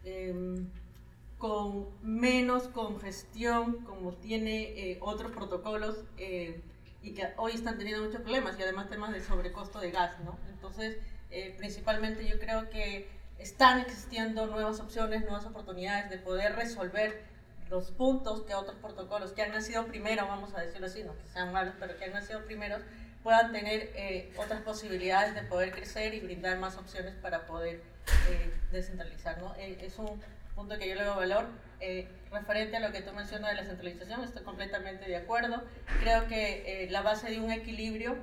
em, 0.04 0.68
con 1.38 1.88
menos 2.02 2.68
congestión 2.68 3.84
como 3.84 4.12
tiene 4.14 4.98
otros 5.00 5.32
protocolos 5.32 6.04
y 7.04 7.12
que 7.12 7.28
hoy 7.36 7.52
están 7.52 7.76
teniendo 7.76 8.02
muchos 8.02 8.22
problemas 8.22 8.58
y 8.58 8.62
además 8.62 8.88
temas 8.88 9.12
de 9.12 9.20
sobrecosto 9.20 9.78
de 9.78 9.90
gas, 9.90 10.18
¿no? 10.20 10.38
Entonces, 10.48 10.96
eh, 11.30 11.54
principalmente 11.58 12.26
yo 12.26 12.38
creo 12.38 12.70
que 12.70 13.08
están 13.38 13.80
existiendo 13.80 14.46
nuevas 14.46 14.80
opciones, 14.80 15.20
nuevas 15.22 15.44
oportunidades 15.44 16.08
de 16.08 16.16
poder 16.16 16.56
resolver 16.56 17.22
los 17.68 17.90
puntos 17.90 18.42
que 18.42 18.54
otros 18.54 18.76
protocolos 18.76 19.32
que 19.32 19.42
han 19.42 19.50
nacido 19.50 19.86
primero, 19.86 20.26
vamos 20.26 20.54
a 20.54 20.62
decirlo 20.62 20.86
así, 20.86 21.02
no 21.02 21.14
que 21.18 21.26
sean 21.26 21.52
malos, 21.52 21.74
pero 21.78 21.98
que 21.98 22.06
han 22.06 22.12
nacido 22.12 22.42
primeros, 22.46 22.80
puedan 23.24 23.50
tener 23.52 23.90
eh, 23.96 24.32
otras 24.36 24.60
posibilidades 24.60 25.34
de 25.34 25.42
poder 25.42 25.72
crecer 25.72 26.14
y 26.14 26.20
brindar 26.20 26.58
más 26.58 26.76
opciones 26.76 27.14
para 27.14 27.46
poder 27.46 27.80
eh, 28.28 28.52
descentralizar, 28.70 29.38
¿no? 29.38 29.54
Eh, 29.56 29.78
es 29.80 29.98
un 29.98 30.22
punto 30.54 30.78
que 30.78 30.88
yo 30.88 30.94
le 30.94 31.04
doy 31.04 31.16
valor. 31.16 31.46
Eh, 31.80 32.06
referente 32.30 32.76
a 32.76 32.80
lo 32.80 32.92
que 32.92 33.00
tú 33.00 33.12
mencionas 33.12 33.50
de 33.50 33.56
la 33.56 33.64
centralización, 33.64 34.22
estoy 34.22 34.44
completamente 34.44 35.06
de 35.06 35.16
acuerdo. 35.16 35.64
Creo 36.00 36.28
que 36.28 36.84
eh, 36.84 36.90
la 36.90 37.00
base 37.00 37.30
de 37.30 37.40
un 37.40 37.50
equilibrio 37.50 38.14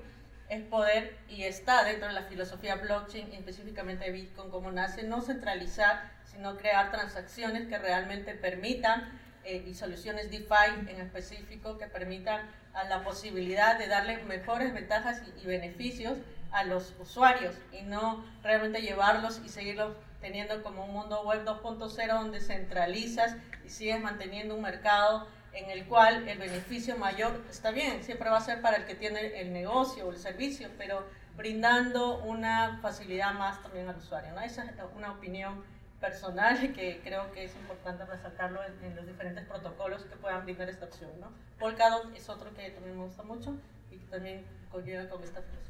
es 0.50 0.62
poder, 0.64 1.18
y 1.30 1.44
está 1.44 1.84
dentro 1.84 2.08
de 2.08 2.14
la 2.14 2.24
filosofía 2.24 2.76
blockchain, 2.76 3.34
específicamente 3.34 4.06
de 4.06 4.12
Bitcoin, 4.12 4.52
como 4.52 4.72
nace, 4.72 5.04
no 5.04 5.22
centralizar, 5.22 6.12
sino 6.26 6.58
crear 6.58 6.92
transacciones 6.92 7.68
que 7.68 7.78
realmente 7.80 8.36
permitan, 8.36 9.20
eh, 9.46 9.64
y 9.66 9.74
soluciones 9.74 10.30
DeFi 10.30 10.90
en 10.90 11.00
específico, 11.00 11.78
que 11.80 11.88
permitan 11.88 12.42
a 12.74 12.84
la 12.86 13.04
posibilidad 13.04 13.78
de 13.78 13.88
darle 13.88 14.24
mejores 14.24 14.74
ventajas 14.74 15.22
y, 15.28 15.42
y 15.42 15.46
beneficios 15.46 16.18
a 16.52 16.64
los 16.64 16.94
usuarios 17.00 17.56
y 17.72 17.84
no 17.84 18.24
realmente 18.44 18.82
llevarlos 18.82 19.42
y 19.44 19.50
seguirlos 19.50 19.96
teniendo 20.20 20.62
como 20.64 20.86
un 20.86 20.94
mundo 20.94 21.24
web 21.24 21.46
2.0 21.46 22.08
donde 22.08 22.40
centralizas 22.40 23.36
y 23.66 23.70
sigues 23.70 24.02
manteniendo 24.02 24.56
un 24.56 24.62
mercado 24.62 25.28
en 25.54 25.70
el 25.70 25.86
cual 25.86 26.28
el 26.30 26.38
beneficio 26.38 26.98
mayor 26.98 27.44
está 27.50 27.72
bien, 27.72 28.04
siempre 28.04 28.30
va 28.30 28.38
a 28.38 28.42
ser 28.42 28.62
para 28.62 28.78
el 28.78 28.86
que 28.86 28.96
tiene 28.96 29.42
el 29.42 29.52
negocio 29.52 30.08
o 30.08 30.12
el 30.12 30.18
servicio, 30.18 30.70
pero 30.78 31.06
brindando 31.36 32.20
una 32.20 32.80
facilidad 32.82 33.34
más 33.34 33.62
también 33.62 33.90
al 33.90 33.98
usuario. 33.98 34.34
¿no? 34.34 34.42
Esa 34.42 34.64
es 34.64 34.72
una 34.96 35.12
opinión 35.12 35.64
personal 36.02 36.74
que 36.76 37.00
creo 37.04 37.32
que 37.32 37.46
es 37.46 37.56
importante 37.56 38.04
resaltarlo 38.06 38.60
en, 38.64 38.84
en 38.84 38.96
los 38.96 39.08
diferentes 39.08 39.46
protocolos 39.46 40.04
que 40.04 40.16
puedan 40.18 40.44
brindar 40.44 40.70
esta 40.70 40.86
opción. 40.86 41.12
¿no? 41.22 41.32
Polkadot 41.60 42.14
es 42.16 42.28
otro 42.28 42.54
que 42.54 42.72
también 42.72 42.98
me 42.98 43.06
gusta 43.06 43.24
mucho 43.24 43.56
y 43.92 43.98
que 43.98 44.08
también 44.08 44.44
conlleva 44.70 45.08
con 45.08 45.24
esta 45.24 45.42
filosofía. 45.42 45.62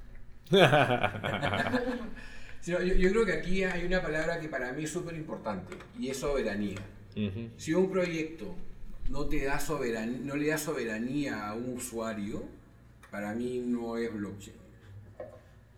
yo, 2.66 2.82
yo, 2.82 3.10
creo 3.12 3.26
que 3.26 3.34
aquí 3.34 3.64
hay 3.64 3.86
una 3.86 4.02
palabra 4.02 4.40
que 4.40 4.50
para 4.50 4.72
mí 4.72 4.86
es 4.86 4.92
súper 4.92 5.16
importante 5.16 5.78
y 6.00 6.10
es 6.10 6.18
soberanía. 6.18 6.80
Uh 7.16 7.20
-huh. 7.20 7.50
Si 7.58 7.74
un 7.74 7.92
proyecto 7.92 8.56
no, 9.10 9.26
te 9.26 9.44
da 9.44 9.60
soberanía, 9.60 10.20
no 10.24 10.36
le 10.36 10.48
da 10.48 10.58
soberanía 10.58 11.48
a 11.48 11.54
un 11.54 11.76
usuario, 11.76 12.44
para 13.10 13.34
mí 13.34 13.60
no 13.60 13.98
es 13.98 14.14
blockchain. 14.14 14.56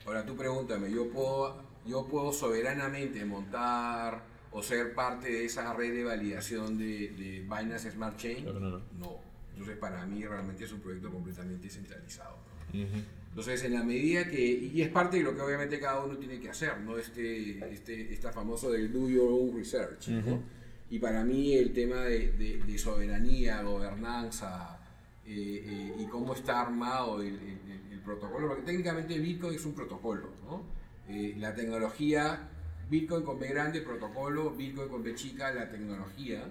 Ahora 0.05 0.25
tú 0.25 0.35
pregúntame, 0.35 0.91
¿yo 0.91 1.09
puedo, 1.09 1.63
yo 1.85 2.05
puedo 2.05 2.31
soberanamente 2.31 3.25
montar 3.25 4.32
o 4.53 4.61
ser 4.63 4.93
parte 4.93 5.29
de 5.31 5.45
esa 5.45 5.73
red 5.73 5.93
de 5.93 6.03
validación 6.03 6.77
de, 6.77 7.09
de 7.09 7.39
Binance 7.41 7.91
Smart 7.91 8.17
Chain? 8.17 8.45
No, 8.45 8.53
no, 8.53 8.69
no. 8.69 8.81
no. 8.99 9.17
Entonces 9.51 9.77
para 9.77 10.05
mí 10.05 10.25
realmente 10.25 10.63
es 10.63 10.71
un 10.71 10.79
proyecto 10.79 11.11
completamente 11.11 11.69
centralizado. 11.69 12.37
Uh 12.73 12.77
-huh. 12.77 13.03
Entonces, 13.29 13.63
en 13.63 13.73
la 13.73 13.83
medida 13.83 14.29
que, 14.29 14.39
y 14.39 14.79
es 14.83 14.89
parte 14.89 15.17
de 15.17 15.23
lo 15.23 15.33
que 15.33 15.41
obviamente 15.41 15.79
cada 15.79 16.03
uno 16.03 16.15
tiene 16.17 16.39
que 16.39 16.51
hacer, 16.51 16.79
¿no? 16.81 16.99
Este, 16.99 17.73
este, 17.73 18.13
esta 18.13 18.31
famoso 18.31 18.71
del 18.71 18.93
do 18.93 19.09
your 19.09 19.31
own 19.31 19.57
research, 19.57 20.07
uh 20.07 20.11
-huh. 20.11 20.25
¿no? 20.25 20.43
Y 20.91 20.99
para 20.99 21.23
mí 21.23 21.55
el 21.55 21.73
tema 21.73 22.03
de, 22.03 22.31
de, 22.33 22.61
de 22.61 22.77
soberanía, 22.77 23.63
gobernanza 23.63 24.77
eh, 25.25 25.65
eh, 25.65 25.95
y 25.97 26.05
cómo 26.05 26.35
está 26.35 26.61
armado 26.61 27.21
el, 27.23 27.33
el, 27.33 27.91
el, 27.91 27.99
protocolo, 28.01 28.49
porque 28.49 28.63
técnicamente 28.63 29.17
Bitcoin 29.17 29.55
es 29.55 29.65
un 29.65 29.73
protocolo, 29.73 30.29
¿no? 30.45 30.61
Eh, 31.07 31.33
la 31.39 31.55
tecnología, 31.55 32.49
Bitcoin 32.93 33.23
con 33.23 33.39
B 33.39 33.47
grande, 33.47 33.81
protocolo, 33.81 34.51
Bitcoin 34.51 34.87
con 34.87 35.01
B 35.01 35.15
chica, 35.15 35.51
la 35.51 35.67
tecnología, 35.67 36.43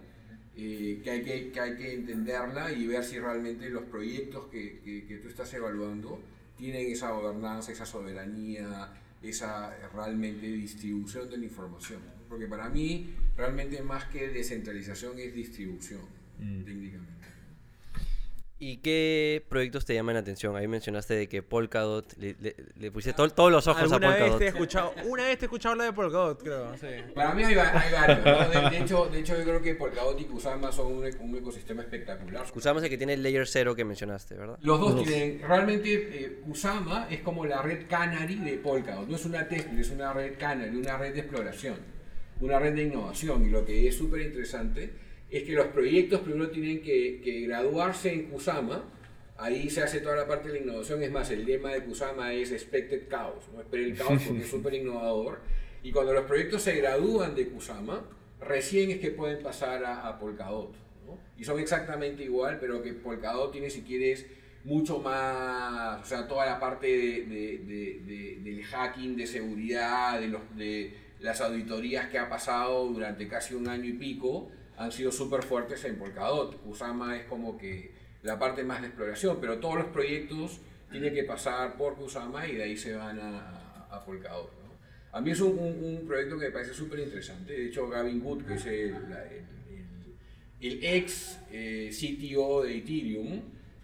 eh, 0.57 1.01
que, 1.03 1.11
hay 1.11 1.23
que, 1.23 1.53
que, 1.53 1.61
hay 1.61 1.77
que 1.77 1.95
entenderla 1.95 2.73
y 2.73 2.89
ver 2.89 3.05
si 3.05 3.21
realmente 3.21 3.71
los 3.71 3.85
proyectos 3.85 4.47
que, 4.47 4.81
que, 4.81 5.07
que, 5.07 5.19
tú 5.19 5.29
estás 5.29 5.55
evaluando 5.55 6.21
tienen 6.57 6.91
esa 6.91 7.13
gobernanza, 7.13 7.71
esa 7.71 7.87
soberanía, 7.87 8.93
esa 9.23 9.73
realmente 9.95 10.49
distribución 10.49 11.31
de 11.31 11.37
la 11.37 11.45
información. 11.45 12.01
Porque 12.29 12.47
para 12.47 12.69
mí, 12.69 13.15
realmente 13.37 13.81
más 13.83 14.07
que 14.07 14.29
descentralización 14.29 15.21
es 15.21 15.33
distribución, 15.33 16.03
mm. 16.41 16.65
técnicamente. 16.65 17.22
¿Y 18.65 18.77
qué 18.77 19.45
proyectos 19.49 19.85
te 19.85 19.93
llaman 19.93 20.15
la 20.15 20.21
atención? 20.21 20.55
Ahí 20.55 20.69
mencionaste 20.69 21.15
de 21.15 21.29
que 21.29 21.43
Polkadot, 21.43 22.17
le, 22.17 22.37
le, 22.79 22.93
pusiste 22.93 23.13
todos 23.35 23.51
los 23.51 23.67
ojos 23.67 23.91
a 23.91 23.99
Polkadot. 23.99 24.29
Vez 24.29 24.39
te 24.39 24.45
he 24.45 24.49
escuchado, 24.51 24.95
una 25.05 25.25
vez 25.25 25.37
te 25.37 25.47
he 25.47 25.47
escuchado 25.47 25.73
hablar 25.73 25.89
de 25.89 25.93
Polkadot, 25.93 26.41
creo. 26.41 26.73
Sí. 26.79 26.87
Para 27.13 27.35
mí 27.35 27.43
hay, 27.43 27.57
varios. 27.57 28.71
De, 28.71 28.79
hecho, 28.79 29.07
de 29.07 29.19
hecho, 29.19 29.37
yo 29.37 29.43
creo 29.43 29.61
que 29.61 29.75
Polkadot 29.75 30.21
y 30.21 30.27
Kusama 30.27 30.71
son 30.71 30.93
un, 30.93 31.05
un 31.05 31.37
ecosistema 31.37 31.83
espectacular. 31.83 32.49
Kusama 32.53 32.79
es 32.79 32.85
el 32.85 32.91
que 32.91 32.99
tiene 32.99 33.15
el 33.15 33.25
Layer 33.25 33.49
0 33.49 33.75
que 33.75 33.85
mencionaste, 33.85 34.37
¿verdad? 34.37 34.57
Los 34.63 34.79
dos 34.79 35.03
tienen. 35.03 35.41
Realmente, 35.41 36.25
eh, 36.25 36.41
Kusama 36.47 37.09
es 37.11 37.21
como 37.23 37.45
la 37.45 37.63
red 37.63 37.89
Canary 37.89 38.37
de 38.37 38.59
Polkadot. 38.59 39.09
No 39.09 39.17
es 39.17 39.25
una 39.25 39.49
testnet, 39.49 39.81
es 39.81 39.91
una 39.91 40.13
red 40.13 40.39
Canary, 40.39 40.77
una 40.77 40.97
red 40.97 41.15
de 41.15 41.19
exploración, 41.19 41.79
una 42.41 42.61
red 42.61 42.77
de 42.77 42.85
innovación. 42.85 43.45
Y 43.45 43.51
lo 43.51 43.65
que 43.65 43.89
es 43.89 43.97
súper 43.97 44.21
interesante 44.21 44.93
es 45.33 45.45
que 45.45 45.53
los 45.53 45.69
proyectos 45.69 46.21
primero 46.21 46.51
tienen 46.51 46.83
que, 46.83 47.45
graduarse 47.47 48.13
en 48.13 48.27
Kusama, 48.27 48.85
ahí 49.39 49.71
se 49.71 49.83
hace 49.83 50.01
toda 50.01 50.15
la 50.15 50.29
parte 50.29 50.49
de 50.49 50.59
la 50.59 50.61
innovación, 50.61 51.03
es 51.03 51.11
más, 51.11 51.31
el 51.31 51.47
lema 51.47 51.73
de 51.73 51.83
Kusama 51.83 52.35
es 52.35 52.53
Expected 52.53 53.09
Chaos, 53.09 53.49
no 53.53 53.63
espere 53.63 53.85
el 53.85 53.97
caos 53.97 54.23
porque 54.27 54.43
es 54.43 54.51
súper 54.51 54.75
innovador, 54.75 55.41
y 55.83 55.91
cuando 55.91 56.13
los 56.13 56.27
proyectos 56.27 56.63
se 56.63 56.77
gradúan 56.77 57.35
de 57.35 57.49
Kusama, 57.49 58.05
recién 58.41 58.91
es 58.91 58.99
que 58.99 59.11
pueden 59.11 59.43
pasar 59.43 59.83
a, 59.85 60.19
Polkadot, 60.19 60.75
y 61.39 61.45
son 61.45 61.59
exactamente 61.59 62.23
igual, 62.23 62.59
pero 62.61 62.83
que 62.83 62.93
Polkadot 62.93 63.53
tiene, 63.53 63.71
si 63.71 63.81
quieres, 63.81 64.27
mucho 64.65 64.99
más, 64.99 66.03
o 66.03 66.05
sea, 66.05 66.29
toda 66.29 66.45
la 66.45 66.61
parte 66.61 66.87
de, 66.87 68.39
del 68.45 68.65
hacking, 68.65 69.17
de 69.17 69.27
seguridad, 69.27 70.21
de, 70.21 70.29
los, 70.29 70.43
de 70.57 70.95
las 71.21 71.41
auditorías 71.41 72.09
que 72.09 72.19
ha 72.19 72.29
pasado 72.29 72.87
durante 72.89 73.27
casi 73.27 73.55
un 73.55 73.67
año 73.67 73.87
y 73.87 73.95
pico, 73.95 74.51
han 74.83 74.93
sido 74.93 75.13
súper 75.13 75.43
fuertes 75.43 75.85
en 75.85 75.97
Polkadot. 75.97 76.61
Kusama 76.63 77.17
es 77.17 77.25
como 77.27 77.57
que 77.57 77.93
la 78.23 78.39
parte 78.39 78.65
más 78.65 78.81
de 78.81 78.89
exploración, 78.89 79.39
pero 79.41 79.59
todos 79.59 79.77
los 79.77 79.87
proyectos 79.87 80.61
tienen 80.91 81.15
que 81.15 81.25
pasar 81.25 81.77
por 81.77 81.95
Kusama 81.95 82.47
y 82.47 82.57
de 82.57 82.65
ahí 82.65 82.77
se 82.77 82.95
van 82.95 83.19
a, 83.21 83.87
a 83.91 84.05
Polkadot. 84.05 84.51
A 85.13 85.21
mí 85.21 85.31
es 85.31 85.41
un, 85.41 85.59
un, 85.59 86.05
proyecto 86.07 86.39
que 86.39 86.47
me 86.47 86.51
parece 86.51 86.73
súper 86.73 87.01
interesante. 87.01 87.53
De 87.53 87.67
hecho, 87.67 87.89
Gavin 87.89 88.25
Wood, 88.25 88.45
que 88.45 88.55
es 88.55 88.67
el, 88.67 88.97
el, 90.61 90.85
ex 90.85 91.39
eh, 91.51 91.91
CTO 91.93 92.63
de 92.63 92.79
Ethereum, 92.79 93.43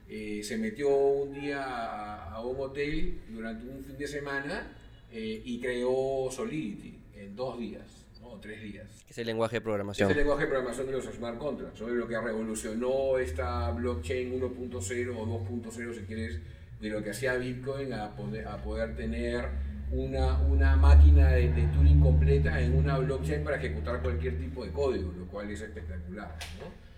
eh, 0.09 0.41
se 0.43 0.57
metió 0.57 0.89
un 0.89 1.35
día 1.35 2.33
a, 2.33 2.41
un 2.41 2.59
hotel 2.59 3.21
durante 3.29 3.69
un 3.69 3.85
fin 3.85 3.99
de 3.99 4.07
semana 4.07 4.73
eh, 5.13 5.43
y 5.45 5.61
creó 5.61 6.31
Solidity 6.31 6.99
en 7.15 7.37
dos 7.37 7.59
días 7.59 7.98
tres 8.41 8.63
días. 8.63 9.05
Es 9.09 9.19
el 9.19 9.27
lenguaje 9.27 9.57
de 9.57 9.61
programación. 9.61 10.11
Es 10.11 10.17
el 10.17 10.19
lenguaje 10.19 10.45
de 10.45 10.51
programación 10.51 10.87
de 10.87 10.93
los 10.93 11.05
smart 11.05 11.39
contracts, 11.39 11.81
es 11.81 11.89
lo 11.89 12.09
que 12.09 12.21
revolucionó 12.21 13.19
esta 13.19 13.71
blockchain 13.71 14.41
1.0 14.41 15.17
o 15.17 15.27
2.0, 15.49 15.95
si 15.95 16.01
quieres, 16.03 16.41
de 16.81 16.89
lo 16.89 17.03
que 17.03 17.11
hacía 17.11 17.35
Bitcoin 17.35 17.93
a 17.93 18.15
poder, 18.15 18.47
a 18.47 18.63
poder 18.63 18.97
tener 18.97 19.49
una, 19.91 20.39
una 20.43 20.77
máquina 20.77 21.31
de, 21.31 21.53
de, 21.53 21.67
Turing 21.69 22.01
completa 22.01 22.61
en 22.61 22.77
una 22.77 22.99
blockchain 22.99 23.43
para 23.43 23.57
ejecutar 23.57 24.03
cualquier 24.03 24.39
tipo 24.39 24.65
de 24.65 24.71
código, 24.71 25.13
lo 25.13 25.27
cual 25.27 25.51
es 25.51 25.61
espectacular. 25.61 26.37
¿no? 26.61 26.89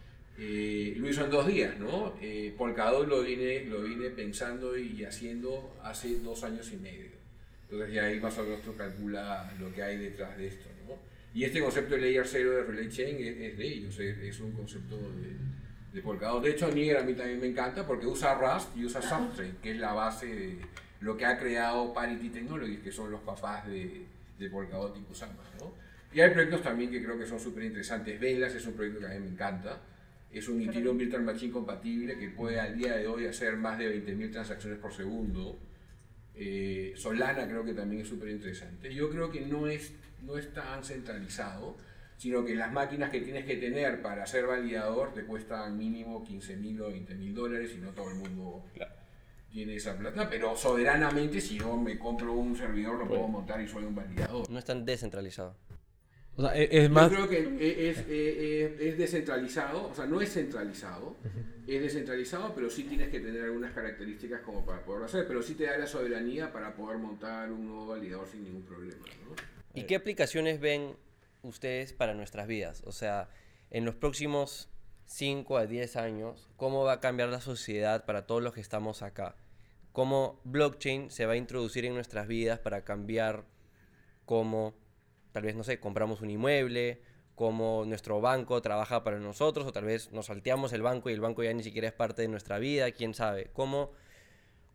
Eh, 0.42 0.94
lo 0.96 1.06
hizo 1.06 1.22
en 1.22 1.30
dos 1.30 1.46
días, 1.46 1.78
¿no? 1.78 2.14
Eh, 2.18 2.54
Polkadot 2.56 3.06
lo 3.06 3.20
vine, 3.20 3.66
lo 3.66 3.82
vine 3.82 4.08
pensando 4.08 4.74
y 4.74 5.04
haciendo 5.04 5.76
hace 5.82 6.18
dos 6.20 6.42
años 6.44 6.72
y 6.72 6.78
medio. 6.78 7.10
Entonces 7.64 7.94
ya 7.94 8.04
ahí 8.04 8.18
más 8.18 8.38
o 8.38 8.44
menos 8.44 8.62
tú 8.62 8.74
calcula 8.74 9.52
lo 9.60 9.70
que 9.74 9.82
hay 9.82 9.98
detrás 9.98 10.38
de 10.38 10.46
esto. 10.46 10.69
Y 11.32 11.44
este 11.44 11.60
concepto 11.60 11.94
de 11.94 12.00
layer 12.00 12.26
0 12.26 12.50
de 12.50 12.62
relay 12.64 12.88
chain 12.88 13.16
es, 13.20 13.56
de 13.56 13.66
ellos, 13.66 13.98
es, 13.98 14.40
un 14.40 14.52
concepto 14.52 14.96
de, 14.96 15.36
de 15.92 16.02
Polkadot. 16.02 16.42
De 16.42 16.50
hecho, 16.50 16.70
Nier 16.72 16.96
a 16.96 17.02
mí 17.02 17.14
también 17.14 17.40
me 17.40 17.46
encanta 17.46 17.86
porque 17.86 18.06
usa 18.06 18.34
Rust 18.34 18.76
y 18.76 18.84
usa 18.84 19.00
Substrate, 19.00 19.54
que 19.62 19.72
es 19.72 19.78
la 19.78 19.92
base 19.92 20.26
de 20.26 20.58
lo 21.00 21.16
que 21.16 21.24
ha 21.24 21.38
creado 21.38 21.94
Parity 21.94 22.30
Technologies, 22.30 22.80
que 22.80 22.90
son 22.90 23.10
los 23.10 23.20
papás 23.20 23.66
de, 23.66 24.06
de 24.38 24.50
Polkadot 24.50 24.96
y 24.98 25.02
Kusama. 25.02 25.34
¿no? 25.60 25.72
Y 26.12 26.20
hay 26.20 26.30
proyectos 26.30 26.62
también 26.62 26.90
que 26.90 27.02
creo 27.02 27.16
que 27.16 27.26
son 27.26 27.38
súper 27.38 27.64
interesantes. 27.64 28.18
Velas 28.18 28.54
es 28.54 28.66
un 28.66 28.74
proyecto 28.74 29.00
que 29.00 29.06
a 29.06 29.10
mí 29.10 29.20
me 29.20 29.28
encanta. 29.28 29.80
Es 30.32 30.48
un 30.48 30.60
Ethereum 30.60 30.96
Virtual 30.96 31.22
Machine 31.22 31.52
compatible 31.52 32.18
que 32.18 32.28
puede 32.30 32.58
al 32.58 32.76
día 32.76 32.96
de 32.96 33.06
hoy 33.06 33.26
hacer 33.26 33.56
más 33.56 33.78
de 33.78 34.04
20.000 34.04 34.32
transacciones 34.32 34.78
por 34.78 34.92
segundo. 34.92 35.58
Eh, 36.34 36.94
Solana 36.96 37.46
creo 37.46 37.64
que 37.64 37.74
también 37.74 38.02
es 38.02 38.08
súper 38.08 38.30
interesante. 38.30 38.92
Yo 38.94 39.10
creo 39.10 39.30
que 39.30 39.40
no 39.42 39.66
es 39.66 39.92
no 40.22 40.36
es 40.36 40.52
tan 40.52 40.84
centralizado, 40.84 41.76
sino 42.16 42.44
que 42.44 42.54
las 42.54 42.70
máquinas 42.70 43.10
que 43.10 43.20
tienes 43.20 43.46
que 43.46 43.56
tener 43.56 44.02
para 44.02 44.26
ser 44.26 44.46
validador 44.46 45.14
te 45.14 45.24
cuestan 45.24 45.78
mínimo 45.78 46.22
15 46.22 46.56
mil 46.56 46.82
o 46.82 46.88
20 46.88 47.14
mil 47.14 47.34
dólares 47.34 47.72
y 47.74 47.78
no 47.78 47.90
todo 47.92 48.10
el 48.10 48.16
mundo 48.16 48.64
tiene 49.50 49.76
esa 49.76 49.96
plata, 49.96 50.28
pero 50.28 50.54
soberanamente 50.56 51.40
si 51.40 51.58
yo 51.58 51.76
me 51.76 51.98
compro 51.98 52.34
un 52.34 52.54
servidor 52.56 52.98
lo 52.98 53.08
puedo 53.08 53.26
montar 53.26 53.60
y 53.60 53.68
soy 53.68 53.84
un 53.84 53.94
validador. 53.94 54.48
No 54.50 54.58
es 54.58 54.64
tan 54.64 54.84
descentralizado. 54.84 55.56
O 56.36 56.42
sea, 56.42 56.56
e-, 56.56 56.68
es 56.84 56.90
más... 56.90 57.10
Yo 57.10 57.16
creo 57.16 57.28
que 57.28 57.88
es, 57.90 57.98
es, 57.98 58.80
es, 58.80 58.98
descentralizado, 58.98 59.88
o 59.88 59.94
sea, 59.94 60.06
no 60.06 60.20
es 60.20 60.32
centralizado, 60.32 61.16
es 61.66 61.82
descentralizado, 61.82 62.54
pero 62.54 62.70
sí 62.70 62.84
tienes 62.84 63.08
que 63.08 63.20
tener 63.20 63.42
algunas 63.42 63.72
características 63.72 64.40
como 64.42 64.64
para 64.64 64.82
poderlo 64.84 65.06
hacer, 65.06 65.26
pero 65.26 65.42
sí 65.42 65.54
te 65.54 65.64
da 65.64 65.78
la 65.78 65.86
soberanía 65.86 66.52
para 66.52 66.74
poder 66.74 66.98
montar 66.98 67.50
un 67.50 67.66
nuevo 67.66 67.88
validador 67.88 68.26
sin 68.28 68.44
ningún 68.44 68.62
problema. 68.62 69.04
¿no? 69.26 69.34
¿Y 69.74 69.84
qué 69.84 69.96
aplicaciones 69.96 70.60
ven 70.60 70.96
ustedes 71.42 71.92
para 71.92 72.14
nuestras 72.14 72.46
vidas? 72.46 72.82
O 72.86 72.92
sea, 72.92 73.28
en 73.70 73.84
los 73.84 73.94
próximos 73.94 74.68
5 75.06 75.56
a 75.56 75.66
10 75.66 75.96
años, 75.96 76.48
¿cómo 76.56 76.84
va 76.84 76.94
a 76.94 77.00
cambiar 77.00 77.28
la 77.28 77.40
sociedad 77.40 78.04
para 78.04 78.26
todos 78.26 78.42
los 78.42 78.52
que 78.52 78.60
estamos 78.60 79.02
acá? 79.02 79.36
¿Cómo 79.92 80.40
blockchain 80.44 81.10
se 81.10 81.26
va 81.26 81.34
a 81.34 81.36
introducir 81.36 81.84
en 81.84 81.94
nuestras 81.94 82.26
vidas 82.26 82.58
para 82.58 82.84
cambiar 82.84 83.44
cómo, 84.24 84.74
tal 85.32 85.44
vez, 85.44 85.54
no 85.54 85.64
sé, 85.64 85.80
compramos 85.80 86.20
un 86.20 86.30
inmueble, 86.30 87.02
cómo 87.34 87.84
nuestro 87.86 88.20
banco 88.20 88.60
trabaja 88.62 89.02
para 89.02 89.18
nosotros, 89.18 89.66
o 89.66 89.72
tal 89.72 89.84
vez 89.84 90.12
nos 90.12 90.26
salteamos 90.26 90.72
el 90.72 90.82
banco 90.82 91.10
y 91.10 91.12
el 91.12 91.20
banco 91.20 91.42
ya 91.42 91.52
ni 91.52 91.62
siquiera 91.62 91.88
es 91.88 91.94
parte 91.94 92.22
de 92.22 92.28
nuestra 92.28 92.58
vida, 92.58 92.90
quién 92.92 93.14
sabe? 93.14 93.50
¿Cómo 93.52 93.92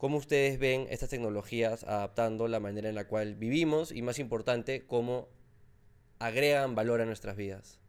cómo 0.06 0.18
ustedes 0.18 0.60
ven 0.60 0.86
estas 0.92 1.10
tecnologías 1.10 1.84
adaptando 1.84 2.48
la 2.48 2.60
manera 2.60 2.90
en 2.90 2.94
la 2.94 3.08
cual 3.08 3.34
vivimos 3.34 3.92
y 3.92 4.04
más 4.04 4.20
importante, 4.20 4.86
cómo 4.86 5.30
agregan 6.20 6.76
valor 6.76 7.02
a 7.02 7.08
nuestras 7.08 7.36
vidas. 7.36 7.80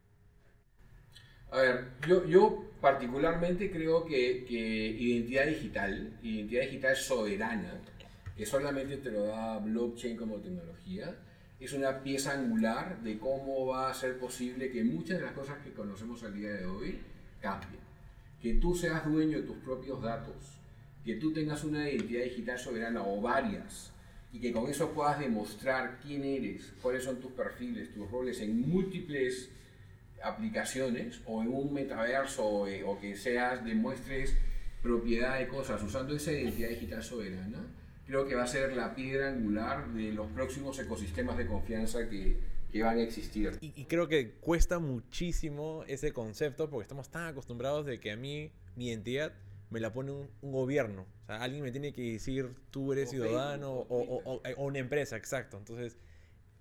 A 1.50 1.58
ver, 1.58 1.88
yo, 2.08 2.24
yo 2.24 2.70
particularmente 2.80 3.70
creo 3.70 4.06
que, 4.06 4.46
que, 4.46 4.56
identidad 4.56 5.44
digital, 5.44 6.18
identidad 6.22 6.62
digital 6.62 6.96
soberana, 6.96 7.82
que 8.34 8.46
solamente 8.46 8.96
te 8.96 9.10
lo 9.10 9.26
da 9.26 9.58
blockchain 9.58 10.16
como 10.16 10.36
tecnología, 10.36 11.14
es 11.60 11.74
una 11.74 12.02
pieza 12.02 12.32
angular 12.32 13.02
de 13.02 13.18
cómo 13.18 13.66
va 13.66 13.90
a 13.90 13.94
ser 13.94 14.18
posible 14.18 14.70
que 14.70 14.82
muchas 14.82 15.18
de 15.18 15.24
las 15.24 15.34
cosas 15.34 15.58
que 15.58 15.74
conocemos 15.74 16.22
al 16.22 16.32
día 16.32 16.52
de 16.52 16.64
hoy 16.64 16.98
cambien. 17.42 17.82
Que 18.40 18.54
tú 18.54 18.74
seas 18.74 19.04
dueño 19.04 19.42
de 19.42 19.46
tus 19.46 19.58
propios 19.58 20.00
datos, 20.00 20.56
que 21.06 21.14
tú 21.14 21.32
tengas 21.32 21.62
una 21.62 21.88
identidad 21.88 22.24
digital 22.24 22.58
soberana 22.58 23.02
o 23.06 23.20
varias 23.20 23.92
y 24.32 24.40
que 24.40 24.52
con 24.52 24.68
eso 24.68 24.90
puedas 24.90 25.20
demostrar 25.20 26.00
quién 26.02 26.24
eres, 26.24 26.74
cuáles 26.82 27.04
son 27.04 27.20
tus 27.20 27.30
perfiles, 27.30 27.94
tus 27.94 28.10
roles 28.10 28.40
en 28.40 28.68
múltiples 28.68 29.48
aplicaciones 30.20 31.20
o 31.24 31.42
en 31.42 31.48
un 31.48 31.72
metaverso 31.72 32.44
o, 32.44 32.66
eh, 32.66 32.84
que 33.00 33.16
seas, 33.16 33.64
demuestres 33.64 34.36
propiedad 34.82 35.38
de 35.38 35.46
cosas 35.46 35.80
usando 35.82 36.14
esa 36.14 36.32
identidad 36.32 36.70
digital 36.70 37.02
soberana, 37.04 37.64
creo 38.06 38.26
que 38.26 38.34
va 38.34 38.42
a 38.42 38.48
ser 38.48 38.76
la 38.76 38.94
piedra 38.96 39.28
angular 39.28 39.88
de 39.92 40.12
los 40.12 40.26
próximos 40.32 40.76
ecosistemas 40.80 41.36
de 41.38 41.46
confianza 41.46 42.08
que, 42.08 42.36
que 42.72 42.82
van 42.82 42.98
a 42.98 43.02
existir. 43.02 43.58
Y, 43.60 43.72
y, 43.76 43.84
creo 43.84 44.08
que 44.08 44.32
cuesta 44.32 44.80
muchísimo 44.80 45.84
ese 45.86 46.12
concepto 46.12 46.68
porque 46.68 46.82
estamos 46.82 47.10
tan 47.10 47.28
acostumbrados 47.28 47.86
de 47.86 48.00
que 48.00 48.10
a 48.10 48.16
mí 48.16 48.50
mi 48.74 48.88
identidad 48.88 49.32
me 49.70 49.80
la 49.80 49.92
pone 49.92 50.12
un, 50.12 50.52
gobierno. 50.52 51.06
O 51.22 51.26
sea, 51.26 51.42
alguien 51.42 51.62
me 51.62 51.70
tiene 51.70 51.92
que 51.92 52.12
decir, 52.12 52.54
tú 52.70 52.92
eres 52.92 53.10
ciudadano 53.10 53.72
o, 53.72 54.40
una 54.56 54.78
empresa, 54.78 55.16
exacto. 55.16 55.56
Entonces, 55.56 55.98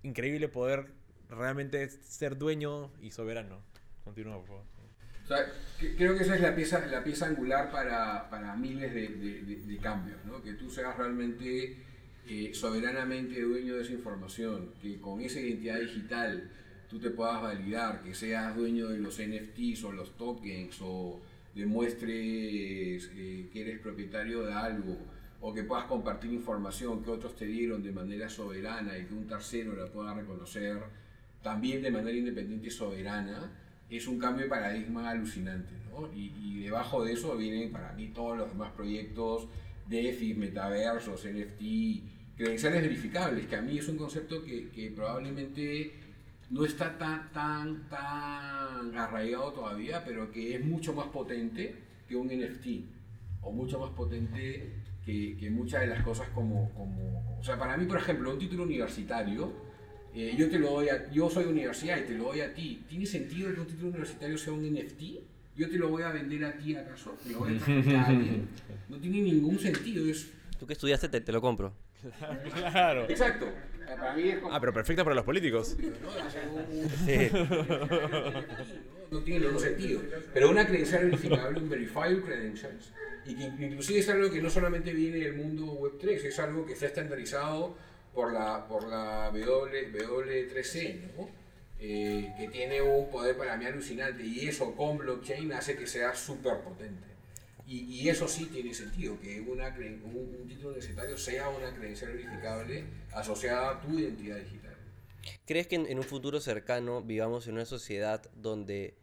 increíble 0.02 0.48
poder 0.48 0.86
realmente 1.28 1.88
ser 1.88 2.36
dueño 2.36 2.92
y 3.00 3.10
soberano. 3.10 3.62
Continúa, 4.04 4.36
por 4.38 4.46
favor. 4.46 4.64
O 5.24 5.28
sea, 5.28 5.38
creo 5.96 6.16
que 6.16 6.22
esa 6.22 6.36
es 6.36 6.40
la 6.40 6.54
pieza, 6.54 6.86
la 6.86 7.02
pieza 7.02 7.26
angular 7.26 7.70
para, 7.72 8.30
para 8.30 8.54
miles 8.54 8.94
de, 8.94 9.08
de, 9.08 9.78
cambios, 9.78 10.24
¿no? 10.24 10.40
que 10.40 10.52
tú 10.52 10.70
seas 10.70 10.96
realmente 10.96 11.78
eh, 12.28 12.50
soberanamente 12.54 13.40
dueño 13.40 13.74
de 13.74 13.82
esa 13.82 13.92
información, 13.92 14.70
que 14.80 15.00
con 15.00 15.20
esa 15.20 15.40
identidad 15.40 15.80
digital 15.80 16.48
tú 16.88 17.00
te 17.00 17.10
puedas 17.10 17.42
validar, 17.42 18.02
que 18.02 18.14
seas 18.14 18.54
dueño 18.54 18.86
de 18.86 18.98
los 18.98 19.20
NFTs 19.20 19.82
o 19.82 19.90
los 19.90 20.16
tokens 20.16 20.78
o 20.80 21.20
demuestres 21.56 23.10
eh, 23.14 23.48
que 23.50 23.60
eres 23.62 23.80
propietario 23.80 24.44
de 24.44 24.52
algo 24.52 24.96
o 25.40 25.54
que 25.54 25.64
puedas 25.64 25.86
compartir 25.86 26.32
información 26.32 27.02
que 27.02 27.10
otros 27.10 27.34
te 27.34 27.46
dieron 27.46 27.82
de 27.82 27.92
manera 27.92 28.28
soberana 28.28 28.96
y 28.98 29.06
que 29.06 29.14
un 29.14 29.26
tercero 29.26 29.74
la 29.74 29.86
pueda 29.86 30.14
reconocer 30.14 30.78
también 31.42 31.82
de 31.82 31.90
manera 31.90 32.16
independiente 32.16 32.68
y 32.68 32.70
soberana, 32.70 33.52
es 33.88 34.06
un 34.08 34.18
cambio 34.18 34.44
de 34.44 34.50
paradigma 34.50 35.10
alucinante. 35.10 35.74
¿no? 35.90 36.12
Y, 36.12 36.32
y, 36.42 36.64
debajo 36.64 37.04
de 37.04 37.12
eso 37.12 37.36
vienen 37.36 37.70
para 37.70 37.92
mí 37.92 38.08
todos 38.08 38.36
los 38.36 38.48
demás 38.48 38.72
proyectos, 38.72 39.46
DeFi, 39.88 40.34
metaversos, 40.34 41.24
NFT, 41.24 42.36
credenciales 42.36 42.82
verificables, 42.82 43.46
que 43.46 43.56
a 43.56 43.62
mí 43.62 43.78
es 43.78 43.88
un 43.88 43.96
concepto 43.96 44.42
que, 44.44 44.70
que 44.70 44.90
probablemente 44.90 45.92
no 46.50 46.64
está 46.64 46.96
tan, 46.96 47.30
tan, 47.32 47.88
tan 47.88 48.96
arraigado 48.96 49.52
todavía, 49.52 50.04
pero 50.04 50.30
que 50.30 50.56
es 50.56 50.64
mucho 50.64 50.92
más 50.92 51.08
potente 51.08 51.74
que 52.08 52.16
un 52.16 52.28
NFT, 52.28 52.66
o 53.42 53.52
mucho 53.52 53.80
más 53.80 53.90
potente 53.90 54.72
que, 55.04 55.36
que 55.36 55.50
muchas 55.50 55.82
de 55.82 55.88
las 55.88 56.02
cosas 56.02 56.28
como, 56.30 56.70
como... 56.74 57.36
O 57.38 57.44
sea, 57.44 57.58
para 57.58 57.76
mí, 57.76 57.86
por 57.86 57.98
ejemplo, 57.98 58.32
un 58.32 58.38
título 58.38 58.62
universitario, 58.64 59.52
eh, 60.14 60.34
yo 60.36 60.48
te 60.48 60.58
lo 60.58 60.70
doy 60.70 60.88
a, 60.88 61.10
yo 61.10 61.28
soy 61.28 61.44
universidad 61.44 61.98
y 61.98 62.06
te 62.06 62.14
lo 62.14 62.24
doy 62.24 62.40
a 62.40 62.54
ti. 62.54 62.82
¿Tiene 62.88 63.06
sentido 63.06 63.52
que 63.52 63.60
un 63.60 63.66
título 63.66 63.88
universitario 63.88 64.38
sea 64.38 64.52
un 64.52 64.62
NFT? 64.62 65.02
Yo 65.56 65.68
te 65.68 65.78
lo 65.78 65.88
voy 65.88 66.02
a 66.02 66.10
vender 66.10 66.44
a 66.44 66.56
ti 66.56 66.74
acaso, 66.74 67.16
lo 67.30 67.40
voy 67.40 67.58
a 67.58 68.08
No 68.88 68.96
tiene 68.98 69.20
ningún 69.20 69.58
sentido. 69.58 70.08
Es... 70.08 70.30
Tú 70.58 70.66
que 70.66 70.72
estudiaste 70.72 71.08
te, 71.08 71.20
te 71.20 71.32
lo 71.32 71.40
compro. 71.40 71.72
claro. 72.54 73.08
Exacto. 73.08 73.46
Para 73.86 74.14
mí 74.14 74.28
es 74.28 74.38
como... 74.38 74.54
Ah, 74.54 74.60
pero 74.60 74.72
perfecta 74.72 75.04
para 75.04 75.14
los 75.14 75.24
políticos. 75.24 75.76
Sí. 77.04 77.30
No 79.10 79.20
tiene 79.20 79.46
ningún 79.46 79.60
sentido. 79.60 80.02
Pero 80.34 80.50
una 80.50 80.66
credencial 80.66 81.04
verificable, 81.04 81.60
un 81.60 81.68
verifiable 81.68 82.22
credentials, 82.22 82.92
y 83.24 83.34
que 83.36 83.44
inclusive 83.44 84.00
es 84.00 84.08
algo 84.08 84.30
que 84.30 84.42
no 84.42 84.50
solamente 84.50 84.92
viene 84.92 85.18
del 85.18 85.34
mundo 85.34 85.64
Web3, 85.64 86.24
es 86.24 86.38
algo 86.38 86.66
que 86.66 86.72
está 86.72 86.86
estandarizado 86.86 87.76
por 88.12 88.32
la, 88.32 88.66
por 88.66 88.88
la 88.88 89.30
w, 89.30 89.92
W3C, 89.92 91.00
¿no? 91.16 91.28
Eh, 91.78 92.32
que 92.38 92.48
tiene 92.48 92.80
un 92.80 93.10
poder 93.10 93.36
para 93.36 93.56
mí 93.56 93.66
alucinante 93.66 94.24
y 94.24 94.48
eso 94.48 94.74
con 94.74 94.96
blockchain 94.96 95.52
hace 95.52 95.76
que 95.76 95.86
sea 95.86 96.14
súper 96.14 96.60
potente. 96.60 97.04
Y, 97.66 97.80
y, 97.80 98.08
eso 98.08 98.28
sí 98.28 98.46
tiene 98.46 98.72
sentido, 98.72 99.20
que 99.20 99.40
una, 99.40 99.68
un, 99.68 100.36
un 100.40 100.48
título 100.48 100.68
universitario 100.68 101.18
sea 101.18 101.48
una 101.48 101.74
credencial 101.74 102.12
verificable 102.12 102.84
asociada 103.16 103.70
a 103.70 103.80
tu 103.80 103.98
identidad 103.98 104.36
digital. 104.36 104.76
¿Crees 105.46 105.66
que 105.66 105.76
en, 105.76 105.98
un 105.98 106.04
futuro 106.04 106.38
cercano 106.40 107.02
vivamos 107.02 107.46
en 107.46 107.54
una 107.54 107.64
sociedad 107.64 108.22
donde 108.34 108.94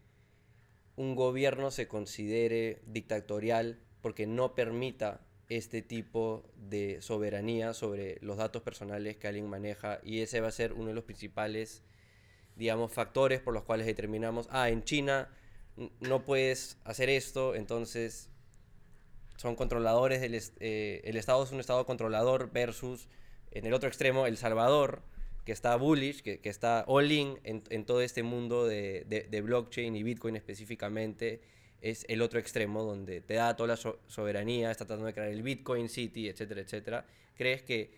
un 0.95 1.15
gobierno 1.15 1.71
se 1.71 1.87
considere 1.87 2.81
dictatorial 2.85 3.79
porque 4.01 4.27
no 4.27 4.53
permita 4.53 5.21
este 5.49 5.81
tipo 5.81 6.45
de 6.55 7.01
soberanía 7.01 7.73
sobre 7.73 8.19
los 8.21 8.37
datos 8.37 8.61
personales 8.61 9.17
que 9.17 9.27
alguien 9.27 9.49
maneja 9.49 9.99
y 10.03 10.21
ese 10.21 10.39
va 10.39 10.47
a 10.47 10.51
ser 10.51 10.73
uno 10.73 10.87
de 10.87 10.93
los 10.93 11.03
principales, 11.03 11.83
digamos, 12.55 12.91
factores 12.91 13.41
por 13.41 13.53
los 13.53 13.63
cuales 13.63 13.87
determinamos, 13.87 14.47
ah, 14.51 14.69
en 14.69 14.83
China 14.83 15.29
no 15.99 16.23
puedes 16.23 16.77
hacer 16.83 17.09
esto, 17.09 17.55
entonces 17.55 18.29
son 19.37 19.55
controladores, 19.55 20.21
del, 20.21 20.39
eh, 20.59 21.01
el 21.03 21.17
Estado 21.17 21.43
es 21.43 21.51
un 21.51 21.59
Estado 21.59 21.85
controlador 21.85 22.51
versus 22.51 23.09
en 23.53 23.65
el 23.65 23.73
otro 23.73 23.87
extremo 23.87 24.25
El 24.25 24.37
Salvador, 24.37 25.03
que 25.45 25.51
está 25.51 25.75
bullish, 25.75 26.21
que, 26.21 26.39
está 26.43 26.85
all 26.87 27.11
in 27.11 27.39
en, 27.43 27.85
todo 27.85 28.01
este 28.01 28.23
mundo 28.23 28.65
de, 28.65 29.41
blockchain 29.43 29.95
y 29.95 30.03
Bitcoin 30.03 30.35
específicamente, 30.35 31.41
es 31.81 32.05
el 32.07 32.21
otro 32.21 32.39
extremo 32.39 32.83
donde 32.83 33.21
te 33.21 33.35
da 33.35 33.55
toda 33.55 33.67
la 33.67 33.75
so 33.75 33.99
soberanía, 34.07 34.71
está 34.71 34.85
tratando 34.85 35.07
de 35.07 35.13
crear 35.13 35.29
el 35.29 35.43
Bitcoin 35.43 35.89
City, 35.89 36.29
etcétera, 36.29 36.61
etcétera. 36.61 37.05
¿Crees 37.35 37.61
que 37.61 37.93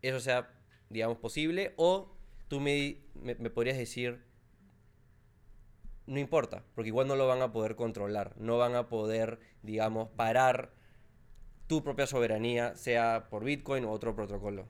eso 0.00 0.20
sea, 0.20 0.48
digamos, 0.88 1.18
posible? 1.18 1.74
O 1.76 2.16
tú 2.48 2.60
me, 2.60 2.98
me, 3.14 3.34
me 3.34 3.50
podrías 3.50 3.76
decir, 3.76 4.20
no 6.06 6.20
importa, 6.20 6.64
porque 6.74 6.88
igual 6.88 7.08
no 7.08 7.16
lo 7.16 7.26
van 7.26 7.42
a 7.42 7.52
poder 7.52 7.74
controlar, 7.74 8.34
no 8.38 8.58
van 8.58 8.76
a 8.76 8.88
poder, 8.88 9.40
digamos, 9.62 10.08
parar 10.10 10.75
tu 11.66 11.82
propia 11.82 12.06
soberanía, 12.06 12.74
sea 12.76 13.26
por 13.30 13.44
Bitcoin 13.44 13.84
o 13.84 13.90
otro 13.90 14.14
protocolo. 14.14 14.68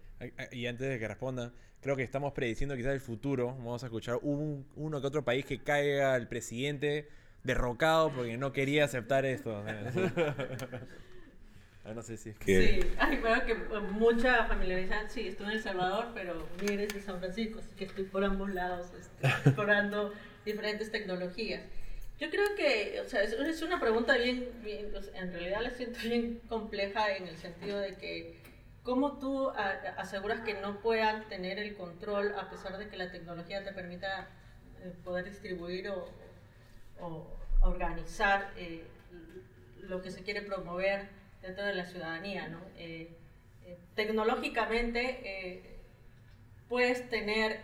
Y 0.52 0.66
antes 0.66 0.88
de 0.88 0.98
que 0.98 1.08
responda, 1.08 1.52
creo 1.80 1.96
que 1.96 2.02
estamos 2.02 2.32
prediciendo 2.32 2.76
quizás 2.76 2.92
el 2.92 3.00
futuro. 3.00 3.48
Vamos 3.58 3.82
a 3.82 3.86
escuchar 3.86 4.18
un, 4.22 4.66
uno 4.76 5.00
que 5.00 5.06
otro 5.06 5.24
país 5.24 5.44
que 5.44 5.62
caiga 5.62 6.16
el 6.16 6.28
presidente 6.28 7.08
derrocado 7.44 8.12
porque 8.12 8.36
no 8.36 8.52
quería 8.52 8.84
aceptar 8.84 9.24
esto. 9.24 9.64
no 11.94 12.02
sé 12.02 12.16
si 12.16 12.30
es 12.30 12.38
que... 12.38 12.82
Sí, 12.82 12.90
Ay, 12.98 13.18
creo 13.18 13.44
que 13.44 13.54
mucha 13.92 14.44
familiaridad. 14.46 15.04
Sí, 15.08 15.28
estuve 15.28 15.48
en 15.48 15.52
El 15.54 15.62
Salvador, 15.62 16.08
pero 16.14 16.48
vienes 16.60 16.92
de 16.92 17.00
San 17.00 17.18
Francisco, 17.18 17.60
así 17.60 17.70
que 17.76 17.84
estoy 17.84 18.04
por 18.04 18.24
ambos 18.24 18.52
lados 18.52 18.88
este, 18.98 19.26
explorando 19.48 20.12
diferentes 20.44 20.90
tecnologías. 20.90 21.62
Yo 22.18 22.30
creo 22.30 22.54
que, 22.56 23.00
o 23.00 23.08
sea, 23.08 23.22
es, 23.22 23.32
es 23.32 23.62
una 23.62 23.78
pregunta 23.78 24.16
bien, 24.16 24.48
o 24.96 25.02
sea, 25.02 25.20
en 25.20 25.32
realidad 25.32 25.60
la 25.62 25.70
siento 25.70 25.98
bien 26.02 26.40
compleja 26.48 27.14
en 27.14 27.28
el 27.28 27.36
sentido 27.36 27.78
de 27.78 27.96
que 27.96 28.36
cómo 28.86 29.18
tú 29.18 29.50
a, 29.50 29.70
aseguras 29.98 30.40
que 30.40 30.54
no 30.54 30.80
puedan 30.80 31.28
tener 31.28 31.58
el 31.58 31.74
control 31.74 32.32
a 32.38 32.48
pesar 32.48 32.78
de 32.78 32.88
que 32.88 32.96
la 32.96 33.10
tecnología 33.10 33.64
te 33.64 33.72
permita 33.72 34.30
eh, 34.82 34.92
poder 35.04 35.24
distribuir 35.24 35.90
o, 35.90 36.08
o 37.00 37.26
organizar 37.62 38.52
eh, 38.56 38.84
lo 39.80 40.00
que 40.02 40.10
se 40.10 40.22
quiere 40.22 40.40
promover 40.40 41.08
dentro 41.42 41.64
de 41.64 41.74
la 41.74 41.84
ciudadanía, 41.84 42.48
¿no? 42.48 42.60
Eh, 42.78 43.10
tecnológicamente 43.96 45.80
puedes 46.68 47.08
tener 47.10 47.62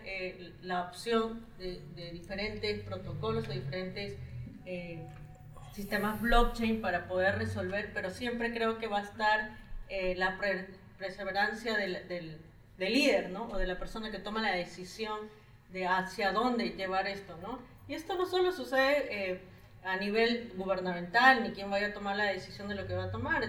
la 0.61 0.83
opción 0.83 1.45
de, 1.57 2.11
diferentes 2.11 2.81
protocolos, 2.81 3.47
de 3.47 3.55
diferentes 3.55 4.17
eh, 4.65 5.05
sistemas 5.73 6.21
blockchain 6.21 6.81
para 6.81 7.07
poder 7.07 7.37
resolver, 7.37 7.91
pero 7.93 8.09
siempre 8.09 8.53
creo 8.53 8.77
que 8.77 8.87
va 8.87 8.99
a 8.99 9.03
estar 9.03 9.49
eh, 9.89 10.15
la 10.15 10.37
perseverancia 10.97 11.77
del, 11.77 12.07
del, 12.07 12.39
líder, 12.77 13.29
¿no? 13.29 13.45
O 13.45 13.57
de 13.57 13.65
la 13.65 13.79
persona 13.79 14.11
que 14.11 14.19
toma 14.19 14.41
la 14.41 14.53
decisión 14.53 15.19
de 15.71 15.87
hacia 15.87 16.31
dónde 16.31 16.71
llevar 16.71 17.07
esto, 17.07 17.37
¿no? 17.41 17.59
Y 17.87 17.93
esto 17.93 18.15
no 18.15 18.25
solo 18.25 18.51
sucede 18.51 19.41
a 19.85 19.95
nivel 19.97 20.51
gubernamental, 20.57 21.43
ni 21.43 21.51
quién 21.51 21.69
vaya 21.69 21.87
a 21.87 21.93
tomar 21.93 22.17
la 22.17 22.25
decisión 22.25 22.67
de 22.67 22.75
lo 22.75 22.85
que 22.85 22.93
va 22.93 23.05
a 23.05 23.11
tomar 23.11 23.43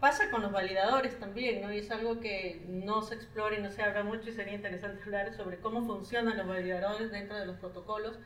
pasa 0.00 0.30
con 0.30 0.40
los 0.40 0.50
validadores 0.50 1.18
también, 1.18 1.60
¿no? 1.60 1.72
Y 1.72 1.78
es 1.78 1.90
algo 1.90 2.20
que 2.20 2.64
no 2.66 3.02
se 3.02 3.14
explora 3.14 3.56
y 3.56 3.62
no 3.62 3.70
se 3.70 3.82
habla 3.82 4.02
mucho 4.02 4.30
y 4.30 4.32
sería 4.32 4.54
interesante 4.54 5.02
hablar 5.04 5.34
sobre 5.34 5.58
cómo 5.58 5.84
funcionan 5.86 6.38
los 6.38 6.46
validadores 6.46 7.12
dentro 7.12 7.36
de 7.36 7.46
los 7.46 7.56
protocolos, 7.58 8.18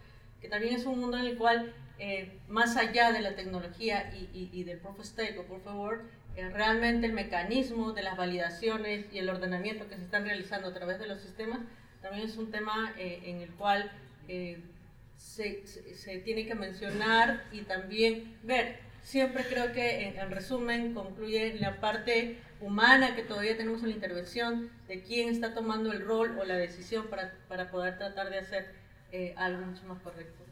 que 0.45 0.51
también 0.51 0.75
es 0.75 0.85
un 0.85 1.01
mundo 1.01 1.17
en 1.17 1.25
el 1.25 1.39
cual, 1.39 1.73
eh, 1.99 2.39
más 2.49 2.77
allá 2.77 3.13
de 3.13 3.23
la 3.23 3.35
tecnología 3.35 4.13
y, 4.35 4.63
del 4.65 4.77
proof 4.77 5.01
of 5.01 5.07
stake 5.07 5.39
o 5.39 5.45
proof 5.45 5.67
of 5.67 5.77
work, 5.77 6.03
eh, 6.37 6.51
realmente 6.51 7.07
el 7.07 7.15
mecanismo 7.15 7.95
de 7.95 8.03
las 8.03 8.19
validaciones 8.19 9.07
y 9.11 9.21
el 9.21 9.31
ordenamiento 9.31 9.89
que 9.89 9.97
se 9.97 10.03
están 10.03 10.27
realizando 10.27 10.69
a 10.69 10.75
través 10.75 10.99
de 10.99 11.07
los 11.07 11.23
sistemas 11.23 11.61
también 12.03 12.29
es 12.29 12.37
un 12.37 12.51
tema 12.51 12.93
eh, 12.99 13.23
en 13.25 13.41
el 13.41 13.49
cual 13.55 13.91
se 15.17 16.19
tiene 16.27 16.45
que 16.45 16.55
mencionar 16.55 17.45
y 17.51 17.63
también 17.63 18.37
ver. 18.43 18.81
Siempre 19.01 19.45
creo 19.45 19.73
que 19.73 20.09
en, 20.09 20.19
en, 20.19 20.31
resumen 20.31 20.93
concluye 20.93 21.55
la 21.59 21.81
parte 21.81 22.37
humana 22.61 23.17
que 23.17 23.23
todavía 23.23 23.57
tenemos 23.57 23.83
en 23.83 23.89
la 23.89 23.95
intervención 23.95 24.71
de 24.89 25.01
quién 25.03 25.31
está 25.31 25.55
tomando 25.55 25.91
el 25.91 26.05
rol 26.05 26.39
o 26.39 26.45
la 26.45 26.57
decisión 26.57 27.07
para, 27.07 27.33
para 27.49 27.71
poder 27.71 27.97
tratar 27.97 28.29
de 28.29 28.39
hacer 28.39 28.84
eh, 29.15 29.33
algo 29.37 29.65
mucho 29.67 29.85
más 29.85 30.03
correcto. 30.03 30.43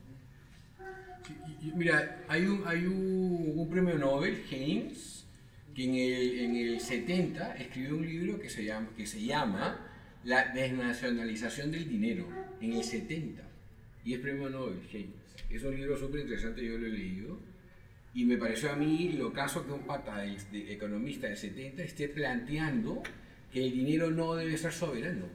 Mira, 1.74 2.24
hay 2.28 2.46
un, 2.46 2.62
hay 2.64 2.86
un, 2.86 3.54
un, 3.56 3.68
premio 3.68 3.98
Nobel, 3.98 4.44
James, 4.48 5.26
que 5.74 5.84
en 5.84 5.94
el, 5.94 6.38
en 6.38 6.56
el 6.56 6.80
70 6.80 7.56
escribió 7.56 7.96
un 7.96 8.06
libro 8.06 8.38
que 8.38 8.48
se 8.48 8.64
llama, 8.64 8.88
que 8.96 9.04
se 9.04 9.20
llama 9.20 9.84
La 10.22 10.52
desnacionalización 10.52 11.72
del 11.72 11.88
dinero, 11.88 12.28
en 12.60 12.74
el 12.74 12.84
70. 12.84 13.42
Y 14.04 14.14
es 14.14 14.20
premio 14.20 14.48
Nobel, 14.48 14.80
James. 14.92 15.10
Es 15.50 15.64
un 15.64 15.74
libro 15.74 15.98
súper 15.98 16.20
interesante, 16.20 16.64
yo 16.64 16.78
lo 16.78 16.86
he 16.86 16.90
leído 16.90 17.40
y 18.14 18.24
me 18.24 18.36
pareció 18.36 18.70
a 18.70 18.76
mí 18.76 19.14
lo 19.14 19.32
caso 19.32 19.66
que 19.66 19.72
un 19.72 19.86
pata 19.86 20.18
de, 20.18 20.36
de 20.52 20.72
economista 20.72 21.26
del 21.26 21.36
70 21.36 21.82
esté 21.82 22.08
planteando 22.08 23.02
que 23.52 23.64
el 23.64 23.72
dinero 23.72 24.10
no 24.10 24.34
debe 24.34 24.56
ser 24.56 24.72
soberano, 24.72 25.26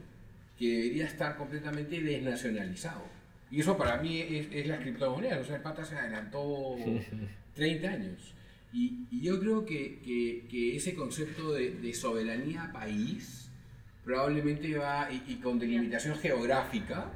que 0.58 0.66
debería 0.68 1.04
estar 1.06 1.36
completamente 1.36 2.00
desnacionalizado. 2.00 3.17
Y 3.50 3.60
eso 3.60 3.76
para 3.76 3.96
mí 4.02 4.20
es, 4.20 4.48
es 4.52 4.66
la 4.66 4.78
criptomoneda, 4.78 5.40
o 5.40 5.44
sea, 5.44 5.56
el 5.56 5.62
pata 5.62 5.84
se 5.84 5.96
adelantó 5.96 6.76
30 7.54 7.88
años. 7.88 8.34
Y, 8.72 9.06
y 9.10 9.22
yo 9.22 9.40
creo 9.40 9.64
que, 9.64 10.00
que, 10.00 10.46
que, 10.50 10.76
ese 10.76 10.94
concepto 10.94 11.52
de, 11.52 11.70
de 11.76 11.94
soberanía 11.94 12.70
país 12.72 13.50
probablemente 14.04 14.76
va, 14.76 15.08
y, 15.10 15.32
y 15.32 15.36
con 15.36 15.58
delimitación 15.58 16.16
geográfica, 16.18 17.10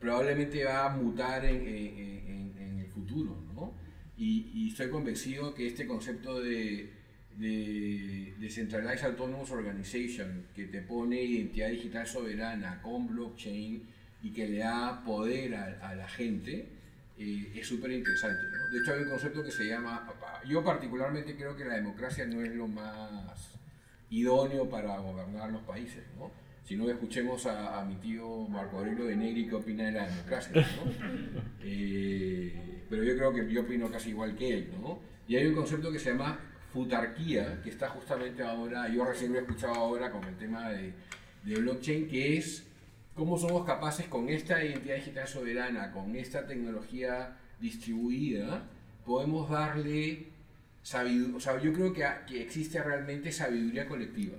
probablemente 0.00 0.64
va 0.64 0.86
a 0.86 0.96
mutar 0.96 1.44
en, 1.44 1.66
en, 1.66 2.54
en, 2.58 2.78
el 2.80 2.86
futuro, 2.86 3.36
¿no? 3.54 3.74
Y, 4.16 4.50
y, 4.52 4.68
estoy 4.70 4.90
convencido 4.90 5.54
que 5.54 5.66
este 5.66 5.86
concepto 5.86 6.40
de, 6.40 6.90
de 7.36 8.34
Decentralized 8.38 9.06
Autonomous 9.06 9.50
Organization, 9.50 10.46
que 10.54 10.64
te 10.64 10.82
pone 10.82 11.22
identidad 11.22 11.68
digital 11.68 12.06
soberana 12.06 12.80
con 12.82 13.06
blockchain 13.06 13.82
y 14.22 14.32
que 14.32 14.48
le 14.48 14.58
da 14.58 15.02
poder 15.04 15.54
a, 15.54 15.88
a 15.88 15.94
la 15.94 16.08
gente, 16.08 16.68
eh, 17.22 17.52
es 17.54 17.66
súper 17.66 17.92
interesante. 17.92 18.42
¿no? 18.50 18.72
De 18.72 18.78
hecho, 18.78 18.94
hay 18.94 19.02
un 19.02 19.10
concepto 19.10 19.44
que 19.44 19.50
se 19.50 19.64
llama, 19.64 20.08
yo 20.46 20.64
particularmente 20.64 21.36
creo 21.36 21.54
que 21.54 21.66
la 21.66 21.74
democracia 21.74 22.24
no 22.24 22.40
es 22.40 22.54
lo 22.54 22.66
más 22.66 23.58
idóneo 24.08 24.70
para 24.70 24.98
gobernar 24.98 25.52
los 25.52 25.60
países. 25.62 26.02
¿no? 26.18 26.30
Si 26.64 26.76
no, 26.76 26.88
escuchemos 26.88 27.44
a, 27.44 27.84
mi 27.84 27.96
tío 27.96 28.48
Marco 28.48 28.78
Aurelio 28.78 29.04
de 29.04 29.16
Negri 29.16 29.46
qué 29.46 29.54
opina 29.54 29.84
de 29.84 29.92
la 29.92 30.08
democracia. 30.08 30.66
¿no? 30.76 31.40
Eh, 31.62 32.84
pero 32.88 33.04
yo 33.04 33.14
creo 33.14 33.34
que 33.34 33.52
yo 33.52 33.60
opino 33.60 33.90
casi 33.90 34.10
igual 34.10 34.34
que 34.34 34.54
él. 34.54 34.70
¿no? 34.80 34.98
Y 35.28 35.36
hay 35.36 35.46
un 35.46 35.54
concepto 35.54 35.92
que 35.92 35.98
se 35.98 36.10
llama 36.10 36.40
futarquía, 36.72 37.60
que 37.62 37.68
está 37.68 37.90
justamente 37.90 38.42
ahora, 38.42 38.88
yo 38.88 39.04
recién 39.04 39.32
lo 39.32 39.38
he 39.38 39.42
escuchado 39.42 39.74
ahora 39.74 40.10
con 40.10 40.24
el 40.24 40.36
tema 40.36 40.70
de, 40.70 40.94
de 41.44 41.60
blockchain, 41.60 42.08
que 42.08 42.38
es 42.38 42.66
cómo 43.20 43.36
somos 43.36 43.66
capaces 43.66 44.06
con 44.06 44.30
esta 44.30 44.64
identidad 44.64 44.94
digital 44.94 45.28
soberana, 45.28 45.92
con 45.92 46.16
esta 46.16 46.46
tecnología 46.46 47.36
distribuida, 47.60 48.62
podemos 49.04 49.50
darle 49.50 50.28
sabiduría, 50.82 51.36
o 51.36 51.38
sea, 51.38 51.60
yo 51.60 51.70
creo 51.74 51.92
que, 51.92 52.02
que 52.26 52.40
existe 52.40 52.82
realmente 52.82 53.30
sabiduría 53.30 53.86
colectiva. 53.86 54.38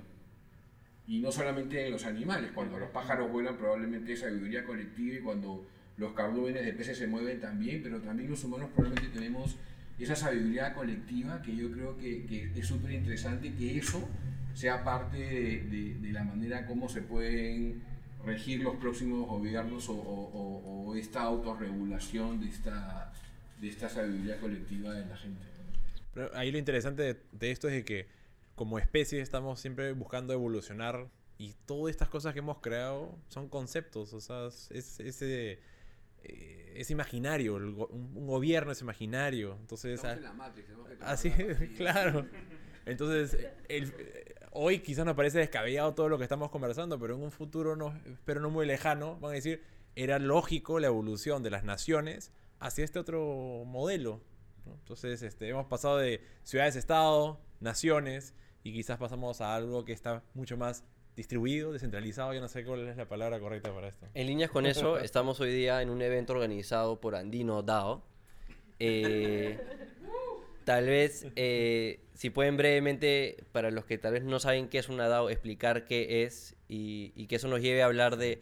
Y 1.06 1.20
no 1.20 1.32
solamente 1.32 1.86
en 1.86 1.92
los 1.92 2.06
animales, 2.06 2.50
cuando 2.56 2.80
los 2.80 2.90
pájaros 2.90 3.32
vuelan 3.32 3.56
probablemente 3.56 4.14
hay 4.14 4.18
sabiduría 4.18 4.66
colectiva 4.66 5.16
y 5.16 5.20
cuando 5.20 5.64
los 5.98 6.14
cardúmenes 6.14 6.66
de 6.66 6.74
peces 6.74 6.98
se 6.98 7.06
mueven 7.06 7.40
también, 7.40 7.84
pero 7.84 8.02
también 8.02 8.32
los 8.32 8.44
humanos 8.44 8.72
probablemente 8.76 9.16
tenemos 9.16 9.58
esa 10.00 10.16
sabiduría 10.16 10.74
colectiva 10.74 11.40
que 11.44 11.56
yo 11.56 11.72
creo 11.72 11.98
que, 12.00 12.26
que 12.26 12.52
es 12.60 12.66
súper 12.66 12.94
interesante 12.94 13.54
que 13.54 13.78
eso 13.78 14.10
sea 14.56 14.84
parte 14.84 15.18
de, 15.20 15.98
de, 16.02 16.12
la 16.12 16.24
manera 16.24 16.66
como 16.66 16.90
se 16.90 17.04
pueden 17.04 17.91
regir 18.26 18.62
los 18.62 18.76
próximos 18.76 19.28
gobiernos 19.28 19.90
o, 19.90 19.94
o, 19.94 20.88
o, 20.88 20.96
esta 20.96 21.22
autorregulación 21.22 22.40
de 22.40 22.48
esta, 22.48 23.12
de 23.60 23.68
esta 23.68 23.90
sabiduría 23.90 24.40
colectiva 24.40 24.94
de 24.94 25.06
la 25.06 25.18
gente. 25.18 25.46
Pero 26.14 26.30
ahí 26.36 26.52
lo 26.52 26.58
interesante 26.58 27.02
de, 27.02 27.22
de, 27.32 27.52
esto 27.52 27.68
es 27.70 27.84
que 27.84 28.08
como 28.56 28.78
especie 28.78 29.22
estamos 29.22 29.60
siempre 29.60 29.94
buscando 29.94 30.34
evolucionar 30.34 31.10
y 31.38 31.56
todas 31.66 31.92
estas 31.92 32.10
cosas 32.10 32.34
que 32.34 32.40
hemos 32.40 32.60
creado 32.60 33.18
son 33.30 33.50
conceptos, 33.50 34.14
o 34.14 34.22
sea, 34.22 34.48
es, 34.48 35.00
ese 35.00 35.60
eh, 36.24 36.74
es 36.76 36.92
imaginario, 36.92 37.56
un, 37.56 38.28
gobierno 38.28 38.72
es 38.72 38.82
imaginario. 38.82 39.58
Entonces, 39.60 40.04
a, 40.04 40.16
la 40.16 40.34
Matrix, 40.34 40.70
así, 41.02 41.32
claro. 41.78 42.28
Entonces, 42.86 43.38
el, 43.70 43.92
hoy 44.52 44.80
quizás 44.80 45.06
nos 45.06 45.16
parece 45.16 45.40
descabellado 45.40 45.94
todo 45.94 46.10
lo 46.10 46.18
que 46.18 46.24
estamos 46.24 46.50
conversando, 46.52 47.00
pero 47.00 47.16
en 47.16 47.24
un 47.24 47.32
futuro, 47.32 47.76
no, 47.76 47.98
pero 48.26 48.40
no 48.40 48.50
muy 48.50 48.66
lejano, 48.66 49.18
van 49.20 49.32
a 49.32 49.36
decir, 49.36 49.64
era 49.96 50.20
lógico 50.20 50.80
la 50.80 50.88
evolución 50.88 51.44
de 51.44 51.50
las 51.50 51.64
naciones 51.64 52.32
hacia 52.60 52.86
este 52.86 53.00
otro 53.00 53.64
modelo. 53.66 54.22
Entonces, 54.66 55.22
este, 55.24 55.50
hemos 55.50 55.66
pasado 55.66 55.98
de 55.98 56.22
ciudades-estado, 56.44 57.40
naciones, 57.60 58.36
y 58.64 58.74
quizás 58.74 58.98
pasamos 58.98 59.42
a 59.42 59.56
algo 59.56 59.84
que 59.86 59.94
está 59.94 60.24
mucho 60.34 60.56
más 60.56 60.84
distribuido, 61.16 61.74
descentralizado, 61.74 62.34
yo 62.34 62.42
no 62.42 62.48
sé 62.48 62.64
cuál 62.64 62.88
es 62.88 62.96
la 62.96 63.08
palabra 63.08 63.40
correcta 63.40 63.74
para 63.74 63.90
esto. 63.90 64.08
En 64.14 64.28
líneas 64.28 64.52
con 64.52 64.66
eso, 64.66 64.98
estamos 65.00 65.40
hoy 65.40 65.52
día 65.52 65.82
en 65.82 65.90
un 65.90 66.02
evento 66.02 66.34
organizado 66.34 67.02
por 67.02 67.16
Andino 67.16 67.64
DAO. 67.64 68.04
Eh, 68.80 69.60
tal 70.64 70.88
vez, 70.88 71.26
eh, 71.36 72.00
si 72.14 72.30
pueden 72.30 72.58
brevemente, 72.58 73.44
para 73.52 73.72
los 73.72 73.86
que 73.86 73.98
tal 73.98 74.14
vez 74.14 74.24
no 74.24 74.40
saben 74.40 74.70
qué 74.70 74.78
es 74.78 74.90
una 74.90 75.08
DAO, 75.08 75.30
explicar 75.30 75.86
qué 75.86 76.24
es 76.24 76.56
y, 76.68 77.12
y 77.16 77.28
que 77.28 77.38
eso 77.38 77.48
nos 77.48 77.62
lleve 77.62 77.82
a 77.82 77.86
hablar 77.86 78.18
de 78.18 78.42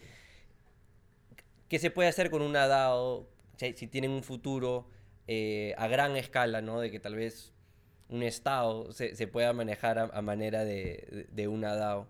qué 1.70 1.80
se 1.80 1.92
puede 1.92 2.10
hacer 2.10 2.30
con 2.30 2.42
una 2.42 2.68
DAO, 2.68 3.28
si, 3.58 3.74
si 3.74 3.88
tienen 3.88 4.12
un 4.12 4.24
futuro 4.24 4.88
eh, 5.28 5.76
a 5.78 5.88
gran 5.88 6.16
escala, 6.18 6.62
¿no? 6.62 6.80
De 6.80 6.90
que 6.92 7.00
tal 7.00 7.16
vez 7.16 7.54
un 8.10 8.24
Estado 8.24 8.92
se, 8.92 9.16
se 9.16 9.28
pueda 9.28 9.54
manejar 9.54 10.00
a, 10.00 10.04
a 10.06 10.22
manera 10.22 10.66
de, 10.66 11.28
de, 11.32 11.48
una 11.48 11.76
DAO. 11.76 12.08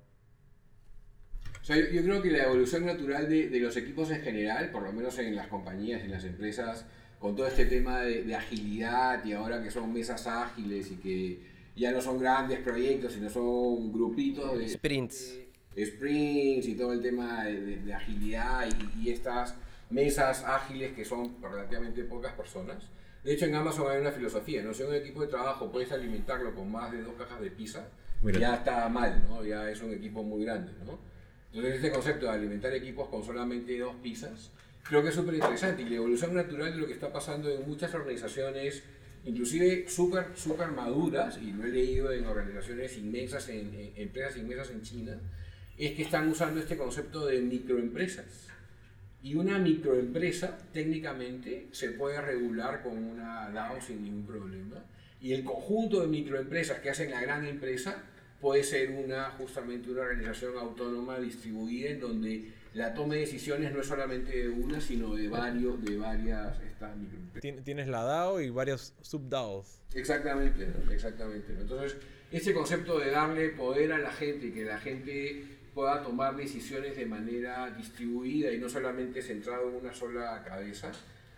O 1.61 1.65
sea, 1.65 1.75
yo, 1.75 1.87
yo, 1.91 2.01
creo 2.01 2.21
que 2.21 2.31
la 2.31 2.45
evolución 2.45 2.85
natural 2.85 3.27
de, 3.27 3.49
de, 3.49 3.59
los 3.59 3.75
equipos 3.75 4.09
en 4.11 4.21
general, 4.21 4.71
por 4.71 4.83
lo 4.83 4.93
menos 4.93 5.19
en 5.19 5.35
las 5.35 5.47
compañías, 5.47 6.01
en 6.01 6.11
las 6.11 6.23
empresas, 6.23 6.85
con 7.19 7.35
todo 7.35 7.47
este 7.47 7.65
tema 7.65 8.01
de, 8.01 8.23
de, 8.23 8.35
agilidad 8.35 9.23
y 9.25 9.33
ahora 9.33 9.61
que 9.61 9.69
son 9.69 9.91
mesas 9.93 10.25
ágiles 10.25 10.91
y 10.91 10.95
que 10.95 11.39
ya 11.75 11.91
no 11.91 12.01
son 12.01 12.19
grandes 12.19 12.59
proyectos, 12.59 13.13
sino 13.13 13.29
son 13.29 13.91
grupitos 13.91 14.57
de 14.57 14.69
sprints, 14.69 15.37
de, 15.75 15.85
sprints 15.85 16.67
y 16.67 16.75
todo 16.75 16.93
el 16.93 17.01
tema 17.01 17.45
de, 17.45 17.93
agilidad 17.93 18.67
y, 18.67 19.03
y 19.03 19.09
estas 19.11 19.55
mesas 19.89 20.43
ágiles 20.43 20.93
que 20.93 21.03
son 21.03 21.35
relativamente 21.41 22.03
pocas 22.03 22.33
personas. 22.33 22.77
De 23.23 23.33
hecho, 23.33 23.45
en 23.45 23.55
Amazon 23.55 23.91
hay 23.91 23.99
una 23.99 24.11
filosofía, 24.11 24.63
¿no? 24.63 24.73
Si 24.73 24.83
un 24.83 24.93
equipo 24.93 25.21
de 25.21 25.27
trabajo 25.27 25.71
puedes 25.71 25.91
alimentarlo 25.91 26.55
con 26.55 26.71
más 26.71 26.91
de 26.91 27.01
dos 27.01 27.15
cajas 27.17 27.41
de 27.41 27.51
pizza, 27.51 27.87
Mira. 28.21 28.39
ya 28.39 28.55
está 28.55 28.87
mal, 28.87 29.23
¿no? 29.27 29.43
Ya 29.43 29.69
es 29.69 29.81
un 29.81 29.93
equipo 29.93 30.23
muy 30.23 30.45
grande, 30.45 30.71
¿no? 30.85 30.97
Entonces, 31.51 31.75
este 31.75 31.91
concepto 31.91 32.27
de 32.27 32.31
alimentar 32.31 32.73
equipos 32.73 33.09
con 33.09 33.23
solamente 33.23 33.77
dos 33.77 33.95
pizzas, 34.01 34.51
creo 34.89 35.03
que 35.03 35.09
es 35.09 35.15
súper 35.15 35.35
interesante 35.35 35.83
y 35.83 35.89
la 35.89 35.97
evolución 35.97 36.33
natural 36.33 36.73
de 36.73 36.79
lo 36.79 36.87
que 36.87 36.93
está 36.93 37.13
pasando 37.13 37.47
en 37.49 37.67
muchas 37.67 37.93
organizaciones, 37.93 38.81
inclusive 39.23 39.85
súper, 39.87 40.29
súper 40.35 40.69
maduras, 40.69 41.37
y 41.37 41.51
lo 41.51 41.63
he 41.63 41.69
leído 41.69 42.11
en 42.11 42.25
organizaciones 42.25 42.97
inmensas, 42.97 43.47
en, 43.49 43.71
en 43.75 43.91
empresas 43.95 44.37
inmensas 44.37 44.71
en 44.71 44.81
China, 44.81 45.19
es 45.77 45.91
que 45.91 46.01
están 46.01 46.27
usando 46.27 46.59
este 46.59 46.75
concepto 46.75 47.27
de 47.27 47.39
microempresas. 47.39 48.47
Y 49.21 49.35
una 49.35 49.59
microempresa 49.59 50.57
técnicamente 50.73 51.67
se 51.71 51.91
puede 51.91 52.19
regular 52.19 52.81
con 52.81 52.97
una 52.97 53.49
DAO 53.51 53.79
sin 53.79 54.03
ningún 54.03 54.25
problema. 54.25 54.83
Y 55.21 55.33
el 55.33 55.43
conjunto 55.43 56.01
de 56.01 56.07
microempresas 56.07 56.79
que 56.79 56.89
hacen 56.89 57.11
la 57.11 57.21
gran 57.21 57.45
empresa 57.45 58.03
puede 58.41 58.63
ser 58.63 58.89
una, 58.89 59.31
justamente 59.31 59.91
una 59.91 60.01
organización 60.01 60.57
autónoma 60.57 61.19
distribuida 61.19 61.89
en 61.89 61.99
donde 61.99 62.58
la 62.73 62.93
toma 62.93 63.15
de 63.15 63.21
decisiones 63.21 63.73
no 63.73 63.81
es 63.81 63.87
solamente 63.87 64.43
de 64.43 64.49
una, 64.49 64.79
sino 64.79 65.15
de, 65.15 65.27
varios, 65.27 65.83
de 65.83 65.97
varias 65.97 66.59
estas. 66.61 66.91
Tienes 67.63 67.87
la 67.87 68.03
DAO 68.03 68.41
y 68.41 68.49
varios 68.49 68.93
sub-DAOs. 69.01 69.81
Exactamente, 69.93 70.67
exactamente. 70.91 71.53
Entonces, 71.59 71.97
ese 72.31 72.53
concepto 72.53 72.99
de 72.99 73.11
darle 73.11 73.49
poder 73.49 73.91
a 73.91 73.97
la 73.97 74.11
gente 74.11 74.47
y 74.47 74.51
que 74.51 74.65
la 74.65 74.77
gente 74.77 75.43
pueda 75.73 76.03
tomar 76.03 76.35
decisiones 76.35 76.95
de 76.95 77.05
manera 77.05 77.71
distribuida 77.71 78.51
y 78.51 78.59
no 78.59 78.69
solamente 78.69 79.21
centrado 79.21 79.69
en 79.69 79.75
una 79.75 79.93
sola 79.93 80.43
cabeza, 80.45 80.91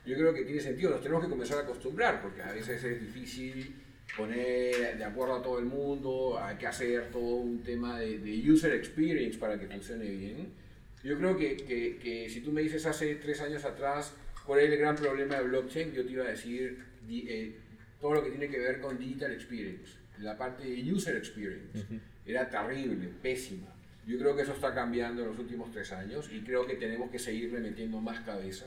yo 0.06 0.16
creo 0.16 0.34
que 0.34 0.44
tiene 0.44 0.60
sentido. 0.60 0.92
Nos 0.92 1.02
tenemos 1.02 1.24
que 1.24 1.30
comenzar 1.30 1.60
a 1.60 1.62
acostumbrar 1.62 2.22
porque 2.22 2.42
a 2.42 2.52
veces 2.52 2.84
es 2.84 3.00
difícil 3.00 3.76
poner 4.18 4.98
de 4.98 5.04
acuerdo 5.06 5.36
a 5.36 5.42
todo 5.42 5.60
el 5.60 5.66
mundo, 5.66 6.38
hay 6.42 6.58
que 6.58 6.68
hacer 6.68 7.10
todo 7.12 7.36
un 7.36 7.64
tema 7.64 8.00
de, 8.00 8.20
de 8.20 8.52
user 8.52 8.74
experience 8.74 9.38
para 9.38 9.58
que 9.58 9.68
funcione 9.68 10.06
bien. 10.10 10.61
Yo 11.04 11.18
creo 11.18 11.38
que, 11.38 11.58
que, 11.58 11.98
que, 11.98 12.30
si 12.30 12.42
tú 12.42 12.52
me 12.52 12.62
dices 12.62 12.86
hace 12.86 13.16
tres 13.16 13.42
años 13.42 13.66
atrás 13.66 14.14
cuál 14.46 14.60
es 14.60 14.72
el 14.72 14.78
gran 14.78 14.96
problema 14.96 15.36
de 15.38 15.44
blockchain, 15.44 15.92
yo 15.94 16.06
te 16.06 16.12
iba 16.12 16.26
a 16.26 16.30
decir 16.30 16.84
eh, 17.10 17.56
todo 18.00 18.16
lo 18.16 18.24
que 18.24 18.30
tiene 18.30 18.50
que 18.50 18.60
ver 18.60 18.80
con 18.80 18.98
digital 18.98 19.32
experience, 19.32 19.94
la 20.20 20.38
parte 20.38 20.64
de 20.64 20.94
user 20.94 21.16
experience. 21.16 21.78
Uh 21.78 21.82
-huh. 21.82 22.00
Era 22.26 22.50
terrible, 22.50 23.10
pésima. 23.22 23.68
Yo 24.06 24.18
creo 24.18 24.36
que 24.36 24.42
eso 24.44 24.54
está 24.54 24.74
cambiando 24.74 25.22
en 25.22 25.30
los 25.30 25.40
últimos 25.40 25.72
tres 25.72 25.92
años 25.92 26.30
y 26.32 26.42
creo 26.42 26.66
que 26.66 26.76
tenemos 26.76 27.10
que 27.12 27.20
seguirle 27.20 27.60
metiendo 27.60 28.00
más 28.00 28.20
cabeza 28.22 28.66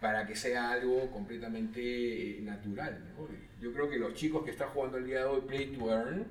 para 0.00 0.26
que 0.26 0.36
sea 0.36 0.72
algo 0.72 1.10
completamente 1.10 1.80
eh, 1.80 2.40
natural. 2.42 2.98
¿no? 3.16 3.28
Yo 3.60 3.72
creo 3.72 3.90
que 3.90 3.98
los 3.98 4.14
chicos 4.14 4.44
que 4.44 4.52
están 4.52 4.68
jugando 4.68 4.98
el 4.98 5.06
día 5.06 5.20
de 5.20 5.24
hoy 5.24 5.40
Play 5.42 5.66
to 5.76 5.90
Earn 5.90 6.26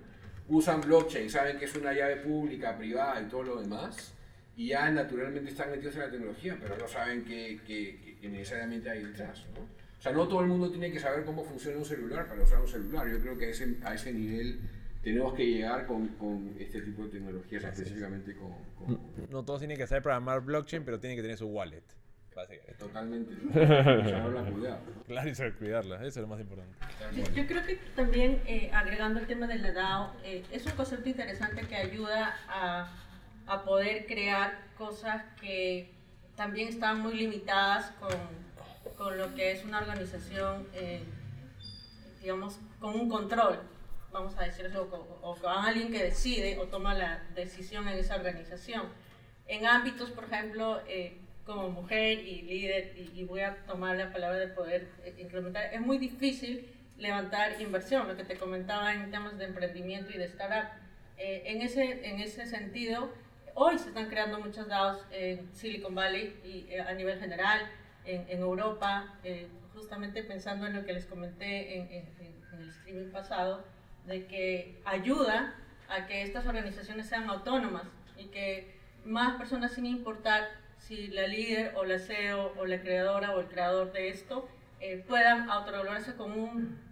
usan 0.50 0.82
blockchain, 0.82 1.30
saben 1.30 1.58
que 1.58 1.66
es 1.66 1.76
una 1.76 1.94
llave 1.94 2.18
pública, 2.18 2.78
privada 2.78 3.22
y 3.22 3.26
todo 3.26 3.44
lo 3.44 3.62
demás, 3.62 4.14
y 4.58 4.70
ya 4.70 4.90
naturalmente 4.90 5.52
están 5.52 5.70
metidos 5.70 5.96
en 5.96 6.02
la 6.02 6.10
tecnología, 6.10 6.58
pero 6.60 6.76
no 6.76 6.88
saben 6.88 7.24
que, 7.24 7.62
que, 7.66 8.18
que 8.20 8.28
necesariamente 8.28 8.90
hay 8.90 9.04
detrás. 9.04 9.46
¿no? 9.54 9.62
O 9.62 10.02
sea, 10.02 10.12
no 10.12 10.28
todo 10.28 10.42
el 10.42 10.48
mundo 10.48 10.70
tiene 10.72 10.92
que 10.92 11.00
saber 11.00 11.24
cómo 11.24 11.44
funciona 11.44 11.78
un 11.78 11.86
celular 11.86 12.28
para 12.28 12.42
usar 12.42 12.60
un 12.60 12.68
celular. 12.68 13.08
Yo 13.08 13.20
creo 13.22 13.38
que 13.38 13.46
a 13.46 13.50
ese, 13.50 13.78
a 13.84 13.94
ese 13.94 14.12
nivel 14.12 14.60
tenemos 15.04 15.36
que 15.36 15.46
llegar 15.46 15.86
con, 15.86 16.08
con, 16.10 16.56
este 16.60 16.82
tipo 16.82 17.04
de 17.04 17.10
tecnologías, 17.10 17.64
Así 17.66 17.82
específicamente 17.82 18.36
con, 18.36 18.52
con, 18.76 19.00
No 19.30 19.46
todos 19.46 19.60
tienen 19.60 19.78
que 19.78 19.86
saber 19.86 20.02
programar 20.02 20.42
blockchain, 20.42 20.84
pero 20.84 21.00
tienen 21.00 21.18
que 21.18 21.22
tener 21.22 21.38
su 21.38 21.48
wallet. 21.48 21.84
Totalmente. 22.78 23.34
cuidar. 24.54 24.80
Claro, 25.08 25.30
y 25.30 25.34
saber 25.34 25.54
cuidarla, 25.56 25.96
eso 25.98 26.08
es 26.08 26.18
lo 26.18 26.28
más 26.28 26.40
importante. 26.40 26.72
Yo, 27.16 27.24
yo 27.34 27.48
creo 27.48 27.66
que 27.66 27.80
también, 27.96 28.42
eh, 28.46 28.70
agregando 28.72 29.20
el 29.20 29.26
tema 29.26 29.48
de 29.48 29.58
la 29.58 29.72
DAO, 29.72 30.14
eh, 30.24 30.44
es 30.52 30.66
un 30.68 30.74
concepto 30.74 31.10
interesante 31.10 31.62
que 31.66 31.76
ayuda 31.76 32.36
a, 32.48 33.07
a 33.48 33.64
poder 33.64 34.06
crear 34.06 34.68
cosas 34.78 35.24
que 35.40 35.94
también 36.36 36.68
están 36.68 37.00
muy 37.02 37.16
limitadas 37.16 37.92
con, 38.00 38.12
con 38.98 39.18
lo 39.18 39.34
que 39.36 39.52
es 39.52 39.64
una 39.64 39.80
organización, 39.80 40.68
eh, 40.74 41.04
digamos, 42.22 42.60
con 42.80 43.00
un 43.00 43.10
control, 43.10 43.60
vamos 44.12 44.38
a 44.38 44.44
decir 44.44 44.66
eso, 44.66 44.88
o, 45.22 45.36
con 45.36 45.52
alguien 45.52 45.92
que 45.92 46.04
decide 46.04 46.58
o 46.60 46.66
toma 46.66 46.94
la 46.94 47.24
decisión 47.36 47.88
en 47.88 47.98
esa 47.98 48.16
organización. 48.16 48.84
En 49.48 49.66
ámbitos, 49.66 50.12
por 50.12 50.26
ejemplo, 50.26 50.82
eh, 50.88 51.18
como 51.46 51.70
mujer 51.70 52.20
y 52.20 52.42
líder, 52.42 52.94
y, 52.98 53.24
voy 53.24 53.40
a 53.42 53.64
tomar 53.66 53.96
la 53.96 54.12
palabra 54.12 54.38
de 54.40 54.48
poder 54.48 54.90
eh, 55.04 55.16
implementar, 55.20 55.74
es 55.74 55.80
muy 55.80 55.98
difícil 55.98 56.70
levantar 56.98 57.62
inversión, 57.62 58.08
lo 58.08 58.18
que 58.18 58.24
te 58.24 58.36
comentaba 58.36 58.94
en 58.94 59.10
temas 59.12 59.38
de 59.38 59.46
emprendimiento 59.46 60.12
y 60.12 60.18
de 60.18 60.26
startup. 60.26 60.70
en, 61.18 61.62
ese, 61.62 62.08
en 62.08 62.20
ese 62.20 62.46
sentido, 62.46 63.12
Hoy 63.60 63.80
se 63.80 63.88
están 63.88 64.08
creando 64.08 64.40
muchos 64.40 64.68
DAOs 64.68 65.04
en 65.10 65.52
Silicon 65.52 65.96
Valley 65.96 66.40
y 66.44 66.72
eh, 66.72 66.80
a 66.80 66.94
nivel 66.94 67.20
general, 67.20 67.60
en, 68.06 68.40
Europa, 68.40 69.16
eh, 69.24 69.48
justamente 69.74 70.22
pensando 70.22 70.68
en 70.68 70.76
lo 70.76 70.86
que 70.86 70.94
les 70.94 71.08
comenté 71.08 71.76
en, 71.80 71.90
el 71.90 72.70
streaming 72.70 73.10
pasado, 73.10 73.66
de 74.06 74.28
que 74.28 74.80
ayuda 74.86 75.56
a 75.90 76.06
que 76.06 76.22
estas 76.22 76.46
organizaciones 76.46 77.08
sean 77.10 77.28
autónomas 77.32 77.88
y 78.16 78.26
que 78.26 78.78
más 79.04 79.38
personas, 79.38 79.72
sin 79.72 79.88
importar 79.88 80.48
si 80.78 81.08
la 81.08 81.26
líder 81.26 81.74
o 81.78 81.84
la 81.84 81.98
CEO 81.98 82.54
o 82.60 82.66
la 82.68 82.80
creadora 82.80 83.32
o 83.32 83.40
el 83.40 83.48
creador 83.48 83.92
de 83.92 84.10
esto, 84.10 84.48
eh, 84.80 85.04
puedan 85.08 85.50
autorregularse 85.50 86.14
con 86.14 86.32
un 86.32 86.86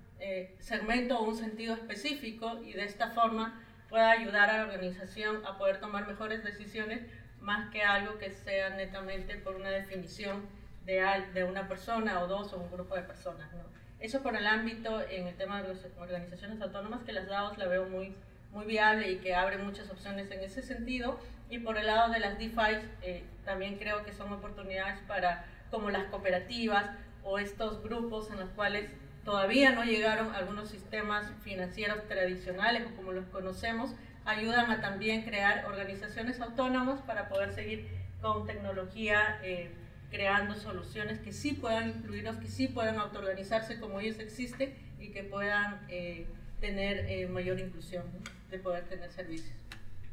segmento 0.57 1.19
o 1.19 1.29
un 1.29 1.35
sentido 1.35 1.75
específico 1.75 2.59
y 2.63 2.73
de 2.73 2.85
esta 2.85 3.11
forma 3.11 3.61
pueda 3.95 4.11
ayudar 4.11 4.49
a 4.49 4.57
la 4.57 4.63
organización 4.63 5.45
a 5.45 5.57
poder 5.57 5.79
tomar 5.79 6.05
mejores 6.05 6.43
decisiones 6.43 6.99
más 7.39 7.71
que 7.71 7.81
algo 7.81 8.17
que 8.17 8.29
sea 8.29 8.71
netamente 8.71 9.37
por 9.37 9.55
una 9.55 9.69
definición 9.69 10.41
de, 10.85 11.01
de 11.33 11.45
una 11.45 11.69
persona 11.69 12.19
o 12.19 12.27
dos 12.27 12.51
o 12.51 12.57
un 12.57 12.69
grupo 12.69 12.93
de 12.93 13.03
personas. 13.03 13.49
¿no? 13.53 13.63
Eso 14.01 14.21
por 14.21 14.35
el 14.35 14.47
ámbito 14.47 15.01
en 15.09 15.27
el 15.27 15.35
tema 15.35 15.61
de 15.61 15.69
las 15.69 15.77
organizaciones 15.97 16.61
autónomas, 16.61 17.03
que 17.05 17.13
las 17.13 17.25
DAOs 17.27 17.57
la 17.57 17.67
veo 17.67 17.85
muy, 17.87 18.13
muy 18.51 18.65
viable 18.65 19.09
y 19.09 19.19
que 19.19 19.33
abre 19.33 19.59
muchas 19.59 19.89
opciones 19.89 20.29
en 20.29 20.41
ese 20.41 20.61
sentido. 20.61 21.17
Y 21.49 21.59
por 21.59 21.77
el 21.77 21.85
lado 21.85 22.11
de 22.11 22.19
las 22.19 22.37
DeFi, 22.37 22.81
eh, 23.01 23.23
también 23.45 23.77
creo 23.77 24.03
que 24.03 24.11
son 24.11 24.33
oportunidades 24.33 24.99
para, 25.07 25.45
como 25.71 25.89
las 25.89 26.03
cooperativas 26.07 26.89
o 27.23 27.39
estos 27.39 27.81
grupos 27.81 28.29
en 28.29 28.41
los 28.41 28.49
cuales 28.49 28.91
todavía 29.25 29.71
no 29.71 29.83
llegaron 29.83 30.33
algunos 30.33 30.69
sistemas 30.69 31.25
financieros 31.43 32.07
tradicionales 32.07 32.83
o 32.85 32.95
como 32.95 33.11
los 33.11 33.25
conocemos, 33.25 33.91
ayudan 34.23 34.71
a 34.71 34.79
también 34.79 35.23
crear 35.23 35.65
organizaciones 35.65 36.39
autónomas 36.39 37.01
para 37.01 37.27
poder 37.27 37.51
seguir 37.51 37.87
con 38.21 38.45
tecnología 38.45 39.39
eh, 39.43 39.71
creando 40.11 40.55
soluciones 40.55 41.19
que 41.19 41.33
sí 41.33 41.53
puedan 41.53 41.89
incluirlos, 41.89 42.37
que 42.37 42.47
sí 42.47 42.67
puedan 42.67 42.97
autoorganizarse 42.99 43.79
como 43.79 43.99
ellos 43.99 44.19
existen 44.19 44.73
y 44.99 45.09
que 45.09 45.23
puedan 45.23 45.81
eh, 45.89 46.27
tener 46.61 47.05
eh, 47.09 47.27
mayor 47.27 47.59
inclusión 47.59 48.03
de 48.49 48.59
poder 48.59 48.85
tener 48.85 49.11
servicios. 49.11 49.55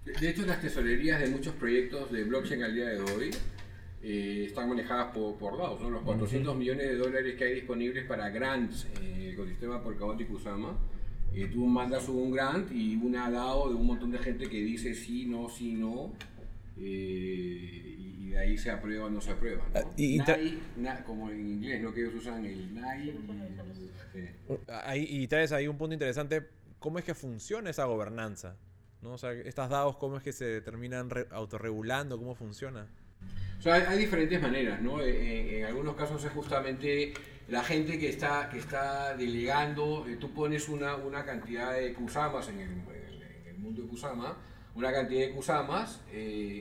De 0.05 0.29
hecho, 0.29 0.45
las 0.47 0.61
tesorerías 0.61 1.21
de 1.21 1.29
muchos 1.29 1.55
proyectos 1.55 2.11
de 2.11 2.25
blockchain 2.25 2.65
al 2.65 2.75
día 2.75 2.87
de 2.87 3.01
hoy 3.01 3.31
eh, 4.05 4.47
están 4.49 4.69
manejadas 4.69 5.15
por, 5.15 5.37
por 5.37 5.57
DAOs, 5.57 5.81
¿no? 5.81 5.91
los 5.91 6.03
400 6.03 6.57
millones 6.57 6.89
de 6.89 6.97
dólares 6.97 7.37
que 7.37 7.45
hay 7.45 7.55
disponibles 7.55 8.05
para 8.05 8.31
grants 8.31 8.89
en 9.01 9.21
el 9.21 9.31
ecosistema 9.35 9.83
Polkadot 9.83 10.21
y 10.21 10.25
Kusama. 10.25 10.77
Eh, 11.35 11.49
tú 11.53 11.65
mandas 11.67 12.09
un 12.09 12.33
grant 12.33 12.71
y 12.73 12.97
una 12.97 13.31
DAO 13.31 13.69
de 13.69 13.77
un 13.77 13.87
montón 13.87 14.11
de 14.11 14.19
gente 14.19 14.49
que 14.49 14.59
dice 14.59 14.95
sí, 14.95 15.27
no, 15.27 15.49
sí, 15.49 15.75
no, 15.75 16.13
eh, 16.79 17.97
y 18.19 18.31
de 18.31 18.39
ahí 18.39 18.59
se 18.59 18.71
aprueba 18.73 19.07
o 19.07 19.11
no 19.11 19.21
se 19.21 19.31
aprueba. 19.31 19.63
¿no? 19.73 19.81
Ah, 19.81 19.85
y 19.97 20.19
como 21.07 21.31
en 21.31 21.49
inglés, 21.49 21.81
¿no? 21.81 21.95
que 21.95 22.01
ellos 22.01 22.15
usan 22.17 22.45
el 22.45 22.75
NAI. 22.75 23.15
Y, 24.97 25.23
y 25.23 25.29
traes 25.29 25.53
ahí 25.53 25.69
un 25.69 25.79
punto 25.79 25.95
interesante, 25.95 26.49
¿cómo 26.81 26.99
es 26.99 27.05
que 27.05 27.15
funciona 27.15 27.71
esa 27.71 27.85
gobernanza? 27.85 28.57
¿no? 29.01 29.13
O 29.13 29.19
sea, 29.19 29.33
estas 29.33 29.71
DAOs, 29.71 29.97
¿cómo 29.97 30.17
es 30.17 30.25
que 30.25 30.33
se 30.33 30.61
terminan 30.61 31.09
autorregulando? 31.31 32.19
¿Cómo 32.19 32.35
funciona? 32.35 32.89
O 33.63 33.65
sea, 33.65 33.75
hay, 33.75 33.97
diferentes 33.97 34.43
maneras, 34.43 34.83
¿no? 34.83 35.01
Eh, 35.01 35.09
eh, 35.09 35.61
en, 35.61 35.67
algunos 35.67 35.95
casos 35.95 36.25
es 36.25 36.33
justamente 36.33 37.15
la 37.47 37.63
gente 37.63 37.97
que 37.97 38.09
está, 38.09 38.49
que 38.51 38.59
está 38.59 39.17
delegando, 39.17 40.05
eh, 40.09 40.17
tú 40.17 40.33
pones 40.35 40.69
una, 40.69 40.97
una 40.97 41.25
cantidad 41.25 41.73
de 41.73 41.95
kusamas 41.95 42.49
en 42.49 42.59
el, 42.59 42.71
en 42.71 43.47
el, 43.47 43.59
mundo 43.59 43.83
de 43.83 43.89
kusama, 43.89 44.37
una 44.75 44.91
cantidad 44.91 45.29
de 45.29 45.31
kusamas, 45.31 46.01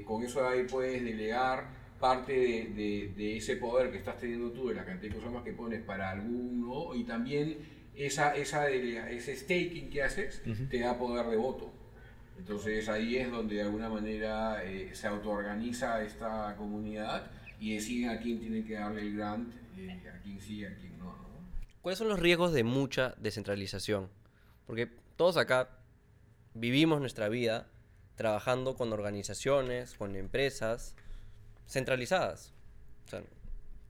con 0.06 0.22
eso 0.22 0.47
ahí 0.47 0.68
puedes 0.70 1.04
delegar 1.04 1.70
parte 1.99 2.34
de, 2.34 3.12
de, 3.18 3.38
ese 3.38 3.56
poder 3.56 3.89
que 3.89 3.97
estás 3.97 4.20
teniendo 4.20 4.52
tú, 4.52 4.70
de 4.70 4.76
la 4.76 4.86
cantidad 4.86 5.12
de 5.12 5.18
kusamas 5.18 5.43
que 5.43 5.54
pones 5.54 5.82
para 5.82 6.12
alguno, 6.12 6.93
y 6.93 7.04
también 7.04 7.58
esa, 7.95 8.36
esa 8.36 8.70
ese 8.70 9.36
staking 9.38 9.89
que 9.89 10.04
haces 10.04 10.43
te 10.70 10.80
da 10.80 10.99
poder 10.99 11.26
de 11.26 11.38
voto. 11.38 11.81
Entonces 12.42 12.89
ahí 12.89 13.18
es 13.18 13.30
donde 13.30 13.58
de 13.58 13.62
alguna 13.62 13.88
manera 13.88 14.64
eh, 14.64 14.89
se 14.96 15.06
autoorganiza 15.06 16.02
esta 16.02 16.56
comunidad 16.58 17.30
y 17.60 17.76
deciden 17.76 18.10
a 18.10 18.20
quién 18.20 18.39
tiene 18.39 18.66
que 18.66 18.74
darle 18.74 19.02
el 19.02 19.16
grant, 19.16 19.54
eh, 19.78 20.02
a 20.12 20.20
quién 20.24 20.42
sí, 20.42 20.66
a 20.66 20.76
quién 20.76 20.98
no, 20.98 21.16
¿Cuáles 21.84 22.00
son 22.00 22.08
los 22.08 22.20
riesgos 22.20 22.52
de 22.52 22.64
mucha 22.64 23.14
descentralización? 23.20 24.10
Porque 24.66 24.89
todos 25.18 25.38
acá 25.38 25.70
vivimos 26.56 27.00
nuestra 27.00 27.30
vida 27.30 27.68
trabajando 28.16 28.74
con 28.74 28.92
organizaciones, 28.92 29.94
con 29.94 30.16
empresas 30.16 30.96
centralizadas. 31.68 32.54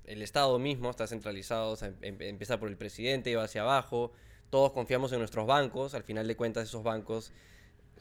el 0.03 0.21
Estado 0.21 0.59
mismo 0.59 0.89
está 0.89 1.07
centralizado, 1.07 1.77
em, 2.01 2.17
empieza 2.19 2.59
por 2.59 2.67
el 2.67 2.75
presidente 2.75 3.31
y 3.31 3.35
va 3.35 3.45
hacia 3.45 3.61
abajo. 3.61 4.11
Todos 4.49 4.73
confiamos 4.73 5.13
en 5.13 5.19
nuestros 5.19 5.47
bancos, 5.47 5.93
al 5.93 6.03
final 6.03 6.27
de 6.27 6.35
cuentas 6.35 6.65
esos 6.65 6.83
bancos 6.83 7.31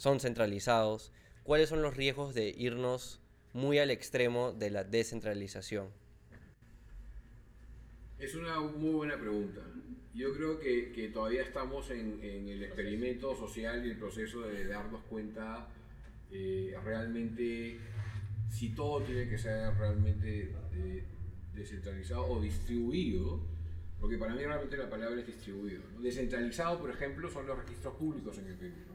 son 0.01 0.19
centralizados, 0.19 1.13
¿cuáles 1.43 1.69
son 1.69 1.83
los 1.83 1.95
riesgos 1.95 2.35
de 2.35 2.49
irnos 2.57 3.21
muy 3.53 3.79
al 3.79 3.91
extremo 3.91 4.51
de 4.51 4.71
la 4.71 4.83
descentralización? 4.83 5.89
Es 8.19 8.35
una 8.35 8.61
muy 8.61 8.93
buena 8.93 9.19
pregunta. 9.19 9.61
Yo 10.15 10.33
creo 10.33 10.59
que, 10.59 11.11
todavía 11.13 11.43
estamos 11.43 11.91
en, 11.91 12.19
el 12.23 12.65
experimento 12.65 13.37
social 13.37 13.87
y 13.87 13.91
el 13.91 13.99
proceso 13.99 14.41
de 14.41 14.67
darnos 14.69 15.03
cuenta 15.03 15.69
eh, 16.31 16.75
realmente 16.83 17.79
si 18.49 18.71
todo 18.71 19.03
tiene 19.03 19.29
que 19.29 19.37
ser 19.37 19.75
realmente 19.75 20.51
descentralizado 21.55 22.25
o 22.27 22.41
distribuido, 22.41 23.43
porque 24.01 24.17
para 24.17 24.35
mí 24.35 24.43
realmente 24.43 24.79
la 24.79 24.89
palabra 24.89 25.21
es 25.21 25.27
distribuido. 25.27 25.83
Descentralizado, 26.01 26.79
por 26.81 26.89
ejemplo, 26.89 27.29
son 27.29 27.47
los 27.47 27.59
registros 27.59 27.95
públicos 27.97 28.39
en 28.39 28.47
el 28.47 28.55
Perú 28.55 28.90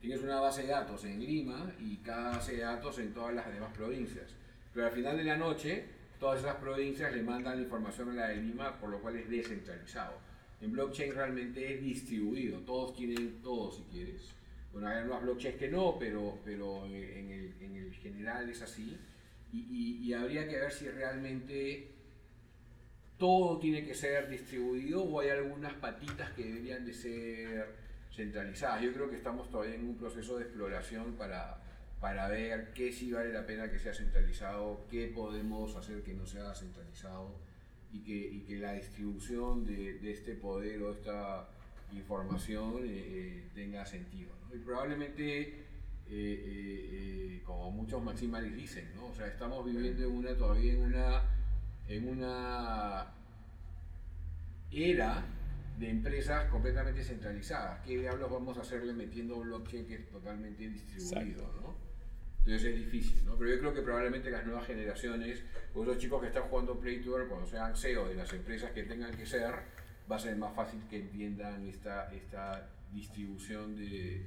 tienes 0.00 0.22
una 0.22 0.40
base 0.40 0.62
de 0.62 0.68
datos 0.68 1.04
en 1.04 1.20
Lima 1.20 1.72
y 1.78 1.96
cada 1.98 2.36
base 2.36 2.56
de 2.56 2.62
datos 2.62 2.98
en 2.98 3.12
todas 3.12 3.34
las 3.34 3.52
demás 3.52 3.72
provincias. 3.76 4.34
Pero 4.72 4.86
al 4.86 4.92
final 4.92 5.16
de 5.16 5.24
la 5.24 5.36
noche, 5.36 5.84
todas 6.18 6.40
esas 6.40 6.56
provincias 6.56 7.14
le 7.14 7.22
mandan 7.22 7.60
información 7.60 8.10
a 8.10 8.14
la 8.14 8.28
de 8.28 8.36
Lima, 8.36 8.78
por 8.78 8.90
lo 8.90 9.00
cual 9.00 9.16
es 9.16 9.28
descentralizado. 9.28 10.18
En 10.60 10.72
blockchain 10.72 11.14
realmente 11.14 11.74
es 11.74 11.82
distribuido, 11.82 12.60
todos 12.60 12.94
tienen 12.94 13.40
todo 13.42 13.70
si 13.70 13.82
quieres. 13.84 14.34
Bueno, 14.72 14.88
hay 14.88 14.98
algunos 14.98 15.22
blockchains 15.22 15.58
que 15.58 15.68
no, 15.68 15.96
pero, 15.98 16.38
pero 16.44 16.86
en, 16.86 17.30
el, 17.30 17.54
en 17.60 17.76
el 17.76 17.92
general 17.94 18.48
es 18.48 18.62
así. 18.62 18.96
Y, 19.52 19.98
y, 20.00 20.12
habría 20.12 20.48
que 20.48 20.56
ver 20.56 20.70
si 20.70 20.88
realmente 20.88 21.88
todo 23.18 23.58
tiene 23.58 23.84
que 23.84 23.94
ser 23.94 24.28
distribuido 24.28 25.02
o 25.02 25.18
hay 25.18 25.30
algunas 25.30 25.72
patitas 25.74 26.30
que 26.30 26.44
deberían 26.44 26.86
de 26.86 26.92
ser 26.92 27.74
centralizadas. 28.14 28.82
Yo 28.82 28.92
creo 28.92 29.10
que 29.10 29.16
estamos 29.16 29.50
todavía 29.50 29.74
en 29.74 29.88
un 29.88 29.96
proceso 29.96 30.38
de 30.38 30.44
exploración 30.44 31.14
para, 31.14 31.58
para 32.00 32.28
ver 32.28 32.72
qué 32.74 32.92
sí 32.92 33.12
vale 33.12 33.32
la 33.32 33.46
pena 33.46 33.70
que 33.70 33.78
sea 33.78 33.94
centralizado, 33.94 34.86
qué 34.90 35.08
podemos 35.08 35.76
hacer 35.76 36.02
que 36.02 36.14
no 36.14 36.26
sea 36.26 36.54
centralizado 36.54 37.34
y 37.92 38.00
que, 38.00 38.12
y 38.12 38.40
que 38.40 38.56
la 38.58 38.72
distribución 38.72 39.64
de, 39.64 39.94
de, 39.94 40.12
este 40.12 40.34
poder 40.34 40.82
o 40.82 40.92
esta 40.92 41.48
información 41.92 42.78
eh, 42.78 42.86
eh, 42.86 43.44
tenga 43.54 43.84
sentido. 43.84 44.30
Y 44.54 44.58
probablemente, 44.58 45.64
eh, 46.08 47.42
como 47.44 47.70
muchos 47.70 48.02
maximales 48.02 48.54
dicen, 48.54 48.88
¿no? 48.96 49.06
o 49.06 49.14
sea, 49.14 49.26
estamos 49.26 49.64
viviendo 49.64 50.04
en 50.04 50.12
una, 50.12 50.36
todavía 50.36 50.72
en 50.72 50.82
una, 50.82 51.22
en 51.88 52.08
una 52.08 53.06
era 54.72 55.24
de 55.80 55.88
empresas 55.88 56.44
completamente 56.50 57.02
centralizadas. 57.02 57.80
¿Qué 57.86 57.96
diablos 57.96 58.30
vamos 58.30 58.58
a 58.58 58.60
hacerle 58.60 58.92
metiendo 58.92 59.40
blockchain 59.40 59.86
que 59.86 59.94
es 59.94 60.08
totalmente 60.10 60.68
distribuido? 60.68 61.50
¿no? 61.62 61.74
Entonces 62.40 62.64
es 62.64 62.76
difícil, 62.76 63.24
¿no? 63.24 63.36
Pero 63.36 63.50
yo 63.50 63.58
creo 63.60 63.74
que 63.74 63.80
probablemente 63.80 64.30
las 64.30 64.44
nuevas 64.44 64.66
generaciones, 64.66 65.42
o 65.74 65.82
los 65.82 65.96
chicos 65.96 66.20
que 66.20 66.28
están 66.28 66.44
jugando 66.44 66.78
Play 66.78 67.00
Tour, 67.00 67.26
cuando 67.28 67.46
sean 67.46 67.74
CEO 67.74 68.08
de 68.08 68.14
las 68.14 68.30
empresas 68.34 68.70
que 68.72 68.82
tengan 68.82 69.16
que 69.16 69.24
ser, 69.24 69.54
va 70.10 70.16
a 70.16 70.18
ser 70.18 70.36
más 70.36 70.54
fácil 70.54 70.80
que 70.90 70.98
entiendan 70.98 71.66
esta, 71.66 72.12
esta 72.12 72.68
distribución 72.92 73.74
de, 73.74 74.26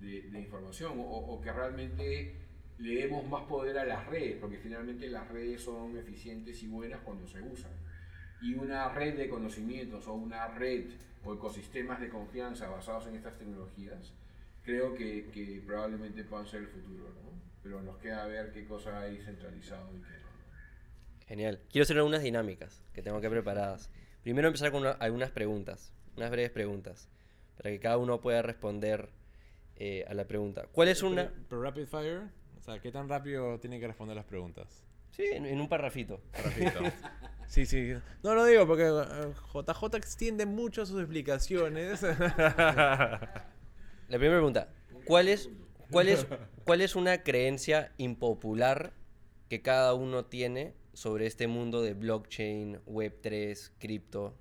de, 0.00 0.40
información 0.40 0.94
o, 0.96 1.40
que 1.40 1.52
realmente 1.52 2.34
le 2.78 2.94
demos 2.94 3.28
más 3.28 3.44
poder 3.44 3.78
a 3.78 3.84
las 3.84 4.06
redes, 4.08 4.38
porque 4.40 4.58
finalmente 4.58 5.08
las 5.08 5.28
redes 5.28 5.62
son 5.62 5.96
eficientes 5.96 6.60
y 6.64 6.66
buenas 6.66 7.00
cuando 7.00 7.28
se 7.28 7.40
usan. 7.42 7.70
Y 8.42 8.54
una 8.54 8.88
red 8.88 9.16
de 9.16 9.28
conocimientos 9.28 10.06
o 10.06 10.14
una 10.14 10.48
red 10.48 10.86
o 11.24 11.34
ecosistemas 11.34 12.00
de 12.00 12.08
confianza 12.08 12.68
basados 12.68 13.06
en 13.06 13.16
estas 13.16 13.36
tecnologías, 13.38 14.14
creo 14.64 14.94
que, 14.94 15.30
que 15.30 15.62
probablemente 15.66 16.24
puedan 16.24 16.46
ser 16.46 16.60
el 16.62 16.68
futuro, 16.68 17.04
¿no? 17.10 17.30
Pero 17.62 17.82
nos 17.82 17.98
queda 17.98 18.26
ver 18.26 18.52
qué 18.52 18.64
cosa 18.64 19.00
hay 19.00 19.18
centralizado 19.18 19.90
y 19.94 20.00
qué 20.00 20.08
no. 20.22 21.26
Genial. 21.26 21.60
Quiero 21.70 21.82
hacer 21.82 22.00
unas 22.00 22.22
dinámicas 22.22 22.82
que 22.94 23.02
tengo 23.02 23.20
que 23.20 23.28
preparadas. 23.30 23.90
Primero 24.22 24.48
empezar 24.48 24.70
con 24.72 24.80
una- 24.82 24.92
algunas 24.92 25.30
preguntas, 25.30 25.92
unas 26.16 26.30
breves 26.30 26.50
preguntas, 26.50 27.08
para 27.56 27.70
que 27.70 27.78
cada 27.80 27.98
uno 27.98 28.20
pueda 28.20 28.40
responder 28.42 29.10
eh, 29.76 30.04
a 30.08 30.14
la 30.14 30.26
pregunta. 30.26 30.66
¿Cuál 30.72 30.88
es 30.88 31.02
una...? 31.02 31.28
Pero, 31.28 31.44
pero 31.48 31.62
rapid 31.62 31.86
fire, 31.86 32.22
o 32.58 32.62
sea, 32.62 32.80
¿qué 32.80 32.90
tan 32.92 33.08
rápido 33.08 33.58
tienen 33.60 33.80
que 33.80 33.86
responder 33.86 34.16
las 34.16 34.24
preguntas? 34.26 34.84
Sí, 35.10 35.24
en, 35.30 35.44
en 35.46 35.60
un 35.60 35.68
parrafito. 35.68 36.20
Rapidito. 36.42 36.80
Sí, 37.50 37.66
sí. 37.66 37.94
No 38.22 38.36
lo 38.36 38.44
digo 38.44 38.64
porque 38.64 38.84
eh, 38.84 39.34
JJ 39.52 39.96
extiende 39.96 40.46
mucho 40.46 40.86
sus 40.86 41.00
explicaciones. 41.00 42.00
La 42.02 43.42
primera 44.08 44.36
pregunta. 44.36 44.68
¿Cuál 45.04 45.26
es, 45.26 45.50
cuál, 45.90 46.08
es, 46.08 46.28
¿Cuál 46.62 46.80
es 46.80 46.94
una 46.94 47.24
creencia 47.24 47.92
impopular 47.96 48.92
que 49.48 49.62
cada 49.62 49.94
uno 49.94 50.26
tiene 50.26 50.76
sobre 50.92 51.26
este 51.26 51.48
mundo 51.48 51.82
de 51.82 51.94
blockchain, 51.94 52.84
Web3, 52.86 53.72
cripto? 53.80 54.36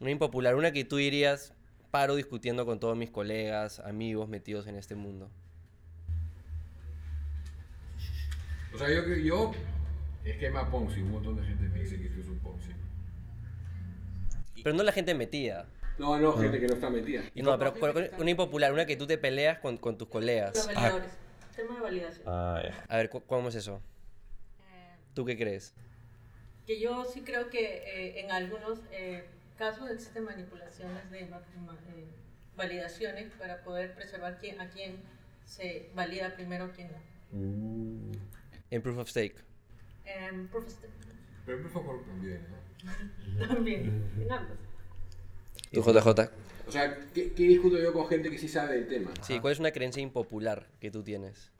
Una 0.00 0.10
impopular, 0.10 0.54
una 0.54 0.70
que 0.70 0.84
tú 0.84 0.96
dirías, 0.96 1.54
paro 1.90 2.14
discutiendo 2.14 2.66
con 2.66 2.78
todos 2.78 2.94
mis 2.94 3.10
colegas, 3.10 3.80
amigos 3.80 4.28
metidos 4.28 4.66
en 4.66 4.76
este 4.76 4.96
mundo. 4.96 5.30
O 8.74 8.78
sea, 8.78 8.90
yo 8.90 9.02
yo, 9.16 9.52
esquema 10.24 10.70
Ponzi, 10.70 11.00
un 11.02 11.12
montón 11.12 11.36
de 11.36 11.42
gente 11.44 11.64
me 11.68 11.80
dice 11.80 11.98
que 11.98 12.06
esto 12.06 12.20
es 12.20 12.26
un 12.28 12.38
Ponzi. 12.38 12.70
Pero 14.62 14.76
no 14.76 14.82
la 14.82 14.92
gente 14.92 15.14
metida. 15.14 15.66
No, 15.98 16.18
no, 16.18 16.32
gente 16.36 16.58
que 16.60 16.66
no 16.66 16.74
está 16.74 16.88
metida. 16.90 17.22
No, 17.34 17.58
pero, 17.58 17.74
pero 17.74 18.10
una 18.18 18.30
impopular, 18.30 18.72
una 18.72 18.86
que 18.86 18.96
tú 18.96 19.06
te 19.06 19.18
peleas 19.18 19.58
con, 19.58 19.76
con 19.76 19.98
tus 19.98 20.06
Los 20.08 20.12
colegas. 20.12 20.66
validadores. 20.66 21.10
Tema 21.56 21.74
de 21.74 21.80
validación. 21.82 22.22
ah, 22.26 22.62
ya. 22.64 22.84
A 22.88 22.96
ver, 22.96 23.10
cu- 23.10 23.22
¿cómo 23.26 23.48
es 23.50 23.54
eso? 23.56 23.82
Eh, 24.72 24.96
¿Tú 25.14 25.24
qué 25.24 25.36
crees? 25.36 25.74
que 26.66 26.78
yo 26.80 27.04
sí 27.04 27.22
creo 27.22 27.50
que 27.50 27.82
eh, 27.84 28.20
en 28.20 28.30
algunos 28.30 28.78
eh, 28.92 29.24
casos 29.58 29.90
existen 29.90 30.24
manipulaciones 30.24 31.10
de 31.10 31.22
eh, 31.22 31.28
validaciones 32.56 33.32
para 33.32 33.62
poder 33.64 33.94
preservar 33.96 34.38
quién, 34.38 34.60
a 34.60 34.70
quién 34.70 34.96
se 35.44 35.90
valida 35.94 36.34
primero, 36.36 36.70
quién 36.74 36.88
no. 36.92 38.12
En 38.70 38.80
Proof 38.80 38.98
of 38.98 39.08
Stake. 39.10 39.34
Stake. 40.04 40.92
Pero 41.46 41.62
por 41.62 41.70
favor 41.70 42.04
también, 42.04 42.46
¿no? 42.50 43.46
También, 43.48 44.10
en 44.20 44.32
ambos. 44.32 44.56
¿Tú, 45.72 45.82
JJ? 45.82 46.30
O 46.66 46.70
sea, 46.72 46.98
¿qué, 47.12 47.32
qué 47.32 47.42
discuto 47.44 47.78
yo 47.78 47.92
con 47.92 48.06
gente 48.08 48.30
que 48.30 48.38
sí 48.38 48.48
sabe 48.48 48.74
del 48.76 48.88
tema? 48.88 49.12
Sí, 49.22 49.40
¿cuál 49.40 49.52
es 49.52 49.60
una 49.60 49.72
creencia 49.72 50.02
impopular 50.02 50.68
que 50.80 50.90
tú 50.90 51.02
tienes? 51.02 51.50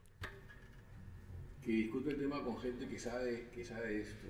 Que 1.63 1.73
discuto 1.73 2.11
el 2.11 2.19
tema 2.19 2.43
con 2.43 2.59
gente 2.61 2.89
que 2.89 2.99
sabe, 2.99 3.49
que 3.55 3.65
sabe 3.65 4.01
esto. 4.01 4.27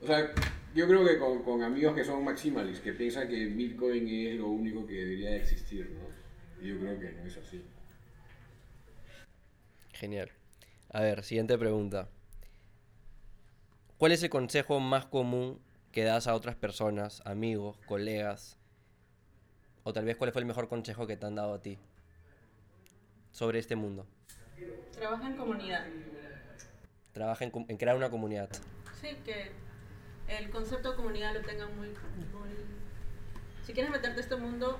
O 0.00 0.06
sea, 0.06 0.32
yo 0.74 0.86
creo 0.86 1.04
que 1.06 1.18
con, 1.18 1.42
con 1.42 1.62
amigos 1.62 1.94
que 1.94 2.04
son 2.04 2.24
maximalistas, 2.24 2.82
que 2.82 2.92
piensan 2.92 3.28
que 3.28 3.46
Bitcoin 3.46 4.06
es 4.08 4.36
lo 4.36 4.48
único 4.48 4.86
que 4.86 4.94
debería 4.94 5.30
de 5.30 5.38
existir, 5.38 5.90
¿no? 5.90 6.64
Y 6.64 6.68
yo 6.68 6.78
creo 6.78 6.98
que 6.98 7.12
no 7.12 7.24
es 7.24 7.36
así. 7.36 7.62
Genial. 9.92 10.30
A 10.90 11.02
ver, 11.02 11.24
siguiente 11.24 11.58
pregunta. 11.58 12.08
¿Cuál 13.98 14.12
es 14.12 14.22
el 14.22 14.30
consejo 14.30 14.78
más 14.78 15.06
común 15.06 15.60
que 15.90 16.04
das 16.04 16.28
a 16.28 16.36
otras 16.36 16.54
personas, 16.54 17.20
amigos, 17.24 17.78
colegas? 17.84 18.56
O 19.82 19.92
tal 19.92 20.04
vez 20.04 20.16
cuál 20.16 20.30
fue 20.30 20.40
el 20.40 20.46
mejor 20.46 20.68
consejo 20.68 21.08
que 21.08 21.16
te 21.16 21.26
han 21.26 21.34
dado 21.34 21.54
a 21.54 21.60
ti 21.60 21.80
sobre 23.32 23.58
este 23.58 23.74
mundo. 23.74 24.06
Trabaja 24.92 25.26
en 25.26 25.36
comunidad. 25.36 25.84
Trabaja 27.12 27.44
en, 27.44 27.52
en 27.66 27.76
crear 27.76 27.96
una 27.96 28.08
comunidad. 28.08 28.48
Sí, 29.00 29.16
que 29.24 29.50
el 30.28 30.48
concepto 30.50 30.92
de 30.92 30.96
comunidad 30.96 31.34
lo 31.34 31.40
tengan 31.40 31.76
muy, 31.76 31.88
muy... 31.88 32.50
Si 33.66 33.72
quieres 33.72 33.90
meterte 33.90 34.20
a 34.20 34.22
este 34.22 34.36
mundo, 34.36 34.78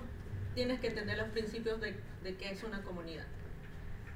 tienes 0.55 0.79
que 0.79 0.87
entender 0.87 1.19
los 1.19 1.29
principios 1.31 1.81
de, 1.81 1.97
de 2.23 2.37
qué 2.37 2.53
es 2.53 2.63
una 2.63 2.83
comunidad 2.83 3.27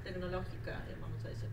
tecnológica, 0.04 0.80
vamos 1.00 1.24
a 1.24 1.28
decir. 1.28 1.48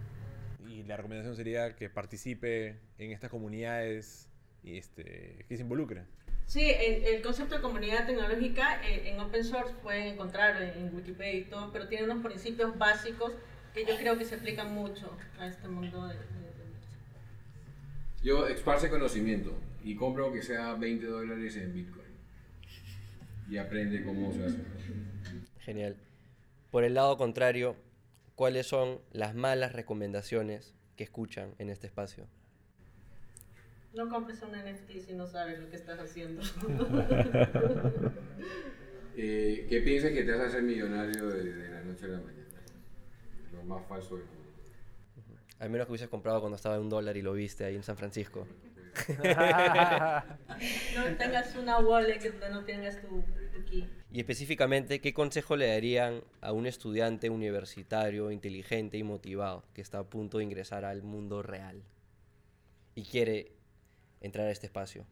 La 0.90 0.98
recomendación 0.98 1.36
sería 1.36 1.76
que 1.76 1.88
participe 1.88 2.80
en 2.98 3.12
estas 3.12 3.30
comunidades 3.30 4.28
y 4.64 4.80
este, 4.80 5.46
que 5.48 5.56
se 5.56 5.62
involucre. 5.62 6.06
Sí, 6.48 6.68
el, 6.68 7.04
el 7.04 7.22
concepto 7.22 7.54
de 7.58 7.62
comunidad 7.62 8.08
tecnológica 8.08 8.82
eh, 8.84 9.08
en 9.12 9.20
open 9.20 9.44
source 9.44 9.72
pueden 9.84 10.08
encontrar 10.08 10.60
en, 10.64 10.88
en 10.88 10.96
Wikipedia 10.96 11.42
y 11.42 11.44
todo, 11.44 11.72
pero 11.72 11.88
tiene 11.88 12.06
unos 12.06 12.26
principios 12.26 12.76
básicos 12.80 13.34
que 13.76 13.86
yo 13.86 13.96
creo 13.98 14.18
que 14.18 14.26
se 14.26 14.34
aplican 14.34 14.74
mucho 14.74 15.16
a 15.38 15.46
este 15.46 15.68
mundo 15.68 16.08
de... 16.08 16.16
de- 16.16 16.22
de- 16.24 18.24
Yo 18.24 18.48
esparce 18.48 18.90
conocimiento 18.90 19.54
y 19.84 19.96
compro 19.96 20.26
aunque 20.26 20.42
sea 20.42 20.74
20 20.74 21.06
dólares 21.06 21.56
en 21.56 21.72
Bitcoin. 21.72 22.08
Y 23.48 23.58
aprende 23.58 24.04
cómo 24.04 24.34
se 24.34 24.44
hace. 24.44 24.58
Genial. 25.60 25.98
Por 26.72 26.84
el 26.84 26.96
lado 26.96 27.16
contrario, 27.18 27.76
¿cuáles 28.34 28.66
son 28.66 29.02
las 29.12 29.36
malas 29.36 29.74
recomendaciones 29.74 30.74
que 31.00 31.06
escuchan 31.06 31.56
en 31.60 31.70
este 31.70 31.88
espacio? 31.88 32.28
No 33.94 34.10
compres 34.10 34.42
un 34.42 34.52
NFT 34.52 35.00
si 35.00 35.14
no 35.14 35.26
sabes 35.28 35.58
lo 35.58 35.70
que 35.70 35.78
estás 35.78 35.98
haciendo. 35.98 36.42
Eh, 39.22 39.66
que 39.68 39.82
pienses 39.82 40.14
que 40.14 40.24
te 40.24 40.32
vas 40.32 40.40
a 40.40 40.46
hacer 40.46 40.62
millonario 40.62 41.28
de, 41.28 41.54
de 41.54 41.70
la 41.70 41.82
noche 41.84 42.06
a 42.06 42.08
la 42.08 42.20
mañana. 42.20 42.48
Lo 43.52 43.64
más 43.64 43.86
falso 43.86 44.16
del 44.16 44.24
mundo. 44.28 44.50
Al 45.60 45.70
menos 45.70 45.88
que 45.88 45.92
hubieses 45.92 46.08
comprado 46.08 46.40
cuando 46.40 46.56
estaba 46.56 46.76
en 46.76 46.84
un 46.84 46.90
dólar 46.90 47.18
y 47.18 47.22
lo 47.22 47.34
viste 47.34 47.66
ahí 47.66 47.76
en 47.76 47.84
San 47.84 47.98
Francisco. 47.98 48.48
no 50.96 51.18
tengas 51.18 51.54
una 51.58 51.80
wallet 51.80 52.20
que 52.20 52.32
no 52.50 52.64
tengas 52.64 53.02
tu, 53.02 53.22
key. 53.66 53.88
Y 54.12 54.20
específicamente, 54.20 55.02
¿qué 55.02 55.14
consejo 55.14 55.56
le 55.56 55.68
darían 55.68 56.24
a 56.42 56.52
un 56.52 56.66
estudiante 56.66 57.30
universitario 57.30 58.32
inteligente 58.32 58.98
y 58.98 59.04
motivado 59.04 59.64
que 59.74 59.82
está 59.82 60.00
a 60.00 60.10
punto 60.10 60.40
de 60.40 60.46
ingresar 60.46 60.84
al 60.86 61.04
mundo 61.04 61.44
real 61.44 61.84
y 62.96 63.04
quiere 63.04 63.52
entrar 64.22 64.48
a 64.48 64.52
este 64.52 64.66
espacio? 64.66 65.06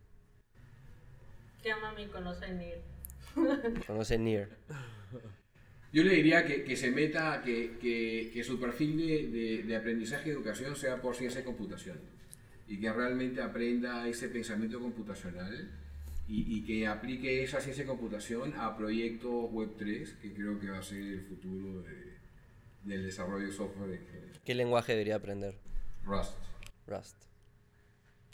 Llámame 1.63 2.03
y 2.03 2.07
conoce 2.07 2.51
NIR. 2.51 2.81
Conoce 3.87 4.17
NIR. 4.17 4.49
Yo 5.93 6.03
le 6.03 6.13
diría 6.15 6.45
que, 6.45 6.63
que 6.63 6.75
se 6.75 6.91
meta, 6.91 7.41
que, 7.43 7.77
que, 7.79 8.31
que 8.33 8.43
su 8.43 8.59
perfil 8.59 8.97
de, 8.97 9.27
de, 9.27 9.63
de 9.63 9.75
aprendizaje 9.75 10.29
y 10.29 10.31
educación 10.31 10.75
sea 10.75 11.01
por 11.01 11.15
ciencia 11.15 11.41
y 11.41 11.43
computación. 11.43 11.99
Y 12.67 12.79
que 12.79 12.91
realmente 12.91 13.41
aprenda 13.41 14.07
ese 14.07 14.27
pensamiento 14.27 14.79
computacional 14.79 15.71
y, 16.27 16.57
y 16.57 16.65
que 16.65 16.87
aplique 16.87 17.43
esa 17.43 17.59
ciencia 17.61 17.83
y 17.83 17.87
computación 17.87 18.53
a 18.57 18.75
proyectos 18.75 19.31
Web3, 19.51 20.17
que 20.19 20.33
creo 20.33 20.59
que 20.59 20.69
va 20.69 20.79
a 20.79 20.83
ser 20.83 21.01
el 21.01 21.21
futuro 21.21 21.81
de- 21.83 22.17
del 22.83 23.03
desarrollo 23.05 23.45
de 23.47 23.51
software 23.53 23.91
en 23.91 24.05
general. 24.07 24.39
¿Qué 24.43 24.55
lenguaje 24.55 24.91
debería 24.93 25.15
aprender? 25.15 25.55
Rust. 26.05 26.33
Rust. 26.85 27.15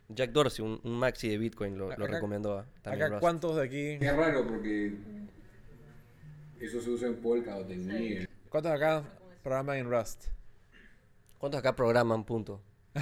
Jack 0.10 0.32
Dorsey, 0.32 0.64
un, 0.66 0.80
un 0.84 1.00
maxi 1.00 1.28
de 1.30 1.38
Bitcoin, 1.38 1.78
lo, 1.78 1.88
lo 1.88 1.94
Acá- 1.94 2.08
recomendó. 2.08 2.60
ah, 2.60 2.66
También 2.82 3.04
Acá, 3.04 3.10
Rust. 3.16 3.22
¿cuántos 3.22 3.56
de 3.56 3.64
aquí? 3.64 4.06
Es 4.06 4.16
raro 4.16 4.46
porque 4.48 4.94
eso 6.60 6.82
se 6.82 6.90
usa 6.90 7.08
en 7.08 7.16
Polkadot, 7.16 7.70
en 7.72 7.88
Nier. 7.88 8.30
¿Cuántos 8.50 8.72
de 8.72 8.78
acá 8.78 9.04
programan 9.42 9.78
en 9.78 9.90
Rust? 9.90 10.26
¿Cuántos 11.40 11.60
acá 11.60 11.76
programan 11.76 12.24
punto? 12.26 12.62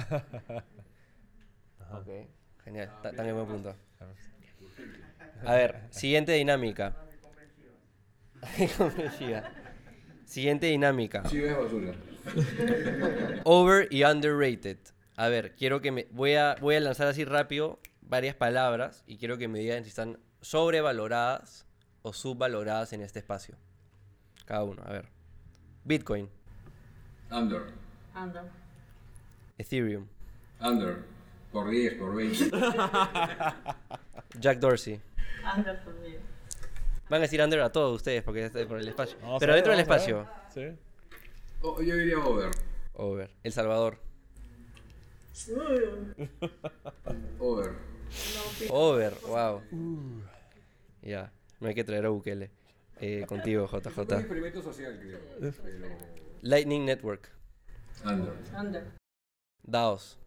ok, 1.92 2.08
genial. 2.64 2.90
ta- 3.02 3.12
También 3.12 3.34
buen 3.36 3.46
punto. 3.48 3.74
A 5.44 5.54
ver, 5.54 5.82
siguiente 5.90 6.32
dinámica. 6.32 6.96
Convencida. 8.78 9.52
Siguiente 10.24 10.66
dinámica. 10.66 11.28
Sí, 11.28 11.42
es 11.42 11.56
basura. 11.56 11.94
Over 13.44 13.88
y 13.90 14.04
underrated. 14.04 14.78
A 15.16 15.28
ver, 15.28 15.54
quiero 15.56 15.80
que 15.80 15.90
me. 15.92 16.06
Voy 16.10 16.34
a, 16.34 16.56
voy 16.60 16.76
a 16.76 16.80
lanzar 16.80 17.08
así 17.08 17.24
rápido 17.24 17.80
varias 18.00 18.34
palabras 18.34 19.04
y 19.06 19.18
quiero 19.18 19.38
que 19.38 19.48
me 19.48 19.58
digan 19.58 19.82
si 19.84 19.88
están 19.90 20.18
sobrevaloradas 20.40 21.66
o 22.02 22.12
subvaloradas 22.12 22.92
en 22.92 23.02
este 23.02 23.18
espacio. 23.18 23.56
Cada 24.44 24.64
uno, 24.64 24.82
a 24.84 24.92
ver. 24.92 25.08
Bitcoin, 25.84 26.28
Under. 27.30 27.62
Anda. 28.14 28.44
Ethereum, 29.58 30.06
Under. 30.60 31.04
Por 31.52 31.70
10, 31.70 31.94
por 31.94 32.14
20. 32.14 32.50
Jack 34.40 34.58
Dorsey. 34.58 35.00
Anda 35.44 35.82
por 35.84 35.94
mí. 35.94 36.16
Van 37.08 37.20
a 37.20 37.22
decir 37.22 37.42
under 37.42 37.60
a 37.60 37.70
todos 37.70 37.96
ustedes 37.96 38.22
porque 38.22 38.46
es 38.46 38.52
por 38.66 38.78
el 38.78 38.88
espacio. 38.88 39.16
Vamos 39.20 39.36
a 39.36 39.38
Pero 39.40 39.52
ver, 39.52 39.62
dentro 39.64 39.76
del 39.76 39.84
vamos 39.86 40.02
a 40.02 40.10
espacio, 40.10 40.28
ver. 40.54 40.76
Sí. 40.76 40.80
Oh, 41.60 41.82
yo 41.82 41.94
diría 41.96 42.18
over. 42.18 42.50
Over. 42.94 43.30
El 43.42 43.52
Salvador. 43.52 43.98
Over. 47.38 47.72
Over, 48.70 49.14
wow. 49.26 49.62
Ya, 51.02 51.32
no 51.60 51.68
hay 51.68 51.74
que 51.74 51.84
traer 51.84 52.06
a 52.06 52.10
Bukele. 52.10 52.50
Eh, 53.00 53.24
contigo, 53.26 53.68
un 53.72 53.80
JJ. 53.80 54.00
experimento 54.20 54.62
social, 54.62 54.98
creo. 55.00 55.18
Pero. 55.40 55.88
Lightning 56.42 56.84
Network. 56.84 57.30
Under. 58.04 58.34
Under. 58.56 58.84
DAOS. 59.62 60.18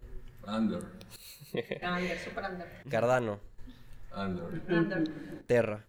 Under. 0.47 0.81
Under, 1.81 2.19
super 2.19 2.43
under. 2.43 2.67
Cardano. 2.89 3.39
Under. 4.15 4.61
Under. 4.69 5.03
Terra. 5.47 5.83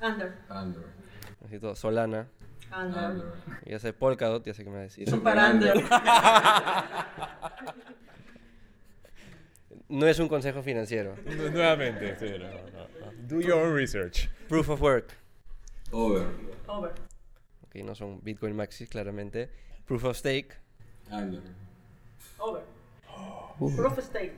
Under. 0.00 0.34
Under. 0.48 0.82
Así 1.44 1.58
todo. 1.58 1.74
Solana. 1.74 2.26
Under. 2.76 3.04
Under. 3.04 3.32
Ya 3.66 3.78
sé 3.78 3.92
Polkadot, 3.92 4.44
ya 4.46 4.54
sé 4.54 4.62
qué 4.64 4.70
me 4.70 4.76
va 4.76 4.80
a 4.80 4.84
decir. 4.84 5.08
Super 5.08 5.36
under. 5.38 5.74
No 9.88 10.06
es 10.06 10.18
un 10.20 10.28
consejo 10.28 10.62
financiero. 10.62 11.16
Nu- 11.26 11.50
Nuevamente, 11.50 12.14
sí, 12.16 12.26
no, 12.38 12.48
no, 12.48 12.88
no. 13.00 13.12
Do 13.28 13.40
your 13.40 13.54
own 13.54 13.74
research. 13.74 14.28
Proof 14.48 14.68
of 14.68 14.80
Work. 14.80 15.14
Over. 15.90 16.26
Over. 16.68 16.92
Ok, 17.66 17.82
no 17.84 17.94
son 17.96 18.20
Bitcoin 18.22 18.54
Maxis, 18.54 18.88
claramente. 18.88 19.50
Proof 19.86 20.04
of 20.04 20.16
Stake. 20.16 20.54
Under. 21.10 21.42
Over. 22.38 22.62
Proof 23.58 23.98
of 23.98 24.04
stake. 24.04 24.32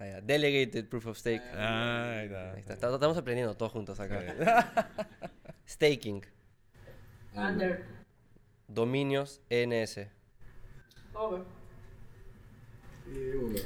Ah, 0.00 0.06
ya. 0.06 0.20
Delegated 0.20 0.86
Proof 0.88 1.06
of 1.08 1.18
Stake. 1.18 1.42
Ah, 1.54 2.18
ahí 2.20 2.26
está. 2.26 2.52
Ahí 2.52 2.60
está. 2.60 2.72
Está- 2.74 2.94
Estamos 2.94 3.16
aprendiendo 3.18 3.56
todos 3.56 3.72
juntos 3.72 3.98
acá. 4.00 4.70
Staking. 5.68 6.24
Under. 7.34 7.84
Dominios 8.68 9.40
ENS. 9.50 10.00
Over. 11.14 11.40
Over. 13.08 13.62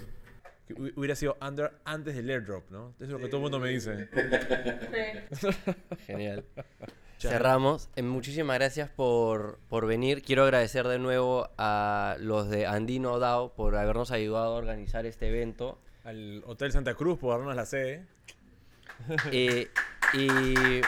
Que 0.66 0.74
hu- 0.74 0.93
Hubiera 0.97 1.14
sido 1.16 1.37
under 1.47 1.72
antes 1.85 2.14
del 2.14 2.30
airdrop, 2.30 2.70
¿no? 2.70 2.91
Eso 2.97 3.05
es 3.05 3.11
lo 3.11 3.18
que 3.18 3.26
todo 3.26 3.37
el 3.39 3.43
mundo 3.43 3.59
me 3.61 3.68
dice. 3.68 4.09
Sí. 5.41 5.49
Genial. 6.07 6.45
Cerramos. 7.18 7.89
Eh, 7.95 8.03
muchísimas 8.03 8.57
gracias 8.59 8.89
por, 8.91 9.59
por 9.68 9.87
venir. 9.87 10.22
Quiero 10.22 10.43
agradecer 10.45 10.87
de 10.89 10.99
nuevo 10.99 11.49
a 11.59 12.16
los 12.20 12.49
de 12.49 12.66
Andino 12.66 13.18
DAO 13.18 13.55
por 13.55 13.76
habernos 13.76 14.11
ayudado 14.11 14.55
a 14.55 14.59
organizar 14.59 15.07
este 15.07 15.28
evento. 15.28 15.78
Al 16.05 16.43
Hotel 16.47 16.73
Santa 16.73 16.95
Cruz 16.95 17.19
por 17.19 17.37
darnos 17.39 17.55
la 17.57 17.67
sede. 17.67 18.07
Eh, 19.33 19.69
y 20.15 20.81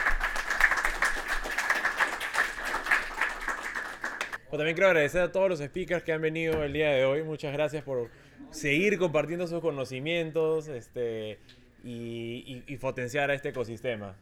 Pues 4.49 4.59
también 4.59 4.75
quiero 4.75 4.87
agradecer 4.87 5.21
a 5.21 5.31
todos 5.31 5.49
los 5.49 5.59
speakers 5.59 6.03
que 6.03 6.13
han 6.13 6.21
venido 6.21 6.63
el 6.63 6.71
día 6.71 6.89
de 6.91 7.03
hoy. 7.03 7.23
Muchas 7.23 7.51
gracias 7.51 7.83
por 7.83 8.09
seguir 8.51 8.97
compartiendo 8.97 9.47
sus 9.47 9.59
conocimientos 9.59 10.67
este, 10.69 11.39
y, 11.83 12.43
y- 12.47 12.63
y 12.67 12.77
potenciar 12.77 13.31
a 13.31 13.33
este 13.33 13.49
ecosistema. 13.49 14.15